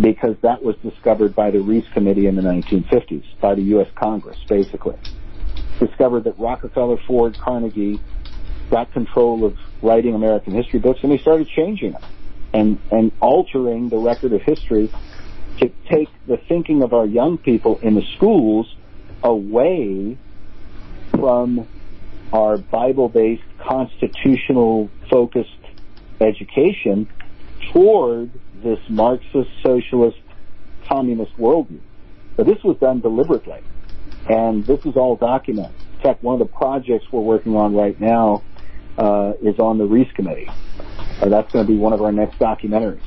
because 0.00 0.36
that 0.42 0.62
was 0.62 0.76
discovered 0.82 1.34
by 1.34 1.50
the 1.50 1.60
Reece 1.60 1.86
Committee 1.94 2.26
in 2.26 2.34
the 2.34 2.42
1950s, 2.42 3.24
by 3.40 3.54
the 3.54 3.62
U.S. 3.62 3.88
Congress, 3.94 4.38
basically. 4.48 4.96
Discovered 5.78 6.24
that 6.24 6.38
Rockefeller, 6.38 6.98
Ford, 7.06 7.38
Carnegie 7.38 8.00
got 8.70 8.92
control 8.92 9.44
of 9.44 9.56
writing 9.82 10.14
American 10.14 10.52
history 10.52 10.80
books 10.80 11.00
and 11.02 11.12
they 11.12 11.18
started 11.18 11.48
changing 11.48 11.92
them 11.92 12.02
and, 12.56 12.80
and 12.90 13.12
altering 13.20 13.90
the 13.90 13.98
record 13.98 14.32
of 14.32 14.40
history 14.42 14.90
to 15.58 15.70
take 15.90 16.08
the 16.26 16.38
thinking 16.48 16.82
of 16.82 16.94
our 16.94 17.06
young 17.06 17.36
people 17.38 17.78
in 17.80 17.94
the 17.94 18.02
schools 18.16 18.74
away 19.22 20.16
from 21.10 21.68
our 22.32 22.56
Bible-based, 22.56 23.42
constitutional-focused 23.58 25.50
education 26.20 27.08
toward 27.72 28.30
this 28.62 28.78
Marxist, 28.88 29.50
socialist, 29.62 30.18
communist 30.88 31.36
worldview. 31.36 31.80
So 32.36 32.44
this 32.44 32.62
was 32.64 32.78
done 32.78 33.00
deliberately, 33.00 33.60
and 34.28 34.64
this 34.64 34.84
is 34.86 34.96
all 34.96 35.16
documented. 35.16 35.74
In 35.96 36.02
fact, 36.02 36.22
one 36.22 36.40
of 36.40 36.46
the 36.46 36.54
projects 36.54 37.04
we're 37.12 37.20
working 37.20 37.54
on 37.54 37.74
right 37.74 38.00
now 38.00 38.42
uh, 38.98 39.32
is 39.42 39.58
on 39.58 39.78
the 39.78 39.84
Reece 39.84 40.10
Committee. 40.12 40.48
Uh, 40.48 41.28
that's 41.28 41.52
going 41.52 41.66
to 41.66 41.72
be 41.72 41.78
one 41.78 41.92
of 41.92 42.02
our 42.02 42.12
next 42.12 42.38
documentaries. 42.38 43.02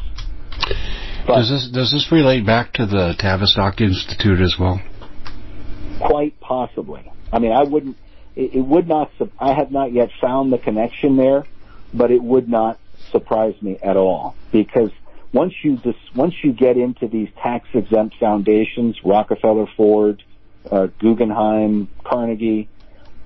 But 1.26 1.36
does 1.36 1.50
this 1.50 1.70
does 1.72 1.92
this 1.92 2.12
relate 2.12 2.46
back 2.46 2.74
to 2.74 2.86
the 2.86 3.16
Tavistock 3.18 3.82
Institute 3.82 4.42
as 4.42 4.56
well? 4.60 4.82
Quite 6.00 6.40
possibly. 6.40 7.12
I 7.32 7.40
mean, 7.40 7.52
I 7.52 7.64
wouldn't. 7.64 7.98
It, 8.36 8.56
it 8.56 8.62
would 8.62 8.88
not. 8.88 9.12
I 9.40 9.54
have 9.54 9.72
not 9.72 9.92
yet 9.92 10.10
found 10.22 10.52
the 10.52 10.58
connection 10.58 11.18
there, 11.18 11.46
but 11.94 12.12
it 12.12 12.24
would 12.24 12.48
not 12.48 12.80
surprise 13.12 13.56
me 13.62 13.78
at 13.82 13.98
all 13.98 14.36
because 14.52 14.92
once 15.34 15.54
you 15.64 15.78
just 15.78 16.00
once 16.16 16.34
you 16.44 16.54
get 16.54 16.78
into 16.78 17.08
these 17.08 17.30
tax 17.42 17.68
exempt 17.74 18.16
foundations, 18.20 18.98
Rockefeller, 19.04 19.68
Ford, 19.78 20.24
uh, 20.72 20.88
Guggenheim, 21.00 21.90
Carnegie, 22.04 22.68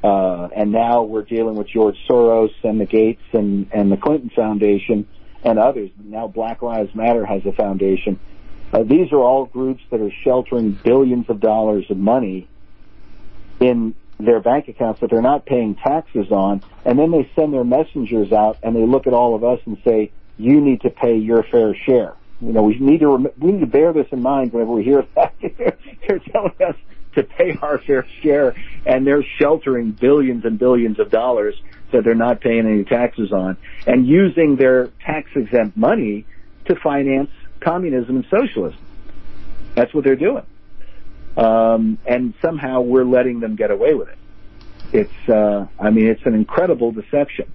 uh, 0.03 0.49
and 0.55 0.71
now 0.71 1.03
we're 1.03 1.23
dealing 1.23 1.55
with 1.55 1.67
George 1.67 1.97
Soros 2.09 2.51
and 2.63 2.79
the 2.79 2.85
Gates 2.85 3.23
and 3.31 3.69
and 3.73 3.91
the 3.91 3.97
Clinton 3.97 4.29
Foundation 4.35 5.07
and 5.43 5.57
others. 5.57 5.89
Now 6.03 6.27
Black 6.27 6.61
Lives 6.61 6.93
Matter 6.93 7.25
has 7.25 7.45
a 7.45 7.53
foundation. 7.53 8.19
Uh, 8.73 8.83
these 8.83 9.11
are 9.11 9.19
all 9.19 9.45
groups 9.45 9.83
that 9.91 10.01
are 10.01 10.11
sheltering 10.23 10.71
billions 10.71 11.29
of 11.29 11.39
dollars 11.39 11.85
of 11.89 11.97
money 11.97 12.47
in 13.59 13.93
their 14.19 14.39
bank 14.39 14.67
accounts 14.67 15.01
that 15.01 15.09
they're 15.09 15.21
not 15.21 15.45
paying 15.45 15.75
taxes 15.75 16.31
on, 16.31 16.61
and 16.85 16.97
then 16.97 17.11
they 17.11 17.29
send 17.35 17.53
their 17.53 17.63
messengers 17.63 18.31
out 18.31 18.57
and 18.63 18.75
they 18.75 18.85
look 18.85 19.07
at 19.07 19.13
all 19.13 19.35
of 19.35 19.43
us 19.43 19.59
and 19.65 19.77
say, 19.85 20.11
you 20.37 20.59
need 20.59 20.81
to 20.81 20.89
pay 20.89 21.17
your 21.17 21.43
fair 21.43 21.75
share. 21.75 22.15
You 22.41 22.51
know, 22.51 22.63
we 22.63 22.77
need 22.79 22.99
to 22.99 23.07
rem- 23.07 23.31
we 23.37 23.51
need 23.53 23.61
to 23.61 23.67
bear 23.67 23.93
this 23.93 24.07
in 24.11 24.21
mind 24.21 24.51
whenever 24.51 24.71
we 24.71 24.83
hear 24.83 25.05
that. 25.15 25.33
they're 26.07 26.19
telling 26.31 26.55
us 26.65 26.75
to 27.15 27.23
pay 27.23 27.57
our 27.61 27.77
fair 27.79 28.05
share, 28.21 28.55
and 28.85 29.05
they're 29.05 29.23
sheltering 29.39 29.91
billions 29.91 30.45
and 30.45 30.57
billions 30.57 30.99
of 30.99 31.09
dollars 31.09 31.55
that 31.91 32.03
they're 32.03 32.15
not 32.15 32.41
paying 32.41 32.65
any 32.65 32.83
taxes 32.83 33.31
on, 33.31 33.57
and 33.85 34.07
using 34.07 34.55
their 34.55 34.87
tax 35.05 35.29
exempt 35.35 35.77
money 35.77 36.25
to 36.65 36.75
finance 36.75 37.29
communism 37.59 38.17
and 38.17 38.25
socialism. 38.29 38.79
That's 39.75 39.93
what 39.93 40.03
they're 40.03 40.15
doing, 40.15 40.45
um, 41.37 41.97
and 42.05 42.33
somehow 42.41 42.81
we're 42.81 43.05
letting 43.05 43.39
them 43.39 43.55
get 43.55 43.71
away 43.71 43.93
with 43.93 44.09
it. 44.09 44.17
It's, 44.93 45.29
uh, 45.29 45.65
I 45.79 45.89
mean, 45.89 46.07
it's 46.07 46.25
an 46.25 46.35
incredible 46.35 46.91
deception. 46.91 47.51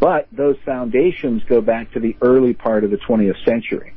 But 0.00 0.28
those 0.30 0.56
foundations 0.64 1.42
go 1.44 1.60
back 1.60 1.92
to 1.92 2.00
the 2.00 2.16
early 2.22 2.54
part 2.54 2.84
of 2.84 2.90
the 2.90 2.98
20th 2.98 3.44
century. 3.44 3.94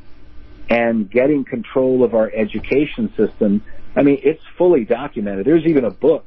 And 0.69 1.09
getting 1.09 1.43
control 1.43 2.03
of 2.03 2.15
our 2.15 2.31
education 2.33 3.13
system, 3.15 3.63
I 3.95 4.03
mean, 4.03 4.19
it's 4.23 4.43
fully 4.57 4.85
documented. 4.85 5.45
There's 5.45 5.65
even 5.65 5.85
a 5.85 5.91
book 5.91 6.25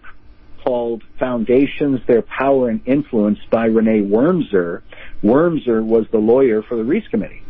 called 0.64 1.02
Foundations, 1.18 2.00
Their 2.06 2.22
Power 2.22 2.68
and 2.68 2.80
Influence 2.86 3.38
by 3.50 3.66
Renee 3.66 4.00
Wormser. 4.00 4.82
Wormser 5.22 5.84
was 5.84 6.06
the 6.10 6.18
lawyer 6.18 6.62
for 6.62 6.76
the 6.76 6.84
Reece 6.84 7.08
Committee. 7.08 7.42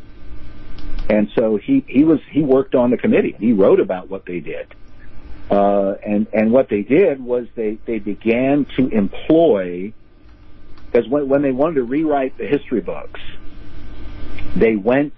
And 1.08 1.30
so 1.34 1.56
he, 1.56 1.84
he 1.86 2.04
was, 2.04 2.20
he 2.30 2.42
worked 2.42 2.74
on 2.74 2.90
the 2.90 2.96
committee. 2.96 3.36
He 3.38 3.52
wrote 3.52 3.80
about 3.80 4.08
what 4.08 4.24
they 4.24 4.40
did. 4.40 4.74
Uh, 5.50 5.94
and, 6.04 6.26
and 6.32 6.50
what 6.50 6.68
they 6.68 6.82
did 6.82 7.22
was 7.22 7.46
they, 7.54 7.78
they 7.84 7.98
began 7.98 8.64
to 8.76 8.88
employ 8.88 9.92
because 10.94 11.08
when, 11.08 11.28
when 11.28 11.42
they 11.42 11.50
wanted 11.50 11.74
to 11.74 11.82
rewrite 11.82 12.38
the 12.38 12.46
history 12.46 12.80
books, 12.80 13.20
they 14.54 14.76
went 14.76 15.12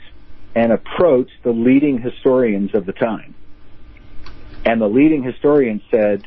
and 0.55 0.73
approached 0.73 1.43
the 1.43 1.51
leading 1.51 2.01
historians 2.01 2.75
of 2.75 2.87
the 2.87 2.95
time. 2.95 3.35
And 4.67 4.81
the 4.81 4.89
leading 4.89 5.23
historians 5.23 5.81
said, 5.93 6.25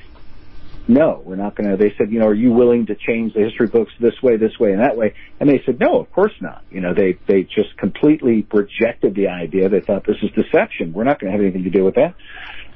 no, 0.88 1.22
we're 1.26 1.36
not 1.36 1.56
going 1.56 1.70
to, 1.70 1.76
they 1.76 1.94
said, 1.98 2.10
you 2.10 2.20
know, 2.20 2.28
are 2.28 2.34
you 2.34 2.54
willing 2.54 2.86
to 2.86 2.96
change 2.96 3.34
the 3.34 3.42
history 3.42 3.68
books 3.68 3.92
this 4.00 4.24
way, 4.24 4.38
this 4.38 4.58
way, 4.58 4.72
and 4.72 4.80
that 4.82 4.96
way? 4.96 5.14
And 5.42 5.50
they 5.50 5.62
said, 5.66 5.78
no, 5.78 6.00
of 6.00 6.10
course 6.14 6.32
not. 6.40 6.64
You 6.72 6.80
know, 6.80 6.94
they, 6.94 7.20
they 7.28 7.44
just 7.44 7.76
completely 7.78 8.48
rejected 8.52 9.14
the 9.14 9.28
idea. 9.28 9.68
They 9.68 9.82
thought 9.82 10.06
this 10.06 10.16
is 10.24 10.32
deception. 10.32 10.94
We're 10.94 11.04
not 11.04 11.20
going 11.20 11.32
to 11.32 11.38
have 11.38 11.42
anything 11.42 11.66
to 11.66 11.70
do 11.70 11.84
with 11.84 11.96
that. 11.96 12.16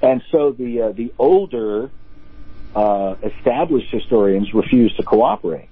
And 0.01 0.21
so 0.31 0.51
the, 0.51 0.81
uh, 0.81 0.91
the 0.91 1.13
older, 1.17 1.89
uh, 2.75 3.15
established 3.23 3.89
historians 3.89 4.53
refused 4.53 4.97
to 4.97 5.03
cooperate. 5.03 5.69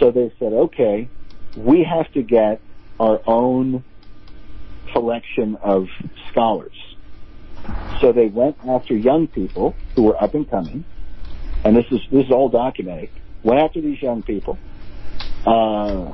So 0.00 0.10
they 0.10 0.32
said, 0.40 0.52
okay, 0.52 1.08
we 1.56 1.84
have 1.84 2.10
to 2.14 2.22
get 2.22 2.60
our 2.98 3.20
own 3.24 3.84
collection 4.92 5.56
of 5.62 5.86
scholars. 6.30 6.74
So 8.00 8.12
they 8.12 8.26
went 8.26 8.56
after 8.66 8.94
young 8.94 9.26
people 9.26 9.74
who 9.94 10.04
were 10.04 10.22
up 10.22 10.34
and 10.34 10.48
coming, 10.48 10.84
and 11.64 11.76
this 11.76 11.86
is 11.90 12.00
this 12.10 12.26
is 12.26 12.30
all 12.30 12.48
documented. 12.48 13.10
Went 13.42 13.60
after 13.60 13.80
these 13.80 14.00
young 14.02 14.22
people, 14.22 14.58
uh, 15.46 16.12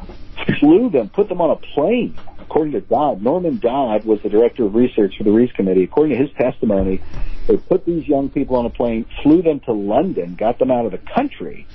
flew 0.61 0.91
them, 0.91 1.09
put 1.09 1.29
them 1.29 1.41
on 1.41 1.51
a 1.51 1.57
plane. 1.57 2.17
According 2.39 2.73
to 2.73 2.81
Dodd, 2.81 3.23
Norman 3.23 3.59
Dodd 3.59 4.05
was 4.05 4.21
the 4.23 4.29
director 4.29 4.65
of 4.67 4.75
research 4.75 5.15
for 5.17 5.25
the 5.25 5.33
Reece 5.33 5.53
Committee. 5.53 5.85
According 5.85 6.17
to 6.19 6.23
his 6.23 6.33
testimony, 6.37 7.01
they 7.47 7.57
put 7.57 7.87
these 7.87 8.07
young 8.07 8.29
people 8.29 8.57
on 8.57 8.67
a 8.67 8.71
plane, 8.71 9.07
flew 9.23 9.43
them 9.43 9.61
to 9.61 9.73
London, 9.73 10.35
got 10.35 10.59
them 10.59 10.71
out 10.71 10.85
of 10.85 10.93
the 10.93 10.99
country, 10.99 11.67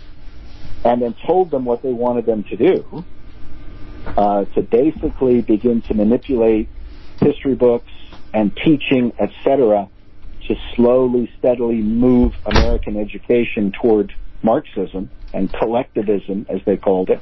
and 0.86 1.02
then 1.02 1.16
told 1.26 1.50
them 1.50 1.66
what 1.66 1.82
they 1.82 1.92
wanted 1.92 2.26
them 2.26 2.44
to 2.44 2.56
do 2.56 3.04
uh, 4.06 4.46
to 4.46 4.62
basically 4.62 5.42
begin 5.42 5.82
to 5.82 5.94
manipulate 5.94 6.70
history 7.20 7.56
books 7.56 7.92
and 8.34 8.56
teaching, 8.56 9.14
etc., 9.20 9.90
to 10.48 10.56
slowly, 10.76 11.30
steadily 11.40 11.82
move 11.82 12.34
American 12.46 12.98
education 12.98 13.74
toward 13.82 14.14
Marxism 14.44 15.10
and 15.34 15.52
collectivism, 15.52 16.46
as 16.50 16.62
they 16.66 16.78
called 16.78 17.10
it, 17.10 17.22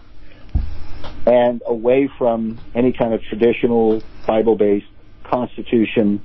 and 1.26 1.62
away 1.66 2.10
from 2.18 2.60
any 2.76 2.92
kind 2.92 3.14
of 3.14 3.22
traditional 3.24 4.04
Bible-based 4.28 4.86
Constitution 5.24 6.24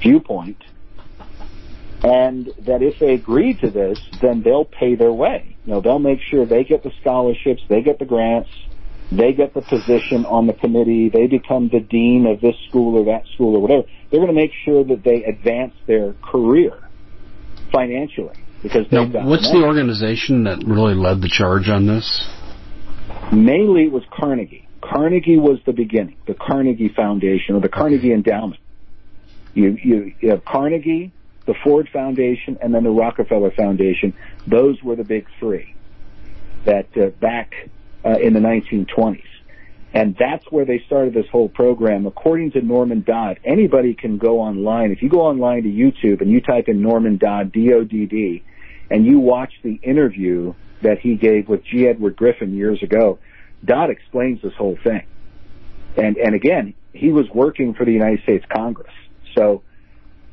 viewpoint 0.00 0.62
and 2.02 2.52
that 2.66 2.82
if 2.82 2.98
they 2.98 3.14
agree 3.14 3.54
to 3.54 3.70
this, 3.70 3.98
then 4.20 4.42
they'll 4.42 4.64
pay 4.64 4.96
their 4.96 5.12
way. 5.12 5.56
You 5.64 5.74
know, 5.74 5.80
they'll 5.80 6.00
make 6.00 6.20
sure 6.30 6.44
they 6.44 6.64
get 6.64 6.82
the 6.82 6.92
scholarships, 7.00 7.62
they 7.68 7.82
get 7.82 7.98
the 7.98 8.04
grants, 8.04 8.50
they 9.18 9.32
get 9.32 9.54
the 9.54 9.62
position 9.62 10.24
on 10.26 10.46
the 10.46 10.52
committee, 10.54 11.08
they 11.08 11.26
become 11.26 11.68
the 11.68 11.80
dean 11.80 12.26
of 12.26 12.40
this 12.40 12.54
school 12.68 12.98
or 12.98 13.04
that 13.06 13.26
school 13.34 13.56
or 13.56 13.60
whatever. 13.60 13.82
They're 14.10 14.20
going 14.20 14.34
to 14.34 14.40
make 14.40 14.52
sure 14.64 14.84
that 14.84 15.02
they 15.04 15.24
advance 15.24 15.74
their 15.86 16.14
career 16.14 16.78
financially 17.72 18.36
because 18.62 18.90
now, 18.92 19.06
what's 19.26 19.50
the 19.50 19.64
organization 19.64 20.44
that 20.44 20.62
really 20.64 20.94
led 20.94 21.20
the 21.20 21.28
charge 21.28 21.68
on 21.68 21.86
this? 21.86 22.28
Mainly, 23.32 23.84
it 23.84 23.92
was 23.92 24.04
Carnegie. 24.12 24.68
Carnegie 24.80 25.36
was 25.36 25.58
the 25.66 25.72
beginning, 25.72 26.16
the 26.26 26.34
Carnegie 26.34 26.92
Foundation 26.94 27.54
or 27.56 27.60
the 27.60 27.68
Carnegie 27.68 28.12
Endowment. 28.12 28.60
You, 29.54 29.76
you, 29.82 30.14
you 30.20 30.30
have 30.30 30.44
Carnegie, 30.44 31.12
the 31.46 31.54
Ford 31.64 31.88
Foundation, 31.92 32.58
and 32.62 32.74
then 32.74 32.84
the 32.84 32.90
Rockefeller 32.90 33.50
Foundation. 33.50 34.14
Those 34.46 34.82
were 34.82 34.96
the 34.96 35.04
big 35.04 35.26
three 35.38 35.74
that 36.64 36.86
uh, 36.96 37.08
back 37.20 37.52
Uh, 38.04 38.18
in 38.20 38.32
the 38.32 38.40
1920s. 38.40 39.22
And 39.94 40.16
that's 40.18 40.44
where 40.50 40.64
they 40.64 40.82
started 40.86 41.14
this 41.14 41.28
whole 41.30 41.48
program. 41.48 42.04
According 42.06 42.50
to 42.52 42.60
Norman 42.60 43.04
Dodd, 43.06 43.38
anybody 43.44 43.94
can 43.94 44.18
go 44.18 44.40
online. 44.40 44.90
If 44.90 45.02
you 45.02 45.08
go 45.08 45.20
online 45.20 45.62
to 45.62 45.68
YouTube 45.68 46.20
and 46.20 46.28
you 46.28 46.40
type 46.40 46.68
in 46.68 46.82
Norman 46.82 47.16
Dodd, 47.16 47.52
D-O-D-D, 47.52 48.42
and 48.90 49.06
you 49.06 49.20
watch 49.20 49.52
the 49.62 49.74
interview 49.84 50.54
that 50.80 50.98
he 50.98 51.14
gave 51.14 51.48
with 51.48 51.64
G. 51.64 51.86
Edward 51.86 52.16
Griffin 52.16 52.56
years 52.56 52.82
ago, 52.82 53.20
Dodd 53.64 53.90
explains 53.90 54.42
this 54.42 54.54
whole 54.54 54.76
thing. 54.82 55.06
And, 55.96 56.16
and 56.16 56.34
again, 56.34 56.74
he 56.92 57.12
was 57.12 57.26
working 57.32 57.74
for 57.74 57.84
the 57.84 57.92
United 57.92 58.22
States 58.24 58.44
Congress. 58.52 58.92
So 59.36 59.62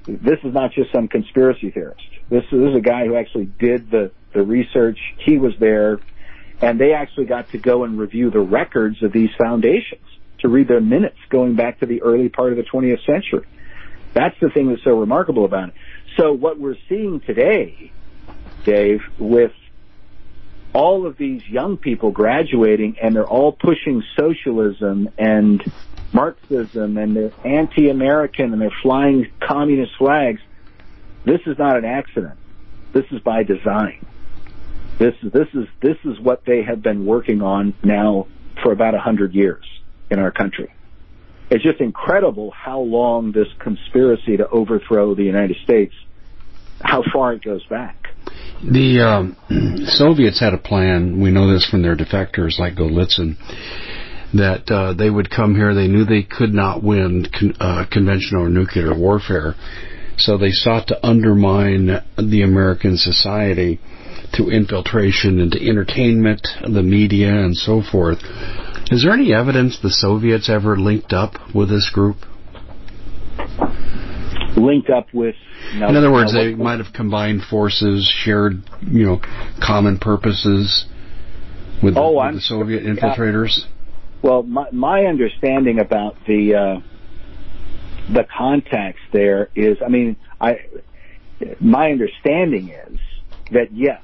this 0.08 0.40
is 0.44 0.54
not 0.54 0.72
just 0.72 0.92
some 0.92 1.08
conspiracy 1.08 1.70
theorist. 1.70 2.02
This, 2.30 2.44
is, 2.46 2.52
this 2.52 2.70
is 2.70 2.76
a 2.78 2.82
guy 2.82 3.06
who 3.06 3.16
actually 3.16 3.46
did 3.60 3.92
the, 3.92 4.12
the 4.34 4.42
research. 4.42 4.98
He 5.24 5.38
was 5.38 5.54
there 5.60 6.00
and 6.62 6.80
they 6.80 6.94
actually 6.94 7.26
got 7.26 7.50
to 7.52 7.58
go 7.58 7.84
and 7.84 8.00
review 8.00 8.30
the 8.30 8.40
records 8.40 9.02
of 9.04 9.12
these 9.12 9.30
foundations 9.38 10.02
to 10.40 10.50
read 10.50 10.68
their 10.68 10.82
minutes 10.82 11.18
going 11.30 11.56
back 11.56 11.80
to 11.80 11.86
the 11.86 12.02
early 12.02 12.30
part 12.30 12.52
of 12.52 12.58
the 12.58 12.64
20th 12.64 13.06
century. 13.06 13.48
That's 14.14 14.36
the 14.42 14.50
thing 14.50 14.70
that's 14.70 14.84
so 14.84 15.00
remarkable 15.00 15.46
about 15.46 15.70
it. 15.70 15.76
So 16.18 16.34
what 16.34 16.60
we're 16.60 16.78
seeing 16.88 17.20
today, 17.22 17.92
Dave, 18.66 19.02
with 19.18 19.52
all 20.74 21.06
of 21.06 21.18
these 21.18 21.48
young 21.48 21.78
people 21.78 22.12
graduating 22.12 22.98
and 23.02 23.16
they're 23.16 23.28
all 23.28 23.52
pushing 23.52 24.04
socialism 24.18 25.10
and 25.18 25.64
Marxism 26.14 26.98
and 26.98 27.16
they're 27.16 27.32
anti-American 27.46 28.54
and 28.54 28.62
they're 28.62 28.76
flying 28.82 29.28
communist 29.40 29.94
flags. 29.98 30.42
This 31.26 31.42
is 31.46 31.58
not 31.58 31.78
an 31.78 31.86
accident. 31.86 32.38
This 32.94 33.06
is 33.12 33.20
by 33.22 33.44
design. 33.44 34.06
This 35.00 35.16
is 35.24 35.32
this 35.32 35.48
is 35.54 35.66
this 35.82 35.98
is 36.04 36.20
what 36.20 36.44
they 36.46 36.62
have 36.62 36.84
been 36.84 37.06
working 37.06 37.42
on 37.42 37.74
now 37.84 38.28
for 38.62 38.74
about 38.74 38.94
a 38.96 39.00
hundred 39.00 39.34
years 39.34 39.64
in 40.12 40.20
our 40.20 40.30
country. 40.30 40.74
It's 41.50 41.64
just 41.64 41.80
incredible 41.80 42.52
how 42.52 42.82
long 42.82 43.32
this 43.32 43.48
conspiracy 43.60 44.38
to 44.38 44.48
overthrow 44.50 45.16
the 45.16 45.24
United 45.24 45.56
States, 45.64 45.94
how 46.82 47.04
far 47.14 47.34
it 47.34 47.44
goes 47.44 47.66
back. 47.68 48.10
The 48.62 49.00
um, 49.00 49.38
Soviets 49.86 50.42
had 50.42 50.54
a 50.54 50.58
plan. 50.58 51.22
We 51.22 51.32
know 51.32 51.52
this 51.52 51.68
from 51.68 51.82
their 51.82 51.96
defectors 51.96 52.60
like 52.60 52.76
Golitsyn 52.76 53.38
that 54.34 54.70
uh, 54.70 54.94
they 54.94 55.10
would 55.10 55.32
come 55.32 55.56
here. 55.56 55.74
They 55.74 55.88
knew 55.88 56.04
they 56.04 56.24
could 56.24 56.54
not 56.54 56.84
win 56.84 57.26
con- 57.32 57.56
uh, 57.60 57.86
conventional 57.90 58.44
or 58.44 58.50
nuclear 58.50 58.94
warfare, 58.94 59.56
so 60.18 60.38
they 60.38 60.52
sought 60.52 60.88
to 60.90 61.08
undermine 61.08 61.88
the 62.18 62.42
American 62.44 62.98
society 62.98 63.80
through 64.36 64.52
infiltration 64.52 65.40
into 65.40 65.60
entertainment, 65.60 66.48
the 66.64 66.84
media, 66.84 67.30
and 67.30 67.56
so 67.56 67.82
forth. 67.82 68.20
Is 68.92 69.04
there 69.04 69.14
any 69.14 69.34
evidence 69.34 69.80
the 69.82 69.90
Soviets 69.90 70.50
ever 70.50 70.78
linked 70.78 71.14
up 71.14 71.34
with 71.54 71.70
this 71.70 71.90
group? 71.90 72.18
Linked 74.58 74.90
up 74.90 75.08
with. 75.14 75.36
No, 75.76 75.88
In 75.90 75.96
other 75.96 76.12
words, 76.12 76.34
no, 76.34 76.44
they 76.44 76.50
what- 76.54 76.64
might 76.64 76.80
have 76.84 76.94
combined 76.94 77.44
forces, 77.44 78.08
shared, 78.08 78.62
you 78.82 79.06
know, 79.06 79.22
common 79.62 79.98
purposes 80.00 80.86
with, 81.84 81.94
the, 81.94 82.00
Oh, 82.02 82.26
with 82.26 82.36
the 82.36 82.42
Soviet 82.42 82.82
sure- 82.84 82.94
yeah. 82.94 83.00
infiltrators. 83.16 83.66
Well, 84.22 84.44
my, 84.44 84.66
my 84.72 85.06
understanding 85.06 85.80
about 85.80 86.18
the 86.28 86.56
uh, 86.56 86.80
the 88.12 88.26
contacts 88.38 89.00
there 89.14 89.50
is, 89.56 89.78
I 89.86 89.88
mean, 89.88 90.18
I 90.42 90.60
my 91.62 91.92
understanding 91.92 92.70
is 92.70 93.00
that 93.52 93.72
yes, 93.72 94.02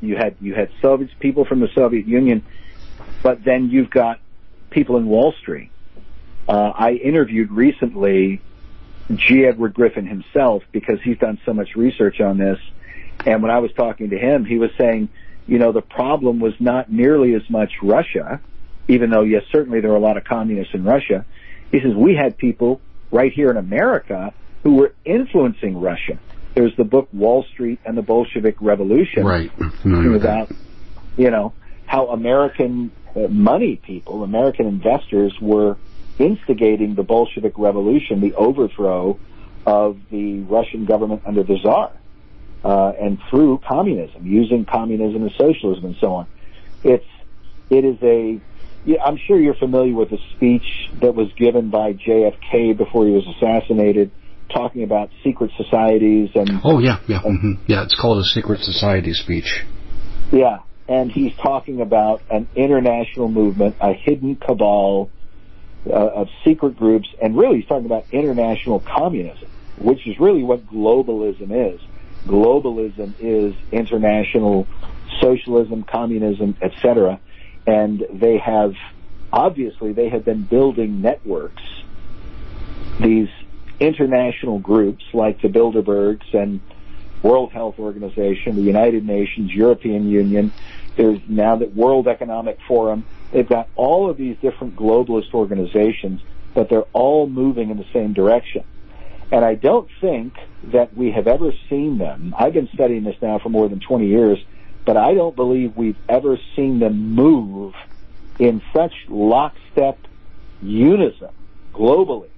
you 0.00 0.16
had 0.16 0.36
you 0.40 0.54
had 0.54 0.70
Soviets, 0.80 1.12
people 1.18 1.44
from 1.44 1.60
the 1.60 1.68
Soviet 1.74 2.06
Union, 2.06 2.44
but 3.22 3.44
then 3.44 3.70
you've 3.70 3.90
got 3.90 4.20
people 4.70 4.96
in 4.96 5.06
Wall 5.06 5.32
Street. 5.40 5.70
Uh, 6.48 6.72
I 6.74 6.92
interviewed 6.92 7.50
recently 7.50 8.40
G. 9.14 9.44
Edward 9.44 9.74
Griffin 9.74 10.06
himself 10.06 10.62
because 10.72 11.00
he's 11.02 11.18
done 11.18 11.38
so 11.44 11.52
much 11.52 11.76
research 11.76 12.20
on 12.20 12.38
this, 12.38 12.58
and 13.26 13.42
when 13.42 13.50
I 13.50 13.58
was 13.58 13.72
talking 13.72 14.10
to 14.10 14.18
him, 14.18 14.44
he 14.44 14.58
was 14.58 14.70
saying, 14.78 15.08
you 15.46 15.58
know, 15.58 15.72
the 15.72 15.82
problem 15.82 16.40
was 16.40 16.54
not 16.60 16.90
nearly 16.90 17.34
as 17.34 17.48
much 17.50 17.72
Russia 17.82 18.40
even 18.90 19.10
though 19.10 19.22
yes, 19.22 19.44
certainly 19.52 19.80
there 19.80 19.90
were 19.90 19.96
a 19.96 20.00
lot 20.00 20.16
of 20.16 20.24
communists 20.24 20.74
in 20.74 20.84
Russia. 20.84 21.24
He 21.70 21.80
says 21.80 21.94
we 21.94 22.16
had 22.16 22.36
people 22.36 22.80
right 23.12 23.32
here 23.32 23.50
in 23.50 23.56
America 23.56 24.32
who 24.64 24.74
were 24.74 24.94
influencing 25.04 25.80
Russia. 25.80 26.18
There's 26.54 26.74
the 26.76 26.84
book 26.84 27.08
Wall 27.12 27.44
Street 27.44 27.80
and 27.84 27.96
the 27.96 28.02
Bolshevik 28.02 28.56
Revolution, 28.60 29.24
Right. 29.24 29.50
With 29.58 30.22
that. 30.22 30.50
about 30.50 30.52
you 31.16 31.30
know 31.30 31.52
how 31.86 32.08
American 32.08 32.92
uh, 33.14 33.28
money 33.28 33.76
people, 33.76 34.22
American 34.22 34.66
investors, 34.66 35.34
were 35.40 35.76
instigating 36.18 36.94
the 36.94 37.02
Bolshevik 37.02 37.54
Revolution, 37.56 38.20
the 38.20 38.34
overthrow 38.34 39.18
of 39.66 39.98
the 40.10 40.40
Russian 40.40 40.84
government 40.84 41.22
under 41.24 41.42
the 41.42 41.58
Tsar, 41.58 41.92
uh, 42.64 42.92
and 43.00 43.18
through 43.28 43.60
communism, 43.66 44.26
using 44.26 44.64
communism 44.64 45.22
and 45.22 45.32
socialism 45.38 45.84
and 45.86 45.96
so 46.00 46.14
on. 46.14 46.26
It's 46.84 47.06
it 47.70 47.84
is 47.84 47.96
a 48.02 48.40
yeah, 48.84 49.02
I'm 49.04 49.18
sure 49.18 49.38
you're 49.38 49.54
familiar 49.54 49.94
with 49.94 50.10
the 50.10 50.18
speech 50.36 50.90
that 51.00 51.14
was 51.14 51.32
given 51.34 51.68
by 51.70 51.92
JFK 51.92 52.76
before 52.76 53.06
he 53.06 53.12
was 53.12 53.26
assassinated, 53.36 54.10
talking 54.52 54.82
about 54.82 55.10
secret 55.24 55.50
societies 55.56 56.30
and 56.34 56.60
Oh 56.64 56.78
yeah, 56.78 56.98
yeah, 57.08 57.20
hmm 57.20 57.52
yeah. 57.66 57.82
It's 57.84 57.98
called 58.00 58.18
a 58.18 58.24
secret 58.24 58.60
society 58.60 59.12
speech. 59.12 59.64
yeah, 60.32 60.58
and 60.88 61.10
he's 61.10 61.34
talking 61.36 61.80
about 61.80 62.22
an 62.30 62.48
international 62.56 63.28
movement, 63.28 63.76
a 63.80 63.92
hidden 63.92 64.36
cabal 64.36 65.10
uh, 65.86 65.92
of 65.92 66.28
secret 66.44 66.76
groups, 66.76 67.08
and 67.22 67.36
really 67.36 67.60
he's 67.60 67.68
talking 67.68 67.86
about 67.86 68.04
international 68.12 68.80
communism, 68.80 69.48
which 69.78 70.06
is 70.06 70.18
really 70.20 70.42
what 70.42 70.66
globalism 70.66 71.74
is. 71.74 71.80
Globalism 72.26 73.14
is 73.18 73.54
international 73.72 74.66
socialism, 75.20 75.84
communism, 75.84 76.56
etc. 76.60 77.20
And 77.66 78.04
they 78.12 78.38
have, 78.38 78.74
obviously, 79.32 79.92
they 79.92 80.08
have 80.10 80.24
been 80.24 80.42
building 80.42 81.00
networks, 81.00 81.62
these 83.00 83.28
international 83.80 84.58
groups 84.58 85.04
like 85.12 85.40
the 85.40 85.48
Bilderbergs 85.48 86.34
and 86.34 86.60
World 87.22 87.52
Health 87.52 87.78
Organization, 87.78 88.56
the 88.56 88.62
United 88.62 89.06
Nations, 89.06 89.52
European 89.52 90.08
Union. 90.08 90.52
There's 90.96 91.20
now 91.28 91.56
the 91.56 91.66
World 91.66 92.06
Economic 92.06 92.58
Forum. 92.68 93.04
They've 93.32 93.48
got 93.48 93.68
all 93.74 94.10
of 94.10 94.16
these 94.16 94.36
different 94.38 94.76
globalist 94.76 95.34
organizations, 95.34 96.20
but 96.54 96.68
they're 96.68 96.86
all 96.92 97.26
moving 97.26 97.70
in 97.70 97.78
the 97.78 97.86
same 97.92 98.12
direction. 98.12 98.64
And 99.32 99.44
I 99.44 99.54
don't 99.54 99.88
think 100.00 100.34
that 100.64 100.96
we 100.96 101.12
have 101.12 101.28
ever 101.28 101.52
seen 101.68 101.98
them. 101.98 102.34
I've 102.36 102.52
been 102.52 102.68
studying 102.74 103.04
this 103.04 103.16
now 103.22 103.38
for 103.38 103.48
more 103.48 103.68
than 103.68 103.80
20 103.80 104.06
years, 104.06 104.38
but 104.84 104.96
I 104.96 105.14
don't 105.14 105.36
believe 105.36 105.76
we've 105.76 105.98
ever 106.08 106.38
seen 106.56 106.80
them 106.80 107.14
move 107.14 107.74
in 108.38 108.60
such 108.72 108.92
lockstep 109.08 109.98
unison 110.62 111.30
globally 111.72 112.30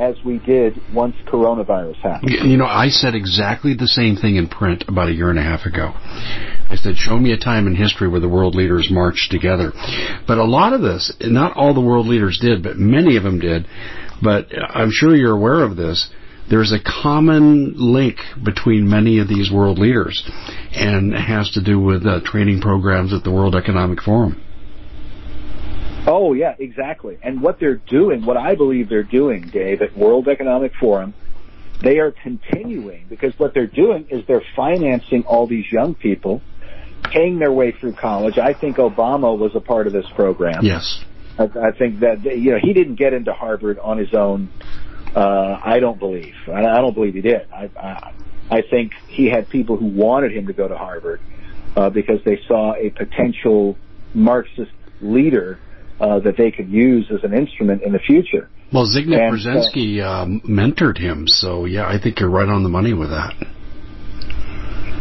as 0.00 0.16
we 0.24 0.38
did 0.38 0.80
once 0.94 1.14
coronavirus 1.26 1.96
happened. 1.96 2.30
You 2.30 2.56
know, 2.56 2.64
I 2.64 2.88
said 2.88 3.14
exactly 3.14 3.74
the 3.74 3.86
same 3.86 4.16
thing 4.16 4.36
in 4.36 4.48
print 4.48 4.84
about 4.88 5.10
a 5.10 5.12
year 5.12 5.28
and 5.28 5.38
a 5.38 5.42
half 5.42 5.66
ago. 5.66 5.92
I 5.94 6.76
said, 6.76 6.96
show 6.96 7.18
me 7.18 7.32
a 7.32 7.36
time 7.36 7.66
in 7.66 7.74
history 7.74 8.08
where 8.08 8.20
the 8.20 8.28
world 8.28 8.54
leaders 8.54 8.88
marched 8.90 9.30
together. 9.30 9.72
But 10.26 10.38
a 10.38 10.44
lot 10.44 10.72
of 10.72 10.80
this, 10.80 11.12
not 11.20 11.54
all 11.54 11.74
the 11.74 11.82
world 11.82 12.06
leaders 12.06 12.38
did, 12.40 12.62
but 12.62 12.78
many 12.78 13.16
of 13.16 13.24
them 13.24 13.40
did. 13.40 13.66
But 14.22 14.46
I'm 14.56 14.90
sure 14.90 15.14
you're 15.14 15.36
aware 15.36 15.62
of 15.62 15.76
this. 15.76 16.08
There's 16.48 16.72
a 16.72 16.80
common 16.82 17.74
link 17.76 18.16
between 18.42 18.88
many 18.88 19.18
of 19.18 19.28
these 19.28 19.52
world 19.52 19.78
leaders, 19.78 20.28
and 20.72 21.14
has 21.14 21.50
to 21.52 21.62
do 21.62 21.78
with 21.78 22.04
uh, 22.06 22.20
training 22.24 22.60
programs 22.60 23.12
at 23.12 23.22
the 23.22 23.30
World 23.30 23.54
Economic 23.54 24.00
Forum. 24.02 24.42
Oh 26.06 26.32
yeah, 26.32 26.54
exactly. 26.58 27.18
And 27.22 27.42
what 27.42 27.60
they're 27.60 27.76
doing, 27.76 28.24
what 28.24 28.36
I 28.36 28.54
believe 28.54 28.88
they're 28.88 29.02
doing, 29.02 29.42
Dave, 29.42 29.82
at 29.82 29.96
World 29.96 30.28
Economic 30.28 30.72
Forum, 30.78 31.14
they 31.82 31.98
are 31.98 32.10
continuing 32.10 33.06
because 33.08 33.38
what 33.38 33.54
they're 33.54 33.66
doing 33.66 34.06
is 34.10 34.26
they're 34.26 34.44
financing 34.56 35.24
all 35.24 35.46
these 35.46 35.70
young 35.70 35.94
people, 35.94 36.42
paying 37.04 37.38
their 37.38 37.52
way 37.52 37.72
through 37.72 37.94
college. 37.94 38.38
I 38.38 38.52
think 38.52 38.76
Obama 38.76 39.36
was 39.36 39.54
a 39.54 39.60
part 39.60 39.86
of 39.86 39.92
this 39.92 40.06
program. 40.14 40.64
Yes. 40.64 41.04
I, 41.38 41.44
I 41.44 41.70
think 41.72 42.00
that 42.00 42.22
you 42.24 42.52
know 42.52 42.58
he 42.60 42.72
didn't 42.72 42.96
get 42.96 43.12
into 43.12 43.32
Harvard 43.32 43.78
on 43.78 43.98
his 43.98 44.14
own. 44.14 44.50
Uh, 45.14 45.58
I 45.62 45.80
don't 45.80 45.98
believe. 45.98 46.34
I, 46.46 46.64
I 46.64 46.80
don't 46.80 46.94
believe 46.94 47.14
he 47.14 47.20
did. 47.20 47.50
I, 47.52 47.70
I 47.76 48.12
I 48.50 48.62
think 48.62 48.92
he 49.06 49.26
had 49.28 49.48
people 49.48 49.76
who 49.76 49.86
wanted 49.86 50.32
him 50.32 50.46
to 50.48 50.52
go 50.52 50.66
to 50.66 50.76
Harvard 50.76 51.20
uh, 51.76 51.88
because 51.88 52.22
they 52.24 52.40
saw 52.48 52.74
a 52.74 52.90
potential 52.90 53.76
Marxist 54.12 54.72
leader 55.00 55.58
that 56.00 56.36
they 56.36 56.50
could 56.50 56.68
use 56.70 57.06
as 57.10 57.22
an 57.24 57.34
instrument 57.34 57.82
in 57.82 57.92
the 57.92 57.98
future. 57.98 58.48
Well, 58.72 58.86
Zygmunt 58.86 59.18
And, 59.20 59.34
uh, 59.34 59.36
Brzezinski 59.36 60.02
um, 60.02 60.40
mentored 60.42 60.98
him, 60.98 61.26
so 61.26 61.64
yeah, 61.64 61.86
I 61.86 61.98
think 62.00 62.20
you're 62.20 62.30
right 62.30 62.48
on 62.48 62.62
the 62.62 62.68
money 62.68 62.94
with 62.94 63.10
that. 63.10 63.34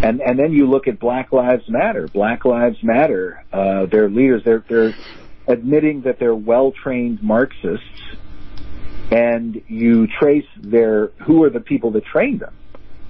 And 0.02 0.22
and 0.22 0.40
then 0.40 0.54
you 0.54 0.66
look 0.70 0.88
at 0.88 1.00
Black 1.00 1.32
Lives 1.34 1.64
Matter. 1.68 2.08
Black 2.08 2.46
Lives 2.46 2.78
Matter. 2.84 3.44
Uh, 3.52 3.86
their 3.86 4.10
leaders. 4.10 4.42
They're 4.46 4.64
they're 4.70 4.94
admitting 5.48 6.02
that 6.02 6.20
they're 6.20 6.36
well 6.36 6.72
trained 6.72 7.22
Marxists, 7.22 7.84
and 9.12 9.62
you 9.68 10.08
trace 10.08 10.46
their 10.62 11.08
who 11.26 11.44
are 11.44 11.50
the 11.50 11.60
people 11.60 11.92
that 11.92 12.06
trained 12.06 12.40
them. 12.40 12.56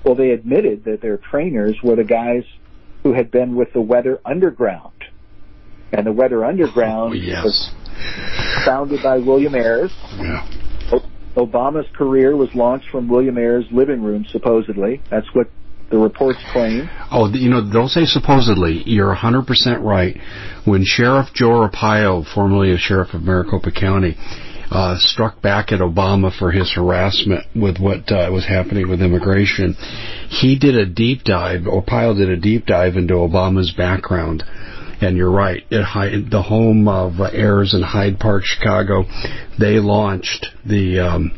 Well, 0.03 0.15
they 0.15 0.31
admitted 0.31 0.85
that 0.85 1.01
their 1.01 1.17
trainers 1.17 1.75
were 1.83 1.95
the 1.95 2.03
guys 2.03 2.43
who 3.03 3.13
had 3.13 3.29
been 3.29 3.55
with 3.55 3.71
the 3.73 3.81
Weather 3.81 4.19
Underground, 4.25 5.03
and 5.93 6.07
the 6.07 6.11
Weather 6.11 6.43
Underground 6.43 7.11
Oh, 7.11 7.13
yes. 7.13 7.43
was 7.43 7.71
founded 8.65 9.01
by 9.03 9.17
William 9.17 9.55
Ayers, 9.55 9.91
Yeah. 10.17 10.45
Obama's 11.35 11.85
career 11.95 12.35
was 12.35 12.53
launched 12.53 12.89
from 12.89 13.07
William 13.07 13.37
Ayers' 13.37 13.65
living 13.71 14.01
room, 14.01 14.25
supposedly. 14.29 15.01
That's 15.09 15.27
what 15.33 15.47
the 15.89 15.97
reports 15.97 16.39
claim. 16.51 16.89
Oh, 17.11 17.29
you 17.31 17.49
know, 17.49 17.67
don't 17.71 17.89
say 17.89 18.05
supposedly. 18.05 18.83
You're 18.85 19.15
100% 19.15 19.83
right. 19.83 20.17
When 20.65 20.83
Sheriff 20.83 21.29
Joe 21.33 21.67
Arpaio, 21.67 22.25
formerly 22.33 22.71
a 22.71 22.77
sheriff 22.77 23.13
of 23.13 23.23
Maricopa 23.23 23.71
County, 23.71 24.15
uh, 24.71 24.95
struck 24.99 25.41
back 25.41 25.71
at 25.71 25.79
Obama 25.79 26.31
for 26.37 26.51
his 26.51 26.71
harassment 26.73 27.43
with 27.55 27.79
what 27.79 28.11
uh, 28.11 28.29
was 28.31 28.45
happening 28.45 28.87
with 28.87 29.01
immigration, 29.01 29.75
he 30.29 30.57
did 30.59 30.75
a 30.75 30.85
deep 30.85 31.23
dive, 31.23 31.61
Arpaio 31.61 32.15
did 32.15 32.29
a 32.29 32.37
deep 32.37 32.65
dive 32.65 32.95
into 32.95 33.15
Obama's 33.15 33.71
background. 33.71 34.43
And 35.01 35.15
you're 35.15 35.31
right, 35.31 35.63
at 35.71 36.29
the 36.29 36.41
home 36.41 36.87
of 36.87 37.21
uh, 37.21 37.29
in 37.73 37.81
Hyde 37.81 38.19
Park, 38.19 38.43
Chicago, 38.43 39.05
they 39.57 39.79
launched 39.79 40.47
the 40.65 40.99
um, 40.99 41.31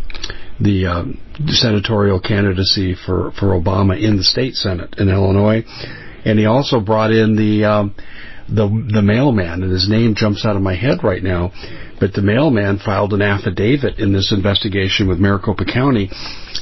the 0.60 0.86
um, 0.86 1.20
senatorial 1.48 2.20
candidacy 2.20 2.96
for, 2.96 3.32
for 3.40 3.60
Obama 3.60 4.00
in 4.00 4.18
the 4.18 4.24
state 4.24 4.56
senate 4.56 4.96
in 4.98 5.10
Illinois, 5.10 5.64
and 6.26 6.38
he 6.38 6.46
also 6.46 6.80
brought 6.80 7.12
in 7.12 7.36
the 7.36 7.66
um, 7.66 7.96
the 8.54 8.68
the 8.94 9.02
mailman, 9.02 9.64
and 9.64 9.72
his 9.72 9.88
name 9.90 10.14
jumps 10.16 10.46
out 10.46 10.56
of 10.56 10.62
my 10.62 10.76
head 10.76 11.04
right 11.04 11.24
now, 11.24 11.52
but 12.00 12.14
the 12.14 12.22
mailman 12.22 12.80
filed 12.80 13.14
an 13.14 13.22
affidavit 13.22 14.00
in 14.00 14.12
this 14.12 14.32
investigation 14.32 15.08
with 15.08 15.20
Maricopa 15.20 15.66
County, 15.66 16.10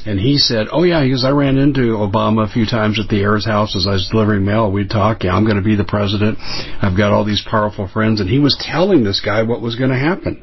and 0.06 0.18
he 0.20 0.38
said, 0.38 0.68
"Oh 0.70 0.84
yeah, 0.84 1.02
because 1.02 1.24
I 1.24 1.30
ran 1.30 1.58
into 1.58 1.98
Obama 1.98 2.48
a 2.48 2.52
few 2.52 2.64
times 2.64 3.00
at 3.00 3.08
the 3.08 3.20
Ayers 3.20 3.44
house 3.44 3.74
as 3.74 3.86
I 3.86 3.92
was 3.92 4.08
delivering 4.10 4.44
mail. 4.44 4.70
We'd 4.70 4.90
talk. 4.90 5.24
Yeah, 5.24 5.34
I'm 5.34 5.44
going 5.44 5.56
to 5.56 5.62
be 5.62 5.76
the 5.76 5.84
president. 5.84 6.38
I've 6.40 6.96
got 6.96 7.12
all 7.12 7.24
these 7.24 7.42
powerful 7.42 7.88
friends." 7.88 8.20
And 8.20 8.30
he 8.30 8.38
was 8.38 8.56
telling 8.60 9.04
this 9.04 9.20
guy 9.20 9.42
what 9.42 9.60
was 9.60 9.76
going 9.76 9.90
to 9.90 9.98
happen. 9.98 10.42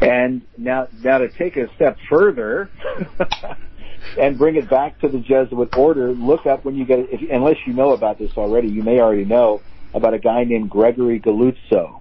And 0.00 0.42
now, 0.56 0.86
now 1.02 1.18
to 1.18 1.28
take 1.28 1.56
a 1.56 1.72
step 1.74 1.96
further 2.08 2.70
and 4.18 4.38
bring 4.38 4.56
it 4.56 4.68
back 4.68 5.00
to 5.00 5.08
the 5.08 5.18
Jesuit 5.18 5.76
order, 5.76 6.12
look 6.12 6.46
up 6.46 6.64
when 6.64 6.76
you 6.76 6.84
get, 6.84 7.00
if, 7.10 7.30
unless 7.30 7.56
you 7.66 7.72
know 7.72 7.92
about 7.92 8.18
this 8.18 8.36
already, 8.36 8.68
you 8.68 8.82
may 8.82 9.00
already 9.00 9.24
know 9.24 9.60
about 9.94 10.14
a 10.14 10.18
guy 10.18 10.44
named 10.44 10.70
Gregory 10.70 11.20
Galluzzo. 11.20 12.00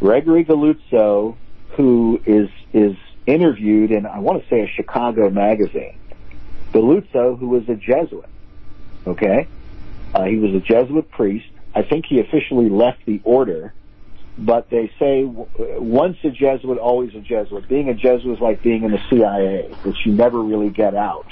Gregory 0.00 0.44
Galluzzo, 0.44 1.36
who 1.70 2.20
is, 2.26 2.48
is 2.72 2.96
interviewed 3.26 3.90
in, 3.90 4.06
I 4.06 4.18
want 4.18 4.42
to 4.42 4.48
say 4.48 4.62
a 4.62 4.68
Chicago 4.68 5.30
magazine. 5.30 5.98
Galluzzo, 6.72 7.38
who 7.38 7.48
was 7.48 7.68
a 7.68 7.76
Jesuit. 7.76 8.28
Okay? 9.06 9.46
Uh, 10.14 10.24
he 10.24 10.36
was 10.36 10.54
a 10.54 10.60
Jesuit 10.60 11.10
priest. 11.10 11.46
I 11.74 11.82
think 11.82 12.06
he 12.06 12.20
officially 12.20 12.68
left 12.68 13.04
the 13.06 13.20
order 13.24 13.74
but 14.36 14.68
they 14.70 14.90
say 14.98 15.24
once 15.24 16.16
a 16.24 16.30
Jesuit, 16.30 16.78
always 16.78 17.14
a 17.14 17.20
Jesuit. 17.20 17.68
Being 17.68 17.88
a 17.88 17.94
Jesuit 17.94 18.36
is 18.36 18.40
like 18.40 18.62
being 18.62 18.82
in 18.82 18.90
the 18.90 19.00
CIA, 19.08 19.68
which 19.84 19.96
you 20.04 20.12
never 20.12 20.40
really 20.40 20.70
get 20.70 20.94
out. 20.94 21.26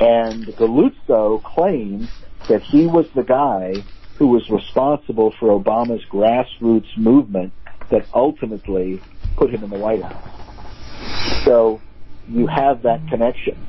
And 0.00 0.46
Galluzzo 0.46 1.42
claims 1.42 2.08
that 2.48 2.62
he 2.62 2.86
was 2.86 3.06
the 3.14 3.22
guy 3.22 3.82
who 4.18 4.28
was 4.28 4.48
responsible 4.50 5.32
for 5.38 5.48
Obama's 5.58 6.04
grassroots 6.06 6.96
movement 6.96 7.52
that 7.90 8.06
ultimately 8.14 9.00
put 9.36 9.50
him 9.50 9.64
in 9.64 9.70
the 9.70 9.78
White 9.78 10.02
House. 10.02 11.44
So 11.44 11.80
you 12.28 12.46
have 12.46 12.82
that 12.82 13.06
connection. 13.08 13.66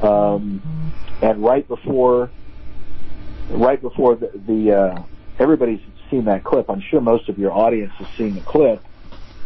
Um, 0.00 0.62
and 1.22 1.42
right 1.42 1.66
before, 1.66 2.30
right 3.50 3.80
before 3.80 4.16
the, 4.16 4.30
the 4.46 4.72
uh, 4.72 5.02
everybody's 5.38 5.80
seen 6.14 6.24
that 6.26 6.44
clip. 6.44 6.70
I'm 6.70 6.82
sure 6.90 7.00
most 7.00 7.28
of 7.28 7.38
your 7.38 7.52
audience 7.52 7.92
has 7.98 8.06
seen 8.16 8.34
the 8.34 8.40
clip 8.42 8.82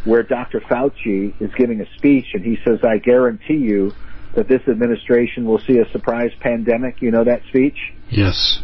where 0.04 0.22
Dr. 0.22 0.60
Fauci 0.60 1.40
is 1.40 1.50
giving 1.54 1.80
a 1.80 1.86
speech 1.96 2.26
and 2.34 2.44
he 2.44 2.58
says, 2.64 2.80
I 2.84 2.98
guarantee 2.98 3.56
you 3.56 3.94
that 4.34 4.48
this 4.48 4.60
administration 4.68 5.46
will 5.46 5.60
see 5.66 5.78
a 5.78 5.90
surprise 5.90 6.30
pandemic. 6.40 7.00
You 7.00 7.10
know 7.10 7.24
that 7.24 7.42
speech? 7.48 7.78
Yes. 8.10 8.60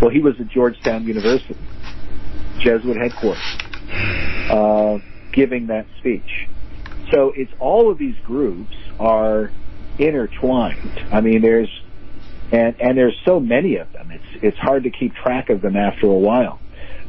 Well, 0.00 0.10
he 0.10 0.20
was 0.20 0.34
at 0.40 0.48
Georgetown 0.48 1.04
University, 1.06 1.56
Jesuit 2.58 2.96
headquarters, 2.96 3.42
uh, 4.50 4.98
giving 5.32 5.66
that 5.68 5.86
speech. 5.98 6.48
So 7.12 7.32
it's 7.34 7.52
all 7.58 7.90
of 7.90 7.98
these 7.98 8.16
groups 8.24 8.74
are 9.00 9.50
intertwined. 9.98 11.00
I 11.10 11.20
mean, 11.20 11.40
there's 11.40 11.70
and 12.52 12.80
and 12.80 12.96
there's 12.96 13.16
so 13.24 13.40
many 13.40 13.76
of 13.76 13.92
them. 13.92 14.10
It's 14.10 14.44
it's 14.44 14.58
hard 14.58 14.84
to 14.84 14.90
keep 14.90 15.14
track 15.14 15.50
of 15.50 15.62
them 15.62 15.76
after 15.76 16.06
a 16.06 16.18
while 16.18 16.60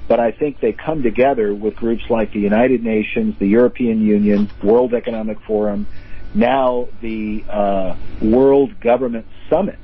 but 0.08 0.20
I 0.20 0.32
think 0.32 0.60
they 0.60 0.74
come 0.74 1.04
together 1.04 1.54
with 1.54 1.76
groups 1.76 2.04
like 2.10 2.32
the 2.34 2.40
United 2.40 2.84
Nations, 2.84 3.36
the 3.40 3.48
European 3.48 4.02
Union, 4.02 4.50
World 4.64 4.94
Economic 4.94 5.38
Forum, 5.46 5.88
now 6.34 6.88
the 7.02 7.44
uh, 7.50 7.98
World 8.22 8.80
Government 8.80 9.26
Summit, 9.50 9.80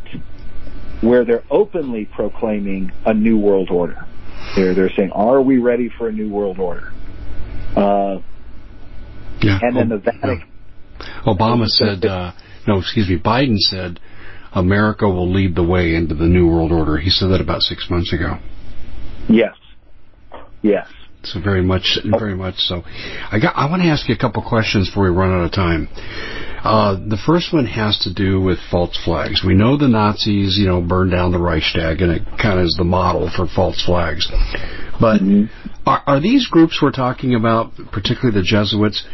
where 1.02 1.26
they're 1.26 1.44
openly 1.50 2.06
proclaiming 2.06 2.92
a 3.06 3.14
new 3.14 3.38
world 3.38 3.70
order. 3.70 4.06
They're 4.56 4.74
they're 4.74 4.92
saying, 4.96 5.12
"Are 5.12 5.42
we 5.42 5.58
ready 5.58 5.90
for 5.98 6.08
a 6.08 6.12
new 6.12 6.30
world 6.30 6.60
order?" 6.60 6.92
Uh, 7.76 8.20
yeah. 9.42 9.60
And 9.62 9.76
then 9.76 9.90
the 9.90 9.98
Vatican. 9.98 10.48
Obama 11.26 11.68
said, 11.68 12.06
uh, 12.06 12.32
no, 12.68 12.80
excuse 12.80 13.10
me, 13.10 13.18
Biden 13.18 13.58
said, 13.58 14.00
America 14.54 15.08
will 15.08 15.32
lead 15.32 15.56
the 15.56 15.64
way 15.64 15.96
into 15.96 16.16
the 16.16 16.26
new 16.26 16.48
world 16.48 16.72
order. 16.72 16.98
He 16.98 17.10
said 17.10 17.30
that 17.30 17.42
about 17.42 17.62
six 17.62 17.90
months 17.90 18.14
ago. 18.14 18.38
Yes. 19.28 19.56
Yes. 20.64 20.88
So 21.26 21.40
very 21.40 21.62
much, 21.62 22.00
very 22.20 22.36
much 22.36 22.56
so. 22.58 22.84
I 23.32 23.40
got. 23.40 23.56
I 23.56 23.70
want 23.70 23.82
to 23.82 23.88
ask 23.88 24.10
you 24.10 24.16
a 24.16 24.18
couple 24.18 24.44
questions 24.44 24.90
before 24.90 25.04
we 25.04 25.16
run 25.16 25.32
out 25.32 25.46
of 25.46 25.52
time. 25.54 25.88
Uh, 26.64 26.96
the 26.96 27.18
first 27.26 27.54
one 27.54 27.66
has 27.66 27.98
to 28.00 28.14
do 28.14 28.42
with 28.42 28.58
false 28.72 28.98
flags. 29.06 29.42
We 29.46 29.54
know 29.54 29.78
the 29.78 29.88
Nazis, 29.88 30.58
you 30.58 30.66
know, 30.68 30.82
burned 30.82 31.12
down 31.12 31.32
the 31.32 31.40
Reichstag, 31.40 32.02
and 32.02 32.12
it 32.12 32.24
kind 32.42 32.60
of 32.60 32.66
is 32.66 32.76
the 32.78 32.84
model 32.84 33.30
for 33.34 33.48
false 33.48 33.84
flags. 33.86 34.28
But 35.00 35.22
mm-hmm. 35.22 35.46
are, 35.86 36.04
are 36.08 36.20
these 36.20 36.48
groups 36.48 36.80
we're 36.82 36.92
talking 36.92 37.36
about, 37.36 37.72
particularly 37.92 38.40
the 38.40 38.46
Jesuits, 38.46 39.06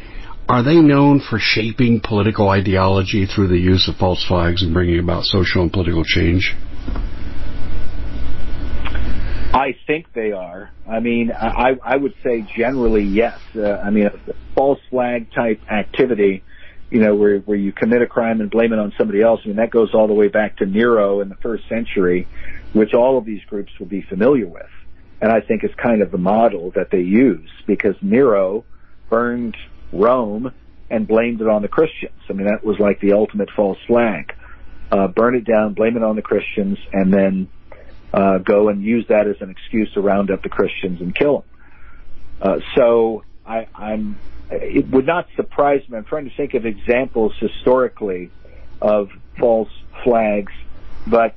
are 0.47 0.64
they 0.64 0.78
known 0.78 1.22
for 1.22 1.38
shaping 1.39 2.02
political 2.04 2.50
ideology 2.50 3.26
through 3.26 3.47
the 3.47 3.58
use 3.58 3.88
of 3.88 3.95
false 3.97 4.24
flags 4.28 4.64
and 4.64 4.74
bringing 4.74 5.00
about 5.00 5.26
social 5.26 5.62
and 5.62 5.72
political 5.72 6.04
change? 6.04 6.56
I 9.54 9.76
think 9.88 10.14
they 10.14 10.32
are. 10.32 10.70
I 10.88 11.00
mean, 11.00 11.32
I, 11.32 11.72
I 11.84 11.97
would 11.97 12.14
say 12.24 12.45
generally 12.56 13.04
yes. 13.04 13.39
Uh, 13.56 13.74
I 13.74 13.89
mean, 13.89 14.06
a 14.06 14.34
false 14.56 14.80
flag 14.89 15.32
type 15.34 15.60
activity, 15.72 16.43
you 16.91 17.00
know, 17.00 17.16
where 17.16 17.39
where 17.39 17.58
you 17.58 17.72
commit 17.72 18.02
a 18.02 18.08
crime 18.08 18.41
and 18.41 18.52
blame 18.52 18.74
it 18.74 18.80
on 18.80 18.93
somebody 18.97 19.22
else. 19.22 19.41
I 19.43 19.47
mean, 19.47 19.58
that 19.58 19.72
goes 19.72 19.89
all 19.93 20.08
the 20.08 20.14
way 20.14 20.28
back 20.28 20.58
to 20.58 20.66
Nero 20.66 21.22
in 21.22 21.30
the 21.30 21.36
first 21.36 21.68
century, 21.68 22.28
which 22.74 22.93
all 22.93 23.18
of 23.18 23.26
these 23.26 23.43
groups 23.45 23.72
will 23.80 23.88
be 23.88 24.02
familiar 24.04 24.47
with. 24.47 24.70
And 25.22 25.32
I 25.32 25.41
think 25.41 25.64
it's 25.64 25.76
kind 25.76 26.02
of 26.02 26.12
the 26.12 26.18
model 26.18 26.72
that 26.76 26.91
they 26.91 27.02
use 27.02 27.50
because 27.66 27.95
Nero 28.02 28.66
burned 29.10 29.58
Rome 29.91 30.54
and 30.91 31.08
blamed 31.08 31.41
it 31.41 31.47
on 31.47 31.62
the 31.64 31.68
Christians. 31.68 32.20
I 32.30 32.34
mean, 32.34 32.47
that 32.47 32.64
was 32.64 32.78
like 32.80 33.02
the 33.02 33.14
ultimate 33.14 33.50
false 33.56 33.78
flag. 33.88 34.34
Uh, 34.91 35.08
burn 35.08 35.36
it 35.36 35.45
down, 35.45 35.74
blame 35.74 35.97
it 35.97 36.04
on 36.04 36.16
the 36.16 36.22
Christians, 36.22 36.78
and 36.93 37.14
then 37.14 37.47
uh, 38.14 38.39
go 38.39 38.70
and 38.70 38.84
use 38.84 39.05
that 39.10 39.28
as 39.28 39.36
an 39.41 39.49
excuse 39.49 39.91
to 39.93 40.01
round 40.01 40.32
up 40.32 40.41
the 40.41 40.49
Christians 40.49 41.01
and 41.01 41.16
kill 41.16 41.39
them. 41.39 41.49
Uh, 42.41 42.60
so 42.76 43.24
I, 43.45 43.68
I'm, 43.76 44.18
it 44.49 44.89
would 44.89 45.05
not 45.05 45.28
surprise 45.36 45.88
me. 45.89 45.97
I'm 45.97 46.05
trying 46.05 46.30
to 46.30 46.36
think 46.36 46.53
of 46.53 46.66
examples 46.66 47.34
historically 47.39 48.32
of 48.82 49.10
false 49.38 49.70
flags, 50.03 50.53
but 51.05 51.36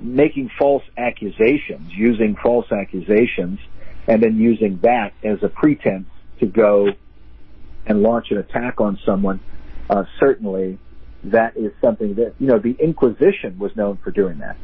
making 0.00 0.50
false 0.58 0.84
accusations, 0.96 1.92
using 1.92 2.36
false 2.36 2.70
accusations, 2.70 3.58
and 4.06 4.22
then 4.22 4.38
using 4.38 4.78
that 4.82 5.12
as 5.22 5.42
a 5.42 5.48
pretense 5.48 6.06
to 6.40 6.46
go 6.46 6.88
and 7.86 8.02
launch 8.02 8.30
an 8.30 8.38
attack 8.38 8.80
on 8.80 8.98
someone, 9.04 9.40
uh, 9.90 10.04
certainly 10.18 10.78
that 11.24 11.56
is 11.56 11.72
something 11.80 12.14
that, 12.14 12.34
you 12.38 12.46
know, 12.46 12.58
the 12.58 12.76
Inquisition 12.78 13.58
was 13.58 13.74
known 13.76 13.96
for 13.96 14.10
doing 14.10 14.38
that. 14.38 14.56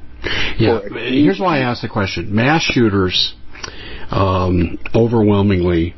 Yeah. 0.58 0.80
Here's 0.88 1.40
why 1.40 1.58
I 1.58 1.60
asked 1.60 1.82
the 1.82 1.88
question. 1.88 2.34
Mass 2.34 2.62
shooters, 2.62 3.34
um, 4.10 4.78
overwhelmingly, 4.94 5.94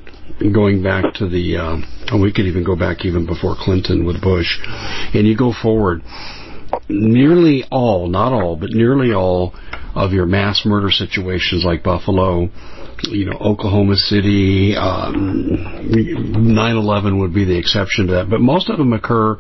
going 0.53 0.83
back 0.83 1.15
to 1.15 1.29
the, 1.29 1.57
uh, 1.57 2.19
we 2.19 2.33
could 2.33 2.47
even 2.47 2.65
go 2.65 2.77
back 2.77 3.05
even 3.05 3.27
before 3.27 3.57
Clinton 3.59 4.05
with 4.05 4.21
Bush, 4.21 4.59
and 5.15 5.27
you 5.27 5.37
go 5.37 5.53
forward, 5.53 6.03
nearly 6.89 7.65
all, 7.71 8.09
not 8.09 8.33
all, 8.33 8.57
but 8.57 8.71
nearly 8.71 9.13
all 9.13 9.55
of 9.95 10.13
your 10.13 10.27
mass 10.27 10.63
murder 10.67 10.91
situations 10.91 11.65
like 11.65 11.83
Buffalo, 11.83 12.51
you 13.03 13.27
know, 13.27 13.37
Oklahoma 13.39 13.97
City, 13.97 14.77
um, 14.77 15.15
9/11 15.89 17.19
would 17.21 17.33
be 17.35 17.45
the 17.45 17.57
exception 17.57 18.07
to 18.09 18.13
that, 18.15 18.31
but 18.31 18.41
most 18.41 18.69
of 18.69 18.79
them 18.79 18.93
occur 18.93 19.39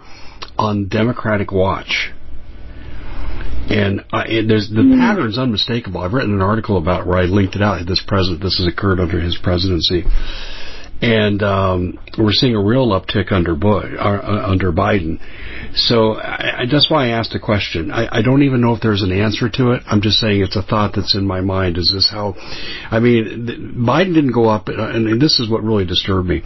on 0.58 0.88
Democratic 0.88 1.52
watch. 1.52 2.12
And 3.68 4.04
uh, 4.12 4.24
there's 4.46 4.70
the 4.70 4.82
mm. 4.82 4.98
pattern's 4.98 5.38
unmistakable. 5.38 6.00
I've 6.00 6.12
written 6.12 6.34
an 6.34 6.42
article 6.42 6.78
about 6.78 7.02
it 7.02 7.06
where 7.08 7.18
I 7.18 7.24
linked 7.24 7.56
it 7.56 7.62
out. 7.62 7.84
This 7.86 8.02
president, 8.06 8.42
this 8.42 8.58
has 8.58 8.66
occurred 8.66 9.00
under 9.00 9.20
his 9.20 9.36
presidency, 9.42 10.04
and 11.02 11.42
um, 11.42 11.98
we're 12.16 12.32
seeing 12.32 12.54
a 12.54 12.62
real 12.62 12.88
uptick 12.88 13.32
under 13.32 13.54
Bush, 13.54 13.92
uh, 13.98 14.44
under 14.46 14.72
Biden. 14.72 15.18
So 15.74 16.14
I, 16.14 16.62
I, 16.62 16.66
that's 16.70 16.90
why 16.90 17.06
I 17.06 17.08
asked 17.08 17.32
the 17.32 17.38
question. 17.38 17.90
I, 17.90 18.18
I 18.18 18.22
don't 18.22 18.42
even 18.42 18.60
know 18.60 18.72
if 18.72 18.80
there's 18.80 19.02
an 19.02 19.12
answer 19.12 19.50
to 19.50 19.72
it. 19.72 19.82
I'm 19.86 20.00
just 20.00 20.18
saying 20.18 20.40
it's 20.40 20.56
a 20.56 20.62
thought 20.62 20.92
that's 20.94 21.14
in 21.14 21.26
my 21.26 21.40
mind. 21.40 21.76
Is 21.76 21.92
this 21.92 22.08
how? 22.10 22.34
I 22.90 23.00
mean, 23.00 23.46
th- 23.46 23.58
Biden 23.58 24.14
didn't 24.14 24.32
go 24.32 24.48
up, 24.48 24.68
and 24.68 25.20
this 25.20 25.38
is 25.38 25.50
what 25.50 25.62
really 25.64 25.84
disturbed 25.84 26.28
me 26.28 26.42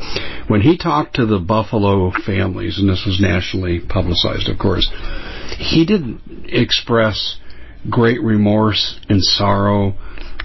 when 0.48 0.62
he 0.62 0.76
talked 0.76 1.16
to 1.16 1.26
the 1.26 1.38
Buffalo 1.38 2.10
families, 2.26 2.78
and 2.78 2.88
this 2.88 3.04
was 3.06 3.20
nationally 3.20 3.80
publicized, 3.80 4.48
of 4.48 4.58
course. 4.58 4.90
He 5.58 5.84
didn't 5.84 6.20
express 6.46 7.38
great 7.88 8.22
remorse 8.22 8.98
and 9.08 9.22
sorrow 9.22 9.94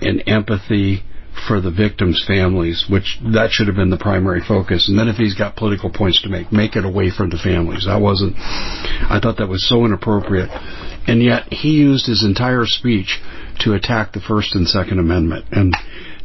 and 0.01 0.23
empathy 0.27 1.03
for 1.47 1.59
the 1.59 1.71
victims' 1.71 2.23
families, 2.25 2.85
which 2.89 3.19
that 3.33 3.51
should 3.51 3.67
have 3.67 3.75
been 3.75 3.89
the 3.89 3.97
primary 3.97 4.41
focus. 4.41 4.87
And 4.87 4.97
then 4.97 5.07
if 5.07 5.17
he's 5.17 5.35
got 5.35 5.55
political 5.55 5.89
points 5.91 6.21
to 6.21 6.29
make, 6.29 6.51
make 6.51 6.75
it 6.75 6.85
away 6.85 7.11
from 7.11 7.29
the 7.29 7.37
families. 7.37 7.85
That 7.85 8.01
wasn't, 8.01 8.35
I 8.37 9.19
thought 9.21 9.37
that 9.37 9.49
was 9.49 9.67
so 9.67 9.85
inappropriate. 9.85 10.49
And 11.07 11.21
yet 11.21 11.51
he 11.51 11.71
used 11.71 12.07
his 12.07 12.23
entire 12.23 12.65
speech 12.65 13.19
to 13.59 13.73
attack 13.73 14.13
the 14.13 14.21
First 14.21 14.55
and 14.55 14.67
Second 14.67 14.99
Amendment. 14.99 15.45
And 15.51 15.75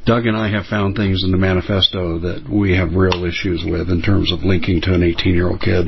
Doug 0.06 0.26
and 0.26 0.36
I 0.36 0.48
have 0.50 0.66
found 0.66 0.96
things 0.96 1.22
in 1.24 1.30
the 1.30 1.36
manifesto 1.36 2.18
that 2.20 2.48
we 2.48 2.76
have 2.76 2.94
real 2.94 3.24
issues 3.24 3.64
with 3.66 3.90
in 3.90 4.00
terms 4.00 4.32
of 4.32 4.42
linking 4.42 4.80
to 4.82 4.94
an 4.94 5.02
18 5.02 5.34
year 5.34 5.48
old 5.48 5.60
kid. 5.60 5.86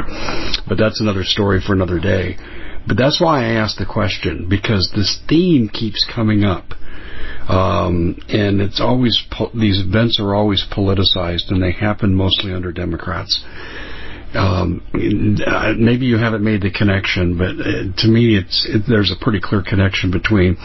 But 0.68 0.76
that's 0.78 1.00
another 1.00 1.24
story 1.24 1.60
for 1.64 1.72
another 1.72 1.98
day. 1.98 2.36
But 2.86 2.96
that's 2.96 3.20
why 3.20 3.44
I 3.44 3.52
asked 3.52 3.78
the 3.78 3.86
question, 3.86 4.48
because 4.48 4.92
this 4.94 5.20
theme 5.28 5.68
keeps 5.68 6.06
coming 6.12 6.44
up 6.44 6.74
um, 7.48 8.16
and 8.28 8.60
it's 8.60 8.80
always 8.80 9.24
these 9.54 9.80
events 9.80 10.20
are 10.20 10.34
always 10.34 10.64
politicized, 10.70 11.50
and 11.50 11.62
they 11.62 11.72
happen 11.72 12.14
mostly 12.14 12.52
under 12.52 12.72
Democrats. 12.72 13.44
Um, 14.34 14.82
maybe 14.94 16.06
you 16.06 16.16
haven't 16.16 16.42
made 16.42 16.62
the 16.62 16.70
connection, 16.70 17.36
but 17.36 17.60
uh, 17.60 18.02
to 18.02 18.08
me, 18.08 18.36
it's 18.36 18.66
it, 18.68 18.84
there's 18.88 19.10
a 19.10 19.22
pretty 19.22 19.40
clear 19.42 19.62
connection 19.62 20.10
between 20.10 20.56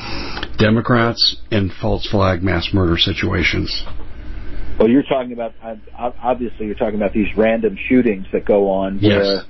Democrats 0.57 1.37
and 1.51 1.71
false 1.81 2.07
flag 2.07 2.43
mass 2.43 2.69
murder 2.73 2.97
situations. 2.97 3.83
Well, 4.79 4.87
you're 4.87 5.03
talking 5.03 5.33
about 5.33 5.53
obviously 5.97 6.67
you're 6.67 6.75
talking 6.75 6.95
about 6.95 7.11
these 7.11 7.35
random 7.35 7.75
shootings 7.89 8.27
that 8.31 8.45
go 8.45 8.69
on 8.69 9.01
where 9.01 9.23
yes. 9.23 9.45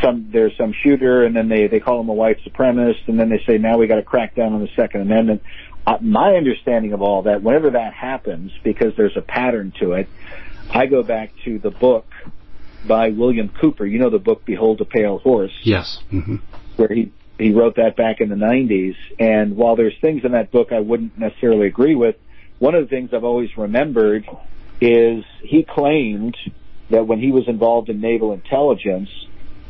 Some 0.00 0.30
there's 0.32 0.56
some 0.56 0.72
shooter 0.72 1.24
and 1.24 1.36
then 1.36 1.48
they 1.48 1.66
they 1.66 1.80
call 1.80 2.00
him 2.00 2.08
a 2.08 2.14
white 2.14 2.38
supremacist 2.40 3.06
and 3.06 3.18
then 3.20 3.28
they 3.28 3.42
say 3.46 3.58
now 3.58 3.76
we 3.76 3.86
got 3.86 3.96
to 3.96 4.02
crack 4.02 4.34
down 4.34 4.52
on 4.52 4.60
the 4.60 4.70
Second 4.76 5.02
Amendment 5.02 5.42
uh, 5.86 5.98
my 6.00 6.34
understanding 6.34 6.92
of 6.92 7.02
all 7.02 7.22
that, 7.22 7.42
whenever 7.42 7.70
that 7.70 7.92
happens, 7.92 8.52
because 8.62 8.94
there's 8.96 9.16
a 9.16 9.22
pattern 9.22 9.72
to 9.80 9.92
it, 9.92 10.08
I 10.70 10.86
go 10.86 11.02
back 11.02 11.30
to 11.44 11.58
the 11.58 11.70
book 11.70 12.06
by 12.86 13.10
William 13.10 13.50
Cooper. 13.50 13.84
You 13.84 13.98
know 13.98 14.10
the 14.10 14.18
book 14.18 14.44
Behold 14.44 14.80
a 14.80 14.86
Pale 14.86 15.18
Horse? 15.18 15.52
Yes. 15.62 15.98
Mm-hmm. 16.10 16.36
Where 16.76 16.88
he 16.88 17.12
he 17.38 17.52
wrote 17.52 17.76
that 17.76 17.96
back 17.96 18.20
in 18.20 18.28
the 18.28 18.36
90s. 18.36 18.94
And 19.18 19.56
while 19.56 19.74
there's 19.74 19.94
things 20.00 20.24
in 20.24 20.32
that 20.32 20.52
book 20.52 20.70
I 20.72 20.78
wouldn't 20.78 21.18
necessarily 21.18 21.66
agree 21.66 21.96
with, 21.96 22.14
one 22.60 22.76
of 22.76 22.84
the 22.84 22.88
things 22.88 23.10
I've 23.12 23.24
always 23.24 23.50
remembered 23.58 24.24
is 24.80 25.24
he 25.42 25.64
claimed 25.68 26.36
that 26.90 27.06
when 27.08 27.18
he 27.18 27.32
was 27.32 27.48
involved 27.48 27.88
in 27.88 28.00
naval 28.00 28.32
intelligence, 28.32 29.10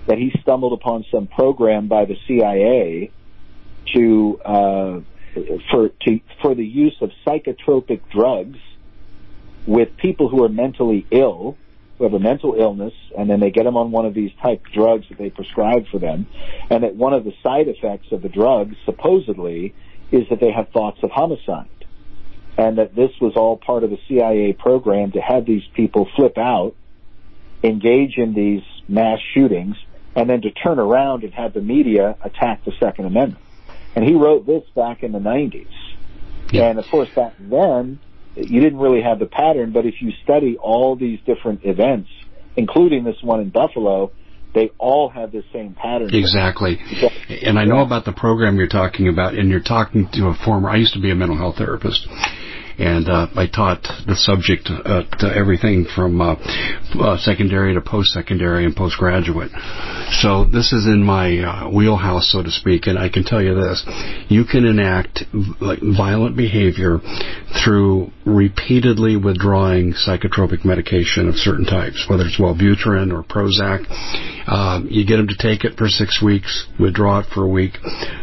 that 0.06 0.18
he 0.18 0.32
stumbled 0.42 0.72
upon 0.72 1.04
some 1.10 1.26
program 1.26 1.88
by 1.88 2.04
the 2.04 2.16
CIA 2.26 3.10
to 3.94 4.40
uh, 4.44 5.00
for 5.70 5.88
to, 5.88 6.20
for 6.40 6.54
the 6.54 6.64
use 6.64 6.96
of 7.00 7.10
psychotropic 7.26 8.00
drugs 8.10 8.58
with 9.66 9.96
people 9.96 10.28
who 10.28 10.44
are 10.44 10.48
mentally 10.48 11.06
ill, 11.10 11.56
who 11.98 12.04
have 12.04 12.14
a 12.14 12.18
mental 12.18 12.54
illness, 12.54 12.92
and 13.16 13.28
then 13.30 13.40
they 13.40 13.50
get 13.50 13.64
them 13.64 13.76
on 13.76 13.90
one 13.90 14.04
of 14.04 14.14
these 14.14 14.30
type 14.42 14.62
drugs 14.72 15.06
that 15.08 15.18
they 15.18 15.30
prescribe 15.30 15.86
for 15.90 15.98
them, 15.98 16.26
and 16.70 16.84
that 16.84 16.94
one 16.94 17.14
of 17.14 17.24
the 17.24 17.32
side 17.42 17.68
effects 17.68 18.08
of 18.12 18.22
the 18.22 18.28
drugs 18.28 18.76
supposedly 18.84 19.74
is 20.12 20.28
that 20.28 20.40
they 20.40 20.52
have 20.52 20.68
thoughts 20.68 20.98
of 21.02 21.10
homicide, 21.10 21.68
and 22.58 22.78
that 22.78 22.94
this 22.94 23.10
was 23.20 23.34
all 23.36 23.56
part 23.56 23.84
of 23.84 23.90
the 23.90 23.98
CIA 24.08 24.52
program 24.52 25.12
to 25.12 25.20
have 25.20 25.46
these 25.46 25.64
people 25.74 26.08
flip 26.14 26.36
out, 26.36 26.74
engage 27.62 28.18
in 28.18 28.34
these 28.34 28.62
mass 28.86 29.18
shootings, 29.32 29.76
and 30.16 30.28
then 30.28 30.42
to 30.42 30.50
turn 30.50 30.78
around 30.78 31.24
and 31.24 31.32
have 31.34 31.54
the 31.54 31.60
media 31.60 32.16
attack 32.22 32.64
the 32.64 32.72
Second 32.80 33.06
Amendment. 33.06 33.42
And 33.96 34.04
he 34.04 34.14
wrote 34.14 34.46
this 34.46 34.62
back 34.74 35.02
in 35.02 35.12
the 35.12 35.18
90s. 35.18 35.66
Yeah. 36.52 36.68
And 36.68 36.78
of 36.78 36.86
course, 36.90 37.08
back 37.14 37.34
then, 37.38 37.98
you 38.36 38.60
didn't 38.60 38.78
really 38.78 39.02
have 39.02 39.18
the 39.18 39.26
pattern, 39.26 39.72
but 39.72 39.86
if 39.86 39.94
you 40.00 40.12
study 40.22 40.56
all 40.56 40.96
these 40.96 41.20
different 41.24 41.60
events, 41.64 42.08
including 42.56 43.04
this 43.04 43.16
one 43.22 43.40
in 43.40 43.50
Buffalo, 43.50 44.12
they 44.54 44.70
all 44.78 45.08
have 45.08 45.32
the 45.32 45.42
same 45.52 45.74
pattern. 45.74 46.14
Exactly. 46.14 46.78
And 47.42 47.58
I 47.58 47.64
know 47.64 47.80
about 47.80 48.04
the 48.04 48.12
program 48.12 48.56
you're 48.56 48.68
talking 48.68 49.08
about, 49.08 49.34
and 49.34 49.48
you're 49.48 49.60
talking 49.60 50.08
to 50.12 50.26
a 50.26 50.34
former, 50.44 50.70
I 50.70 50.76
used 50.76 50.94
to 50.94 51.00
be 51.00 51.10
a 51.10 51.14
mental 51.14 51.36
health 51.36 51.56
therapist 51.56 52.06
and 52.78 53.08
uh, 53.08 53.28
I 53.36 53.46
taught 53.46 53.82
the 54.06 54.16
subject 54.16 54.68
uh, 54.68 55.02
to 55.18 55.26
everything 55.26 55.86
from 55.94 56.20
uh, 56.20 56.34
uh, 56.34 57.16
secondary 57.18 57.74
to 57.74 57.80
post-secondary 57.80 58.64
and 58.64 58.74
postgraduate. 58.74 59.50
So 60.20 60.44
this 60.44 60.72
is 60.72 60.86
in 60.86 61.02
my 61.02 61.38
uh, 61.38 61.70
wheelhouse, 61.70 62.30
so 62.32 62.42
to 62.42 62.50
speak, 62.50 62.86
and 62.86 62.98
I 62.98 63.08
can 63.08 63.24
tell 63.24 63.42
you 63.42 63.54
this: 63.54 63.84
you 64.28 64.44
can 64.44 64.64
enact 64.64 65.24
like 65.60 65.78
violent 65.80 66.36
behavior 66.36 67.00
through 67.64 68.10
repeatedly 68.24 69.16
withdrawing 69.16 69.92
psychotropic 69.92 70.64
medication 70.64 71.28
of 71.28 71.36
certain 71.36 71.64
types, 71.64 72.06
whether 72.08 72.24
it's 72.24 72.38
Wellbutrin 72.38 73.12
or 73.12 73.22
Prozac. 73.22 73.84
Um, 74.48 74.88
you 74.90 75.06
get 75.06 75.16
them 75.16 75.28
to 75.28 75.36
take 75.36 75.64
it 75.64 75.78
for 75.78 75.88
six 75.88 76.22
weeks, 76.22 76.66
withdraw 76.78 77.20
it 77.20 77.26
for 77.32 77.44
a 77.44 77.48
week, 77.48 77.78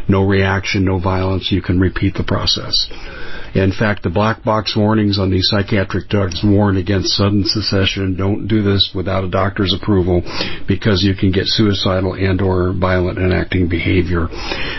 no 0.08 0.26
reaction, 0.26 0.84
no 0.84 0.98
violence. 0.98 1.50
You 1.50 1.62
can 1.62 1.80
repeat 1.80 2.14
the 2.14 2.24
process. 2.24 2.88
In 3.54 3.72
fact, 3.72 4.02
the 4.02 4.10
black 4.10 4.42
box 4.42 4.74
warnings 4.76 5.18
on 5.18 5.30
these 5.30 5.48
psychiatric 5.48 6.08
drugs 6.08 6.40
warn 6.42 6.76
against 6.76 7.16
sudden 7.16 7.44
cessation. 7.44 8.16
Don't 8.16 8.46
do 8.46 8.62
this 8.62 8.92
without 8.94 9.24
a 9.24 9.30
doctor's 9.30 9.74
approval 9.74 10.22
because 10.66 11.02
you 11.02 11.14
can 11.14 11.32
get 11.32 11.46
suicidal 11.46 12.14
and 12.14 12.40
or 12.40 12.72
violent 12.72 13.18
and 13.18 13.32
acting 13.32 13.68
behavior. 13.68 14.28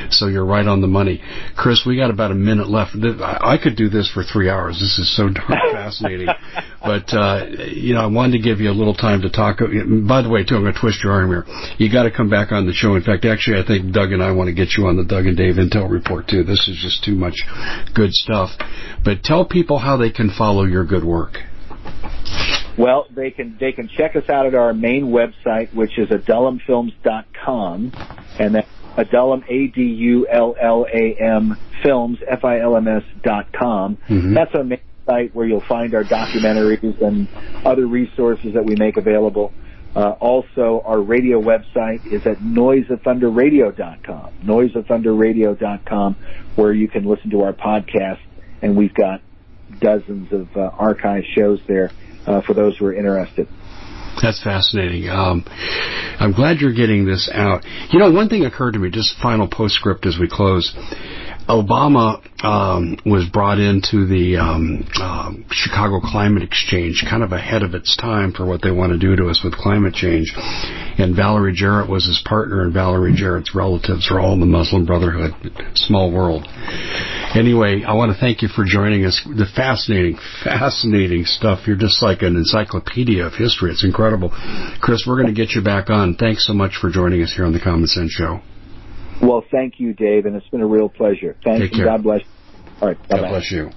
So 0.10 0.28
you're 0.28 0.46
right 0.46 0.66
on 0.66 0.82
the 0.82 0.88
money. 0.88 1.22
Chris, 1.56 1.84
we 1.86 1.98
got 1.98 2.10
about 2.10 2.32
a 2.32 2.36
minute 2.36 2.70
left. 2.70 2.96
I 2.96 3.58
could 3.62 3.76
do 3.76 3.90
this 3.90 4.10
for 4.12 4.24
three 4.24 4.50
hours. 4.50 4.80
This 4.80 4.98
is 4.98 5.16
so 5.16 5.30
darn 5.30 5.60
fascinating. 5.72 6.28
But, 6.84 7.14
uh, 7.14 7.46
you 7.72 7.94
know, 7.94 8.02
I 8.02 8.08
wanted 8.08 8.34
to 8.34 8.44
give 8.44 8.60
you 8.60 8.70
a 8.70 8.76
little 8.76 8.94
time 8.94 9.22
to 9.22 9.30
talk. 9.30 9.60
By 9.60 10.22
the 10.22 10.30
way, 10.30 10.44
too, 10.44 10.56
I'm 10.56 10.64
going 10.64 10.74
to 10.74 10.80
twist 10.80 11.02
your 11.02 11.14
arm 11.14 11.30
here. 11.30 11.46
You 11.78 11.90
got 11.90 12.04
to 12.04 12.12
come 12.12 12.30
back 12.30 12.52
on 12.52 12.68
the 12.68 12.74
show. 12.74 12.96
In 12.96 13.04
fact, 13.04 13.24
actually, 13.24 13.62
I 13.62 13.66
think 13.66 13.94
Doug 13.94 14.12
and 14.12 14.22
I 14.22 14.32
want 14.32 14.50
to 14.50 14.54
get 14.54 14.76
you 14.78 14.88
on 14.88 14.98
the 14.98 15.06
Doug 15.06 15.26
and 15.26 15.38
Dave 15.38 15.56
Intel 15.56 15.90
Report, 15.90 16.28
too. 16.28 16.44
This 16.44 16.68
is 16.68 16.78
just 16.82 17.04
too 17.04 17.16
much 17.16 17.42
good 17.94 18.12
stuff. 18.12 18.52
But 19.04 19.24
tell 19.24 19.46
people 19.46 19.80
how 19.80 19.96
they 19.96 20.12
can 20.12 20.30
follow 20.30 20.66
your 20.66 20.84
good 20.84 21.06
work. 21.06 21.38
Well, 22.78 23.06
they 23.16 23.32
can 23.32 23.58
they 23.60 23.72
can 23.72 23.88
check 23.88 24.16
us 24.16 24.28
out 24.30 24.46
at 24.48 24.56
our 24.56 24.74
main 24.74 25.06
website, 25.06 25.74
which 25.76 25.98
is 25.98 26.10
adullamfilms.com, 26.10 27.92
and 28.40 28.56
that's 28.56 28.68
adullam 28.98 29.44
a 29.48 29.68
d 29.68 29.82
u 29.82 30.28
l 30.28 30.56
l 30.60 30.86
a 30.92 31.16
m 31.20 31.56
films 31.84 32.20
f 32.28 32.44
i 32.44 32.60
l 32.60 32.76
m 32.76 32.88
s 32.88 33.04
dot 33.24 33.52
com. 33.54 33.98
Mm-hmm. 34.10 34.34
That's 34.34 34.56
our 34.56 34.64
main 34.64 34.80
site 35.06 35.36
where 35.36 35.46
you'll 35.46 35.62
find 35.68 35.94
our 35.94 36.04
documentaries 36.04 37.02
and 37.02 37.28
other 37.66 37.86
resources 37.88 38.54
that 38.54 38.66
we 38.66 38.76
make 38.76 38.98
available. 38.98 39.54
Uh, 39.96 40.12
also, 40.20 40.82
our 40.86 41.00
radio 41.00 41.40
website 41.40 42.06
is 42.12 42.26
at 42.26 42.38
noiseofthunderradio.com, 42.38 44.34
noiseofthunderradio.com, 44.44 46.16
where 46.56 46.74
you 46.74 46.88
can 46.88 47.06
listen 47.06 47.30
to 47.30 47.42
our 47.42 47.54
podcast 47.54 48.20
and 48.64 48.76
we've 48.76 48.94
got 48.94 49.22
dozens 49.80 50.32
of 50.32 50.48
uh, 50.56 50.72
archive 50.78 51.24
shows 51.36 51.60
there 51.68 51.92
uh, 52.26 52.42
for 52.42 52.54
those 52.54 52.78
who 52.78 52.86
are 52.86 52.94
interested. 52.94 53.48
That's 54.22 54.44
fascinating. 54.44 55.10
Um, 55.10 55.44
I'm 56.20 56.34
glad 56.34 56.60
you're 56.60 56.74
getting 56.74 57.06
this 57.06 57.30
out. 57.34 57.64
You 57.92 58.00
know, 58.00 58.12
one 58.12 58.30
thing 58.30 58.46
occurred 58.46 58.74
to 58.74 58.80
me, 58.80 58.90
just 58.90 59.18
final 59.22 59.48
postscript 59.48 60.06
as 60.06 60.18
we 60.20 60.30
close. 60.30 60.74
Obama 61.48 62.22
um, 62.44 62.98
was 63.06 63.28
brought 63.30 63.60
into 63.60 64.06
the 64.08 64.38
um, 64.38 64.88
uh, 64.96 65.32
Chicago 65.52 66.00
Climate 66.00 66.44
Exchange 66.44 67.04
kind 67.10 67.24
of 67.24 67.32
ahead 67.32 67.64
of 67.64 67.74
its 67.74 67.98
time 67.98 68.32
for 68.32 68.46
what 68.46 68.62
they 68.62 68.72
want 68.72 68.94
to 68.94 68.98
do 68.98 69.16
to 69.16 69.28
us 69.28 69.42
with 69.44 69.54
climate 69.54 69.94
change. 69.94 70.34
And 70.36 71.16
Valerie 71.16 71.54
Jarrett 71.54 71.90
was 71.90 72.06
his 72.06 72.22
partner, 72.26 72.62
and 72.62 72.74
Valerie 72.74 73.14
Jarrett's 73.16 73.56
relatives 73.56 74.10
are 74.12 74.20
all 74.20 74.34
in 74.34 74.40
the 74.40 74.46
Muslim 74.46 74.86
Brotherhood. 74.86 75.32
Small 75.76 76.12
world. 76.12 76.48
Anyway, 77.36 77.84
I 77.84 77.94
want 77.94 78.14
to 78.14 78.20
thank 78.20 78.42
you 78.42 78.48
for 78.48 78.64
joining 78.64 79.06
us. 79.06 79.20
The 79.26 79.48
fascinating, 79.56 80.20
fascinating 80.44 81.26
stuff. 81.26 81.68
You're 81.68 81.76
just 81.76 82.02
like 82.02 82.22
an 82.22 82.36
encyclopedia 82.36 83.26
of 83.26 83.34
history. 83.34 83.72
It's 83.72 83.84
incredible. 83.84 84.32
Chris, 84.82 85.06
we're 85.08 85.22
going 85.22 85.34
to 85.34 85.40
get 85.40 85.56
you 85.56 85.64
back 85.64 85.90
on. 85.90 86.16
Thanks 86.16 86.46
so 86.46 86.54
much 86.54 86.78
for 86.80 86.90
joining 86.90 87.22
us 87.22 87.34
here 87.36 87.46
on 87.46 87.54
the 87.54 87.60
Common 87.60 87.88
Sense 87.88 88.12
Show. 88.12 88.42
Well, 89.22 89.44
thank 89.52 89.76
you, 89.78 89.94
Dave, 89.94 90.26
and 90.26 90.36
it's 90.36 90.48
been 90.50 90.62
a 90.62 90.68
real 90.68 90.90
pleasure. 90.90 91.38
Thank 91.44 91.62
Take 91.64 91.72
you. 91.74 91.78
Care. 91.80 91.86
God 91.86 92.04
bless. 92.04 92.22
All 92.82 92.90
right. 92.90 93.08
Bye-bye. 93.08 93.22
God 93.22 93.30
bless 93.30 93.52
you. 93.52 93.70